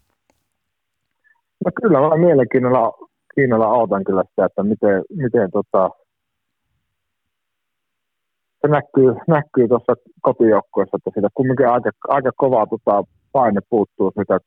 No 1.64 1.70
kyllä, 1.82 2.00
mä 2.00 2.16
mielenkiinnolla 2.16 2.92
kiinnolla 3.34 3.66
autan 3.66 4.04
kyllä 4.04 4.22
sitä, 4.30 4.44
että 4.44 4.62
miten, 4.62 5.02
miten 5.16 5.50
tota, 5.50 5.90
se 8.60 8.68
näkyy, 8.68 9.14
näkyy 9.28 9.68
tuossa 9.68 9.94
kotijoukkueessa, 10.22 10.96
että 10.96 11.10
siitä 11.14 11.28
kumminkin 11.34 11.68
aika, 11.68 11.90
aika 12.08 12.30
kova 12.36 12.66
tota, 12.66 13.04
paine 13.32 13.60
puuttuu 13.70 14.12
sitä 14.18 14.38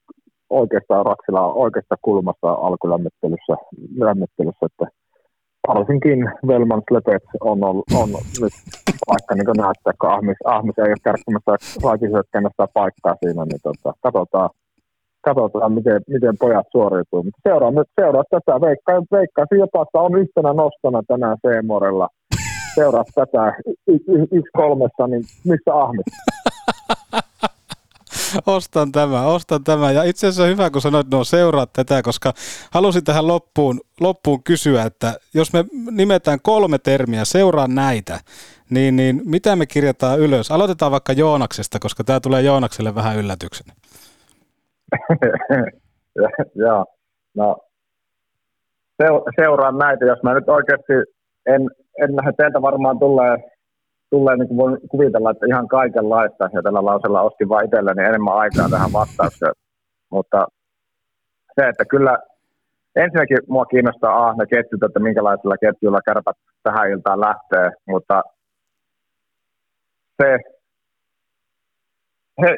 oikeastaan 0.49 1.05
Raksilla 1.05 1.53
oikeasta 1.53 1.95
kulmasta 2.01 2.51
alkulämmittelyssä, 2.51 3.55
lämmittelyssä, 3.97 4.65
että 4.65 4.85
varsinkin 5.67 6.19
Velman 6.47 6.81
Slepet 6.89 7.23
on, 7.39 7.63
on, 7.63 7.83
on 8.01 8.09
nyt 8.41 8.53
paikka 9.07 9.35
niin 9.35 9.63
näyttää, 9.63 9.93
kun 10.01 10.09
Ahmis, 10.09 10.37
Ahmis 10.45 10.77
ei 10.77 10.91
ole 10.91 11.03
kärkkimässä 11.03 11.51
laitisyökkäänä 11.83 12.49
sitä 12.49 12.67
paikkaa 12.73 13.15
siinä, 13.23 13.45
niin 13.45 13.61
tota, 13.63 13.93
katsotaan, 14.01 14.49
katsotaan 15.25 15.73
miten, 15.73 16.01
miten 16.07 16.37
pojat 16.39 16.67
suoriutuu. 16.71 17.23
Mutta 17.23 17.39
seuraa, 17.43 17.71
seuraa 18.01 18.23
tätä, 18.29 18.61
veikkaa, 18.61 19.01
veikkaisin 19.11 19.59
jopa, 19.59 19.81
että 19.81 19.99
on 19.99 20.19
yhtenä 20.21 20.53
nostona 20.53 21.01
tänään 21.07 21.37
Seemorella. 21.47 22.07
Seuraa 22.75 23.03
tätä 23.15 23.53
yksi 24.31 24.51
kolmessa, 24.53 25.07
niin 25.07 25.23
missä 25.45 25.73
Ahmis? 25.73 26.05
ostan 28.45 28.91
tämä, 28.91 29.25
ostan 29.25 29.63
tämä. 29.63 29.91
Ja 29.91 30.03
itse 30.03 30.27
asiassa 30.27 30.45
hyvä, 30.45 30.69
kun 30.69 30.81
sanoit, 30.81 31.11
no 31.11 31.23
seuraa 31.23 31.65
tätä, 31.65 32.01
koska 32.01 32.33
halusin 32.71 33.03
tähän 33.03 33.27
loppuun, 33.27 33.81
loppuun 33.99 34.43
kysyä, 34.43 34.83
että 34.83 35.19
jos 35.33 35.53
me 35.53 35.65
nimetään 35.91 36.39
kolme 36.43 36.77
termiä, 36.77 37.25
seuraa 37.25 37.67
näitä, 37.67 38.19
niin, 38.69 38.95
niin 38.95 39.21
mitä 39.25 39.55
me 39.55 39.65
kirjataan 39.65 40.19
ylös? 40.19 40.51
Aloitetaan 40.51 40.91
vaikka 40.91 41.13
Joonaksesta, 41.13 41.79
koska 41.79 42.03
tämä 42.03 42.19
tulee 42.19 42.41
Joonakselle 42.41 42.95
vähän 42.95 43.17
yllätyksenä. 43.17 43.73
Joo, 46.55 46.85
no 47.35 47.57
seuraan 49.35 49.77
näitä, 49.77 50.05
jos 50.05 50.23
mä 50.23 50.33
nyt 50.33 50.49
oikeasti 50.49 50.93
en, 51.45 51.61
en 52.01 52.15
nähdä 52.15 52.31
teiltä 52.37 52.61
varmaan 52.61 52.99
tulee 52.99 53.37
tulee, 54.09 54.35
niin 54.37 54.47
kuin 54.47 54.57
voin 54.57 54.77
kuvitella, 54.89 55.31
että 55.31 55.45
ihan 55.45 55.67
kaikenlaista, 55.67 56.49
ja 56.53 56.61
tällä 56.61 56.85
lauseella 56.85 57.21
ostin 57.21 57.49
vain 57.49 57.65
itselleni 57.65 58.03
enemmän 58.03 58.37
aikaa 58.43 58.69
tähän 58.69 58.93
vastaukseen. 58.93 59.53
Mutta 60.11 60.47
se, 61.55 61.67
että 61.67 61.85
kyllä 61.85 62.17
ensinnäkin 62.95 63.37
mua 63.47 63.65
kiinnostaa 63.65 64.27
A, 64.27 64.33
ne 64.33 64.45
ketjut, 64.45 64.83
että 64.83 64.99
minkälaisilla 64.99 65.57
ketjuilla 65.57 66.01
kärpät 66.05 66.37
tähän 66.63 66.91
iltaan 66.91 67.19
lähtee, 67.19 67.71
mutta 67.87 68.23
se, 70.21 70.37
he, 72.41 72.57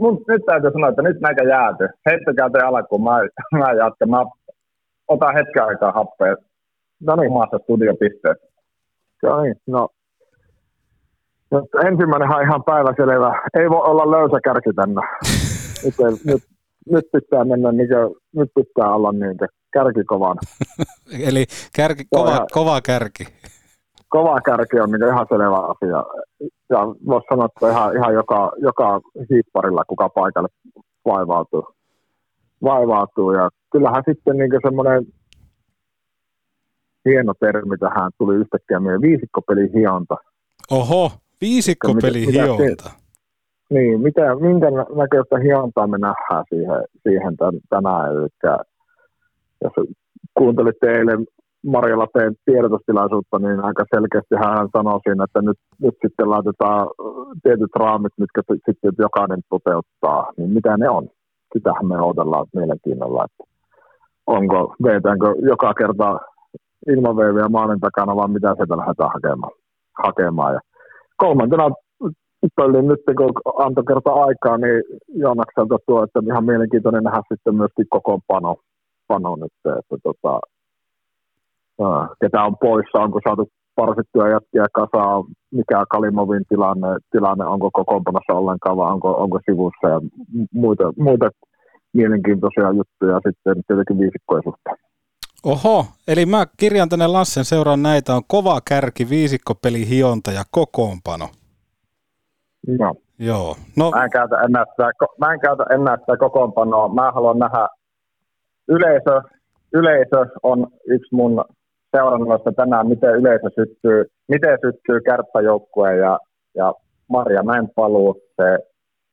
mun, 0.00 0.24
nyt 0.28 0.42
täytyy 0.46 0.70
sanoa, 0.72 0.88
että 0.88 1.02
nyt 1.02 1.20
näitä 1.20 1.42
jääty. 1.42 1.88
Heittäkää 2.10 2.50
te 2.50 2.58
alkuun, 2.58 3.04
mä, 3.04 3.16
mä 3.58 3.72
jatkan. 3.72 4.10
Mä 4.10 4.24
otan 5.08 5.34
hetken 5.34 5.64
aikaa 5.64 5.92
happea. 5.92 6.36
No 7.00 7.16
niin, 7.16 7.32
maassa 7.32 7.58
studiopisteet. 7.58 8.38
No 9.22 9.42
niin, 9.42 9.56
no 9.66 9.88
mutta 11.54 11.88
ensimmäinen 11.88 12.34
on 12.34 12.42
ihan 12.42 12.64
päiväselvä. 12.64 13.42
Ei 13.60 13.70
voi 13.70 13.82
olla 13.90 14.10
löysä 14.10 14.38
kärki 14.44 14.72
tänne. 14.76 15.00
Nyt, 15.84 15.94
ei, 16.00 16.32
nyt, 16.32 16.42
nyt 16.90 17.04
pitää 17.12 17.44
mennä, 17.44 17.72
niin 17.72 17.88
kuin, 17.88 18.16
nyt 18.36 18.50
pitää 18.54 18.94
olla 18.94 19.12
niin 19.12 19.36
kärki 19.72 20.04
kovana. 20.04 20.40
Eli 21.28 21.44
kärki, 21.76 22.04
kova, 22.14 22.46
kova 22.52 22.80
kärki. 22.80 23.24
Kova 24.08 24.40
kärki 24.40 24.80
on 24.80 24.90
niin 24.90 25.08
ihan 25.08 25.26
selvä 25.28 25.58
asia. 25.58 26.04
Ja 26.70 26.78
voisi 27.06 27.26
sanoa, 27.28 27.46
että 27.46 27.70
ihan, 27.70 27.96
ihan 27.96 28.14
joka, 28.14 28.52
joka 28.56 29.00
hiipparilla, 29.30 29.84
kuka 29.84 30.08
paikalle 30.08 30.48
vaivautuu. 31.04 31.68
vaivautuu. 32.62 33.32
Ja 33.32 33.50
kyllähän 33.72 34.02
sitten 34.08 34.36
niin 34.36 34.50
semmoinen 34.66 35.06
hieno 37.04 37.34
termi 37.40 37.78
tähän 37.78 38.10
tuli 38.18 38.34
yhtäkkiä 38.34 38.80
meidän 38.80 39.02
viisikkopeli 39.02 39.72
hionta. 39.72 40.16
Oho, 40.70 41.10
Viisikkopeli 41.40 42.32
hionta. 42.32 42.90
Niin, 43.70 44.00
mitä, 44.00 44.22
minkä 44.40 44.66
näköistä 44.96 45.38
hiontaa 45.38 45.86
me 45.86 45.98
nähdään 45.98 46.44
siihen, 46.48 46.84
siihen 47.02 47.36
tän, 47.36 47.60
tänään. 47.70 48.10
Eli 48.10 48.28
jos 49.64 49.72
kuuntelitte 50.34 50.92
eilen 50.92 51.26
Marjalla 51.64 52.06
teen 52.12 52.34
tiedotustilaisuutta, 52.44 53.38
niin 53.38 53.60
aika 53.64 53.84
selkeästi 53.94 54.34
hän 54.44 54.68
sanoi 54.76 55.00
siinä, 55.00 55.24
että 55.24 55.42
nyt, 55.42 55.58
nyt 55.82 55.94
sitten 56.02 56.30
laitetaan 56.30 56.88
tietyt 57.42 57.76
raamit, 57.76 58.12
mitkä 58.18 58.42
sitten 58.48 58.92
jokainen 58.98 59.40
toteuttaa. 59.50 60.32
Niin 60.36 60.50
mitä 60.50 60.76
ne 60.76 60.88
on? 60.88 61.08
Sitähän 61.52 61.86
me 61.86 61.96
odotellaan 62.00 62.46
mielenkiinnolla, 62.54 63.24
että 63.24 63.44
onko, 64.26 64.74
vetäänkö 64.82 65.34
joka 65.50 65.74
kerta 65.74 66.18
ilmaveiviä 66.88 67.48
maalin 67.48 67.80
takana, 67.80 68.16
vaan 68.16 68.30
mitä 68.30 68.54
sieltä 68.54 68.76
lähdetään 68.76 69.10
hakemaan. 69.14 69.52
hakemaan. 70.04 70.54
Ja 70.54 70.60
kolmantena 71.16 71.70
pöllin 72.56 72.88
nyt, 72.88 73.00
kun 73.16 73.32
antoi 73.58 73.84
kerta 73.84 74.10
aikaa, 74.12 74.58
niin 74.58 74.82
Joonakselta 75.08 75.76
tuo, 75.86 76.02
että 76.04 76.20
ihan 76.26 76.44
mielenkiintoinen 76.44 77.04
nähdä 77.04 77.22
sitten 77.28 77.54
myöskin 77.54 77.86
koko 77.90 78.18
pano, 78.26 78.56
pano 79.08 79.36
nyt, 79.36 79.52
että 79.78 79.96
tota, 80.02 80.40
ketä 82.20 82.42
on 82.42 82.56
poissa, 82.60 82.98
onko 82.98 83.20
saatu 83.24 83.48
parsittuja 83.76 84.28
jätkiä 84.28 84.66
kasaan, 84.72 85.24
mikä 85.50 85.84
Kalimovin 85.90 86.44
tilanne, 86.48 86.88
tilanne 87.10 87.44
onko 87.44 87.70
kokoonpanossa 87.70 88.32
ollenkaan 88.32 88.76
vai 88.76 88.92
onko, 88.92 89.10
onko 89.10 89.40
sivussa 89.44 89.88
ja 89.88 90.00
muita, 90.52 90.92
muita 90.98 91.28
mielenkiintoisia 91.92 92.72
juttuja 92.72 93.20
sitten 93.26 93.64
tietenkin 93.66 93.98
viisikkojen 93.98 94.42
suhteen. 94.44 94.76
Oho, 95.46 95.86
eli 96.08 96.26
mä 96.26 96.46
kirjan 96.56 96.88
tänne 96.88 97.06
Lassen 97.06 97.44
seuraan 97.44 97.82
näitä, 97.82 98.14
on 98.14 98.22
kova 98.26 98.60
kärki, 98.68 99.08
viisikkopeli, 99.10 99.88
hionta 99.88 100.30
ja 100.30 100.42
kokoonpano. 100.50 101.28
No. 102.78 102.94
Joo. 103.18 103.56
No. 103.76 103.90
Mä, 103.90 104.04
en 104.04 104.10
käytä 104.10 104.36
enää 104.36 104.64
sitä, 104.70 104.90
mä 105.20 105.32
en 105.32 105.40
käytä 105.40 105.64
enää 105.74 105.96
sitä 105.96 106.16
kokoonpanoa. 106.16 106.94
Mä 106.94 107.12
haluan 107.12 107.38
nähdä 107.38 107.68
yleisö. 108.68 109.20
Yleisö 109.72 110.26
on 110.42 110.66
yksi 110.86 111.14
mun 111.14 111.44
seurannoista 111.96 112.52
tänään, 112.52 112.88
miten 112.88 113.14
yleisö 113.14 113.48
syttyy, 113.54 114.04
miten 114.28 114.58
syttyy 114.64 115.00
kärppäjoukkue 115.00 115.96
ja, 115.96 116.18
ja 116.54 116.74
Marja 117.08 117.42
Mäen 117.42 117.68
paluu. 117.76 118.20
Se, 118.36 118.58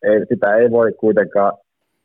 ei, 0.03 0.25
sitä 0.29 0.55
ei 0.55 0.71
voi 0.71 0.93
kuitenkaan 0.93 1.53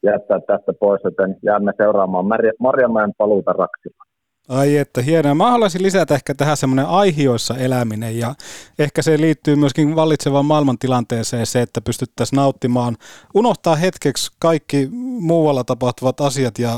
jättää 0.03 0.41
tästä 0.41 0.73
pois, 0.81 1.01
joten 1.05 1.37
jäämme 1.43 1.73
seuraamaan 1.77 2.27
Marja, 2.27 2.53
Marjamäen 2.61 3.13
paluuta 3.19 3.53
Raksilla. 3.53 4.05
Ai 4.49 4.77
että 4.77 5.03
hienoa. 5.03 5.35
Mä 5.35 5.51
haluaisin 5.51 5.83
lisätä 5.83 6.15
ehkä 6.15 6.35
tähän 6.35 6.57
semmoinen 6.57 6.87
aihioissa 6.87 7.55
eläminen 7.59 8.19
ja 8.19 8.35
ehkä 8.79 9.03
se 9.03 9.21
liittyy 9.21 9.57
myöskin 9.57 9.97
vallitsevaan 9.97 10.45
maailmantilanteeseen 10.45 11.47
se, 11.47 11.63
että 11.63 11.81
pystyttäisiin 11.81 12.37
nauttimaan, 12.37 12.97
unohtaa 13.35 13.77
hetkeksi 13.77 14.31
kaikki 14.39 14.89
muualla 15.21 15.65
tapahtuvat 15.65 16.21
asiat 16.21 16.59
ja 16.59 16.71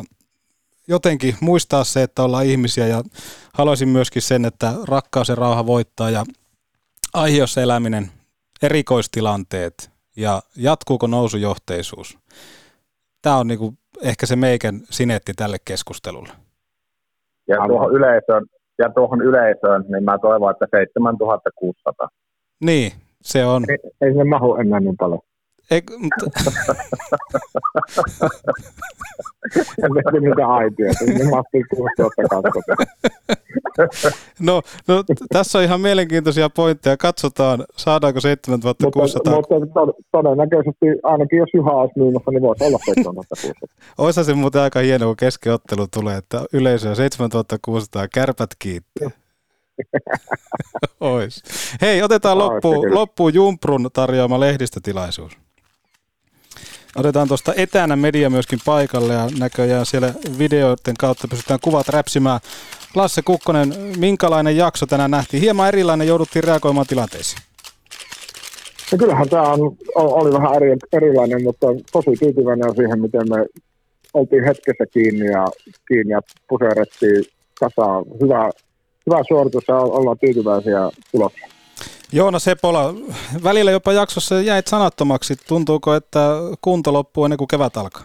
jotenkin 0.88 1.34
muistaa 1.40 1.84
se, 1.84 2.02
että 2.02 2.22
ollaan 2.22 2.46
ihmisiä 2.46 2.86
ja 2.86 3.02
haluaisin 3.54 3.88
myöskin 3.88 4.22
sen, 4.22 4.44
että 4.44 4.72
rakkaus 4.88 5.28
ja 5.28 5.34
rauha 5.34 5.66
voittaa 5.66 6.10
ja 6.10 6.24
aihioissa 7.14 7.60
eläminen, 7.62 8.06
erikoistilanteet 8.62 9.90
ja 10.16 10.40
jatkuuko 10.56 11.06
nousujohteisuus. 11.06 12.18
Tämä 13.22 13.36
on 13.36 13.46
niinku 13.46 13.74
ehkä 14.02 14.26
se 14.26 14.36
meikän 14.36 14.80
sinetti 14.90 15.32
tälle 15.36 15.56
keskustelulle. 15.64 16.32
Ja 17.48 17.56
tuohon 17.66 17.92
yleisöön, 17.92 18.46
ja 18.78 18.90
tuohon 18.94 19.22
yleisöön, 19.22 19.84
niin 19.88 20.04
mä 20.04 20.18
toivon, 20.18 20.50
että 20.50 20.66
7600. 20.70 22.08
Niin, 22.60 22.92
se 23.22 23.44
on. 23.44 23.64
Ei, 23.68 23.78
ei 24.00 24.14
se 24.14 24.24
mahu 24.24 24.56
enää 24.56 24.80
niin 24.80 24.96
paljon. 24.96 25.20
Ei, 25.70 25.82
mutta... 25.98 26.26
en 29.56 29.90
tiedä 29.92 30.28
mitä 30.28 30.46
aitia, 30.46 30.92
niin 31.06 31.30
mahtuu 31.30 31.62
6000 31.76 32.50
no, 34.40 34.62
no, 34.88 35.04
tässä 35.32 35.58
on 35.58 35.64
ihan 35.64 35.80
mielenkiintoisia 35.80 36.50
pointteja. 36.50 36.96
Katsotaan, 36.96 37.64
saadaanko 37.76 38.20
7600. 38.20 39.34
Mutta, 39.34 39.60
mutta 39.60 39.80
todennäköisesti, 40.12 40.86
ainakin 41.02 41.38
jos 41.38 41.48
Juha 41.54 41.70
olisi 41.70 41.92
myymässä, 41.96 42.30
niin 42.30 42.42
voisi 42.42 42.64
olla 42.64 42.78
7600. 42.84 43.68
Oisa 43.98 44.24
se 44.24 44.34
muuten 44.34 44.62
aika 44.62 44.80
hieno, 44.80 45.06
kun 45.06 45.16
keskiottelu 45.16 45.86
tulee, 45.94 46.16
että 46.16 46.44
yleisöä 46.52 46.94
7600, 46.94 48.08
kärpät 48.08 48.50
kiittää. 48.58 49.10
Ois. 51.00 51.42
Hei, 51.80 52.02
otetaan 52.02 52.38
loppuun, 52.38 52.94
loppuun 52.94 53.34
Jumprun 53.34 53.90
tarjoama 53.92 54.40
lehdistötilaisuus. 54.40 55.47
Otetaan 56.96 57.28
tuosta 57.28 57.52
etänä 57.56 57.96
media 57.96 58.30
myöskin 58.30 58.58
paikalle 58.64 59.12
ja 59.12 59.28
näköjään 59.38 59.86
siellä 59.86 60.14
videoiden 60.38 60.96
kautta 60.98 61.28
pystytään 61.28 61.60
kuvat 61.62 61.88
räpsimään. 61.88 62.40
Lasse 62.94 63.22
Kukkonen, 63.22 63.74
minkälainen 63.98 64.56
jakso 64.56 64.86
tänään 64.86 65.10
nähtiin? 65.10 65.42
Hieman 65.42 65.68
erilainen, 65.68 66.08
jouduttiin 66.08 66.44
reagoimaan 66.44 66.86
tilanteisiin. 66.86 67.42
No 68.92 68.98
kyllähän 68.98 69.28
tämä 69.28 69.42
on, 69.42 69.76
oli 69.94 70.32
vähän 70.32 70.54
eri, 70.54 70.76
erilainen, 70.92 71.42
mutta 71.44 71.66
tosi 71.92 72.10
tyytyväinen 72.20 72.74
siihen, 72.76 73.00
miten 73.00 73.22
me 73.28 73.46
oltiin 74.14 74.44
hetkessä 74.44 74.84
kiinni 74.92 75.26
ja, 75.26 75.46
kiinni 75.88 76.12
ja 76.12 76.20
puserettiin 76.48 77.24
kasaan. 77.60 78.04
Hyvä, 78.20 78.50
hyvä 79.06 79.22
suoritus 79.28 79.64
ja 79.68 79.76
ollaan 79.76 80.18
tyytyväisiä 80.18 80.90
tuloksia. 81.12 81.57
Joona 82.12 82.38
Sepola, 82.38 82.94
välillä 83.44 83.70
jopa 83.70 83.92
jaksossa 83.92 84.40
jäit 84.40 84.66
sanattomaksi. 84.66 85.36
Tuntuuko, 85.48 85.94
että 85.94 86.28
kunto 86.60 86.92
loppuu 86.92 87.24
ennen 87.24 87.38
kuin 87.38 87.48
kevät 87.48 87.76
alkaa? 87.76 88.02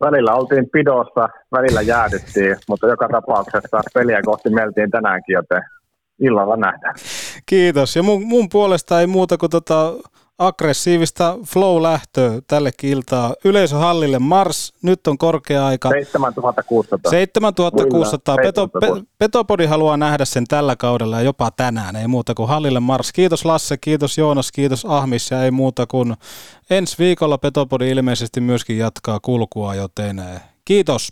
välillä 0.00 0.34
oltiin 0.34 0.70
pidossa, 0.70 1.28
välillä 1.52 1.82
jäädyttiin, 1.82 2.56
mutta 2.68 2.86
joka 2.86 3.08
tapauksessa 3.08 3.80
peliä 3.94 4.22
kohti 4.22 4.50
meltiin 4.50 4.90
tänäänkin, 4.90 5.32
joten 5.32 5.62
illalla 6.20 6.56
nähdään. 6.56 6.94
Kiitos. 7.46 7.96
Ja 7.96 8.02
mun, 8.02 8.26
mun 8.26 8.48
puolesta 8.48 9.00
ei 9.00 9.06
muuta 9.06 9.38
kuin 9.38 9.50
tota 9.50 9.92
aggressiivista 10.40 11.38
flow-lähtöä 11.46 12.40
tällekin 12.46 12.90
iltaa. 12.90 13.34
Yleisöhallille 13.44 14.18
Mars, 14.18 14.72
nyt 14.82 15.06
on 15.06 15.18
korkea 15.18 15.66
aika. 15.66 15.88
7600. 15.88 17.10
7600. 17.10 18.36
Peto, 18.36 18.68
pe, 18.68 18.80
7600. 18.80 19.14
Petopodi 19.18 19.66
haluaa 19.66 19.96
nähdä 19.96 20.24
sen 20.24 20.44
tällä 20.46 20.76
kaudella 20.76 21.16
ja 21.16 21.22
jopa 21.22 21.50
tänään. 21.50 21.96
Ei 21.96 22.08
muuta 22.08 22.34
kuin 22.34 22.48
hallille 22.48 22.80
Mars. 22.80 23.12
Kiitos 23.12 23.44
Lasse, 23.44 23.76
kiitos 23.76 24.18
Joonas, 24.18 24.52
kiitos 24.52 24.86
Ahmis 24.88 25.30
ja 25.30 25.44
ei 25.44 25.50
muuta 25.50 25.86
kuin 25.86 26.14
ensi 26.70 26.96
viikolla 26.98 27.38
Petopodi 27.38 27.90
ilmeisesti 27.90 28.40
myöskin 28.40 28.78
jatkaa 28.78 29.20
kulkua, 29.22 29.74
joten 29.74 30.18
eh, 30.18 30.40
kiitos. 30.64 31.10